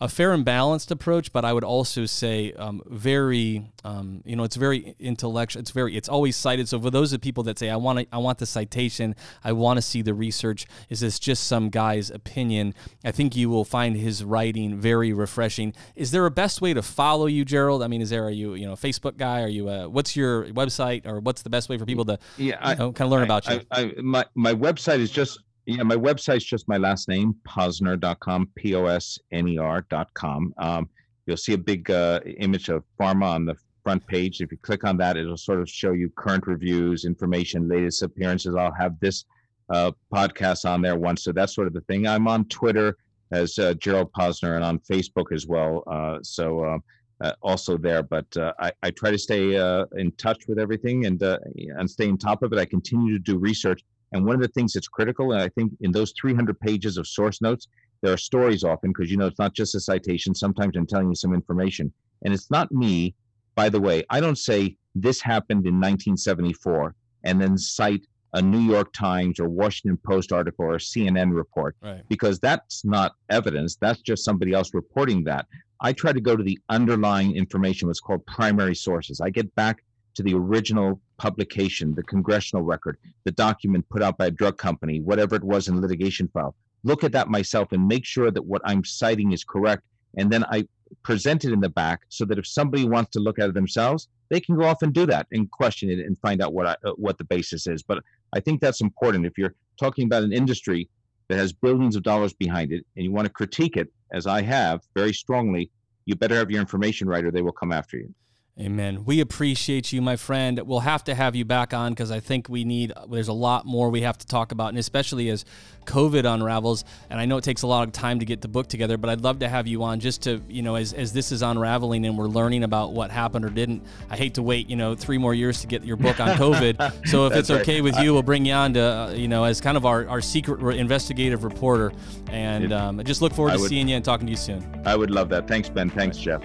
a 0.00 0.08
fair 0.08 0.32
and 0.32 0.44
balanced 0.44 0.90
approach, 0.90 1.32
but 1.32 1.44
I 1.44 1.52
would 1.52 1.64
also 1.64 2.06
say 2.06 2.52
um, 2.52 2.82
very, 2.86 3.70
um, 3.84 4.22
you 4.24 4.36
know, 4.36 4.44
it's 4.44 4.56
very 4.56 4.94
intellectual. 4.98 5.60
It's 5.60 5.70
very, 5.70 5.96
it's 5.96 6.08
always 6.08 6.36
cited. 6.36 6.68
So 6.68 6.80
for 6.80 6.90
those 6.90 7.12
of 7.12 7.20
people 7.20 7.42
that 7.44 7.58
say, 7.58 7.70
I 7.70 7.76
want 7.76 8.00
to, 8.00 8.06
I 8.12 8.18
want 8.18 8.38
the 8.38 8.46
citation, 8.46 9.14
I 9.42 9.52
want 9.52 9.78
to 9.78 9.82
see 9.82 10.02
the 10.02 10.14
research. 10.14 10.66
Is 10.88 11.00
this 11.00 11.18
just 11.18 11.44
some 11.44 11.70
guy's 11.70 12.10
opinion? 12.10 12.74
I 13.04 13.12
think 13.12 13.34
you 13.36 13.48
will 13.48 13.64
find 13.64 13.96
his 13.96 14.22
writing 14.22 14.80
very 14.80 15.12
refreshing. 15.12 15.72
Is 15.94 16.10
there 16.10 16.26
a 16.26 16.30
best 16.30 16.60
way 16.60 16.74
to 16.74 16.82
follow 16.82 17.26
you, 17.26 17.44
Gerald? 17.44 17.82
I 17.82 17.88
mean, 17.88 18.02
is 18.02 18.10
there 18.10 18.24
are 18.24 18.30
you, 18.30 18.54
you 18.54 18.66
know, 18.66 18.72
a 18.72 18.76
Facebook 18.76 19.16
guy? 19.16 19.42
Are 19.42 19.48
you, 19.48 19.68
a, 19.68 19.88
what's 19.88 20.16
your 20.16 20.46
website, 20.48 21.06
or 21.06 21.20
what's 21.20 21.42
the 21.42 21.50
best 21.50 21.68
way 21.68 21.78
for 21.78 21.86
people 21.86 22.04
to, 22.04 22.18
Yeah, 22.36 22.70
you 22.70 22.76
know, 22.76 22.92
kind 22.92 23.06
of 23.06 23.10
learn 23.10 23.22
about 23.22 23.48
you? 23.48 23.60
I, 23.70 23.80
I, 23.80 23.92
my 24.02 24.24
my 24.34 24.52
website 24.52 24.98
is 24.98 25.10
just 25.10 25.38
yeah, 25.66 25.82
my 25.82 25.96
website's 25.96 26.44
just 26.44 26.68
my 26.68 26.76
last 26.76 27.08
name, 27.08 27.34
posner.com, 27.46 28.50
P 28.54 28.74
O 28.74 28.86
S 28.86 29.18
N 29.32 29.48
E 29.48 29.58
R.com. 29.58 30.54
Um, 30.58 30.88
you'll 31.26 31.36
see 31.36 31.54
a 31.54 31.58
big 31.58 31.90
uh, 31.90 32.20
image 32.38 32.68
of 32.68 32.84
pharma 33.00 33.24
on 33.24 33.44
the 33.44 33.56
front 33.82 34.06
page. 34.06 34.40
If 34.40 34.52
you 34.52 34.58
click 34.58 34.84
on 34.84 34.96
that, 34.98 35.16
it'll 35.16 35.36
sort 35.36 35.60
of 35.60 35.68
show 35.68 35.92
you 35.92 36.10
current 36.16 36.46
reviews, 36.46 37.04
information, 37.04 37.68
latest 37.68 38.02
appearances. 38.02 38.54
I'll 38.54 38.72
have 38.72 38.98
this 39.00 39.24
uh, 39.70 39.90
podcast 40.12 40.68
on 40.68 40.82
there 40.82 40.96
once. 40.96 41.24
So 41.24 41.32
that's 41.32 41.54
sort 41.54 41.66
of 41.66 41.72
the 41.72 41.80
thing. 41.82 42.06
I'm 42.06 42.28
on 42.28 42.44
Twitter 42.46 42.96
as 43.32 43.58
uh, 43.58 43.74
Gerald 43.74 44.12
Posner 44.12 44.54
and 44.54 44.64
on 44.64 44.78
Facebook 44.78 45.32
as 45.32 45.46
well. 45.46 45.82
Uh, 45.86 46.18
so 46.22 46.64
um, 46.64 46.82
uh, 47.20 47.32
also 47.42 47.76
there, 47.76 48.02
but 48.02 48.26
uh, 48.36 48.52
I, 48.58 48.72
I 48.82 48.90
try 48.90 49.10
to 49.10 49.18
stay 49.18 49.56
uh, 49.56 49.86
in 49.96 50.12
touch 50.12 50.46
with 50.48 50.58
everything 50.58 51.06
and 51.06 51.20
and 51.22 51.90
stay 51.90 52.08
on 52.08 52.18
top 52.18 52.42
of 52.42 52.52
it. 52.52 52.58
I 52.58 52.66
continue 52.66 53.12
to 53.12 53.18
do 53.18 53.38
research, 53.38 53.82
and 54.12 54.24
one 54.24 54.34
of 54.36 54.40
the 54.40 54.48
things 54.48 54.72
that's 54.72 54.88
critical, 54.88 55.32
and 55.32 55.42
I 55.42 55.48
think 55.50 55.72
in 55.80 55.92
those 55.92 56.12
300 56.20 56.58
pages 56.60 56.96
of 56.96 57.06
source 57.06 57.40
notes, 57.40 57.68
there 58.02 58.12
are 58.12 58.16
stories 58.18 58.62
often 58.62 58.90
because 58.92 59.10
you 59.10 59.16
know 59.16 59.26
it's 59.26 59.38
not 59.38 59.54
just 59.54 59.74
a 59.74 59.80
citation. 59.80 60.34
Sometimes 60.34 60.76
I'm 60.76 60.86
telling 60.86 61.08
you 61.08 61.14
some 61.14 61.34
information, 61.34 61.92
and 62.22 62.32
it's 62.32 62.50
not 62.50 62.70
me. 62.72 63.14
By 63.54 63.68
the 63.68 63.80
way, 63.80 64.04
I 64.10 64.20
don't 64.20 64.38
say 64.38 64.76
this 64.94 65.20
happened 65.20 65.66
in 65.66 65.74
1974 65.74 66.94
and 67.24 67.40
then 67.40 67.56
cite 67.58 68.06
a 68.34 68.42
New 68.42 68.60
York 68.60 68.92
Times 68.92 69.40
or 69.40 69.48
Washington 69.48 69.98
Post 70.04 70.30
article 70.30 70.66
or 70.66 70.74
a 70.74 70.78
CNN 70.78 71.34
report 71.34 71.74
Right. 71.82 72.02
because 72.08 72.38
that's 72.38 72.84
not 72.84 73.12
evidence. 73.30 73.76
That's 73.76 74.00
just 74.02 74.24
somebody 74.24 74.52
else 74.52 74.74
reporting 74.74 75.24
that. 75.24 75.46
I 75.80 75.92
try 75.94 76.12
to 76.12 76.20
go 76.20 76.36
to 76.36 76.42
the 76.42 76.58
underlying 76.68 77.34
information, 77.34 77.88
what's 77.88 78.00
called 78.00 78.24
primary 78.26 78.74
sources. 78.74 79.20
I 79.22 79.30
get 79.30 79.54
back 79.54 79.82
to 80.16 80.22
the 80.22 80.34
original 80.34 81.00
publication, 81.18 81.94
the 81.94 82.02
congressional 82.02 82.64
record, 82.64 82.98
the 83.24 83.32
document 83.32 83.88
put 83.90 84.02
out 84.02 84.18
by 84.18 84.26
a 84.26 84.30
drug 84.30 84.56
company, 84.58 85.00
whatever 85.00 85.36
it 85.36 85.44
was 85.44 85.68
in 85.68 85.80
litigation 85.80 86.26
file. 86.28 86.54
Look 86.84 87.04
at 87.04 87.12
that 87.12 87.28
myself 87.28 87.72
and 87.72 87.86
make 87.86 88.04
sure 88.04 88.30
that 88.30 88.44
what 88.44 88.62
I'm 88.64 88.84
citing 88.84 89.32
is 89.32 89.44
correct. 89.44 89.82
And 90.16 90.30
then 90.30 90.44
I 90.44 90.66
present 91.02 91.44
it 91.44 91.52
in 91.52 91.60
the 91.60 91.68
back 91.68 92.00
so 92.08 92.24
that 92.24 92.38
if 92.38 92.46
somebody 92.46 92.84
wants 92.84 93.10
to 93.10 93.20
look 93.20 93.38
at 93.38 93.48
it 93.48 93.54
themselves, 93.54 94.08
they 94.30 94.40
can 94.40 94.56
go 94.56 94.64
off 94.64 94.82
and 94.82 94.92
do 94.92 95.04
that 95.06 95.26
and 95.32 95.50
question 95.50 95.90
it 95.90 95.98
and 95.98 96.18
find 96.18 96.42
out 96.42 96.54
what 96.54 96.66
I, 96.66 96.76
uh, 96.84 96.92
what 96.96 97.18
the 97.18 97.24
basis 97.24 97.66
is. 97.66 97.82
But 97.82 98.02
I 98.32 98.40
think 98.40 98.60
that's 98.60 98.80
important. 98.80 99.26
If 99.26 99.36
you're 99.36 99.54
talking 99.78 100.06
about 100.06 100.22
an 100.22 100.32
industry 100.32 100.88
that 101.28 101.36
has 101.36 101.52
billions 101.52 101.96
of 101.96 102.02
dollars 102.02 102.32
behind 102.32 102.72
it 102.72 102.86
and 102.96 103.04
you 103.04 103.12
want 103.12 103.26
to 103.26 103.32
critique 103.32 103.76
it, 103.76 103.88
as 104.12 104.26
I 104.26 104.42
have 104.42 104.82
very 104.94 105.12
strongly, 105.12 105.70
you 106.06 106.14
better 106.14 106.36
have 106.36 106.50
your 106.50 106.60
information 106.60 107.08
right 107.08 107.24
or 107.24 107.30
they 107.30 107.42
will 107.42 107.52
come 107.52 107.72
after 107.72 107.96
you. 107.96 108.14
Amen. 108.58 109.04
We 109.04 109.20
appreciate 109.20 109.92
you, 109.92 110.00
my 110.00 110.16
friend. 110.16 110.58
We'll 110.64 110.80
have 110.80 111.04
to 111.04 111.14
have 111.14 111.36
you 111.36 111.44
back 111.44 111.74
on 111.74 111.92
because 111.92 112.10
I 112.10 112.20
think 112.20 112.48
we 112.48 112.64
need, 112.64 112.90
there's 113.10 113.28
a 113.28 113.34
lot 113.34 113.66
more 113.66 113.90
we 113.90 114.00
have 114.00 114.16
to 114.16 114.26
talk 114.26 114.50
about, 114.50 114.70
and 114.70 114.78
especially 114.78 115.28
as 115.28 115.44
COVID 115.84 116.24
unravels. 116.24 116.82
And 117.10 117.20
I 117.20 117.26
know 117.26 117.36
it 117.36 117.44
takes 117.44 117.62
a 117.62 117.66
lot 117.66 117.86
of 117.86 117.92
time 117.92 118.18
to 118.20 118.24
get 118.24 118.40
the 118.40 118.48
book 118.48 118.66
together, 118.66 118.96
but 118.96 119.10
I'd 119.10 119.20
love 119.20 119.40
to 119.40 119.48
have 119.48 119.66
you 119.66 119.82
on 119.82 120.00
just 120.00 120.22
to, 120.22 120.40
you 120.48 120.62
know, 120.62 120.76
as, 120.76 120.94
as 120.94 121.12
this 121.12 121.32
is 121.32 121.42
unraveling 121.42 122.06
and 122.06 122.16
we're 122.16 122.28
learning 122.28 122.64
about 122.64 122.94
what 122.94 123.10
happened 123.10 123.44
or 123.44 123.50
didn't. 123.50 123.84
I 124.08 124.16
hate 124.16 124.32
to 124.34 124.42
wait, 124.42 124.70
you 124.70 124.76
know, 124.76 124.94
three 124.94 125.18
more 125.18 125.34
years 125.34 125.60
to 125.60 125.66
get 125.66 125.84
your 125.84 125.98
book 125.98 126.18
on 126.18 126.28
COVID. 126.38 127.06
so 127.08 127.26
if 127.26 127.34
it's 127.34 127.50
okay 127.50 127.82
right. 127.82 127.84
with 127.84 127.98
you, 127.98 128.14
we'll 128.14 128.22
bring 128.22 128.46
you 128.46 128.54
on 128.54 128.72
to, 128.72 128.80
uh, 128.80 129.10
you 129.10 129.28
know, 129.28 129.44
as 129.44 129.60
kind 129.60 129.76
of 129.76 129.84
our, 129.84 130.08
our 130.08 130.22
secret 130.22 130.62
investigative 130.76 131.44
reporter. 131.44 131.92
And 132.30 132.72
um, 132.72 133.00
I 133.00 133.02
just 133.02 133.20
look 133.20 133.34
forward 133.34 133.52
to 133.52 133.58
would, 133.58 133.68
seeing 133.68 133.86
you 133.86 133.96
and 133.96 134.04
talking 134.04 134.26
to 134.26 134.30
you 134.30 134.38
soon. 134.38 134.64
I 134.86 134.96
would 134.96 135.10
love 135.10 135.28
that. 135.28 135.46
Thanks, 135.46 135.68
Ben. 135.68 135.90
Thanks, 135.90 136.16
Jeff. 136.16 136.42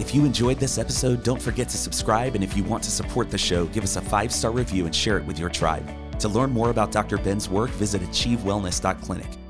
If 0.00 0.12
you 0.14 0.24
enjoyed 0.24 0.58
this 0.58 0.76
episode, 0.76 1.22
don't 1.22 1.40
forget 1.40 1.68
to 1.68 1.78
subscribe. 1.78 2.34
And 2.34 2.42
if 2.42 2.56
you 2.56 2.64
want 2.64 2.82
to 2.84 2.90
support 2.90 3.30
the 3.30 3.38
show, 3.38 3.66
give 3.66 3.84
us 3.84 3.96
a 3.96 4.00
five 4.00 4.32
star 4.32 4.50
review 4.50 4.86
and 4.86 4.94
share 4.94 5.18
it 5.18 5.24
with 5.24 5.38
your 5.38 5.48
tribe. 5.48 5.88
To 6.18 6.28
learn 6.28 6.50
more 6.50 6.70
about 6.70 6.90
Dr. 6.90 7.16
Ben's 7.18 7.48
work, 7.48 7.70
visit 7.70 8.02
achievewellness.clinic. 8.02 9.43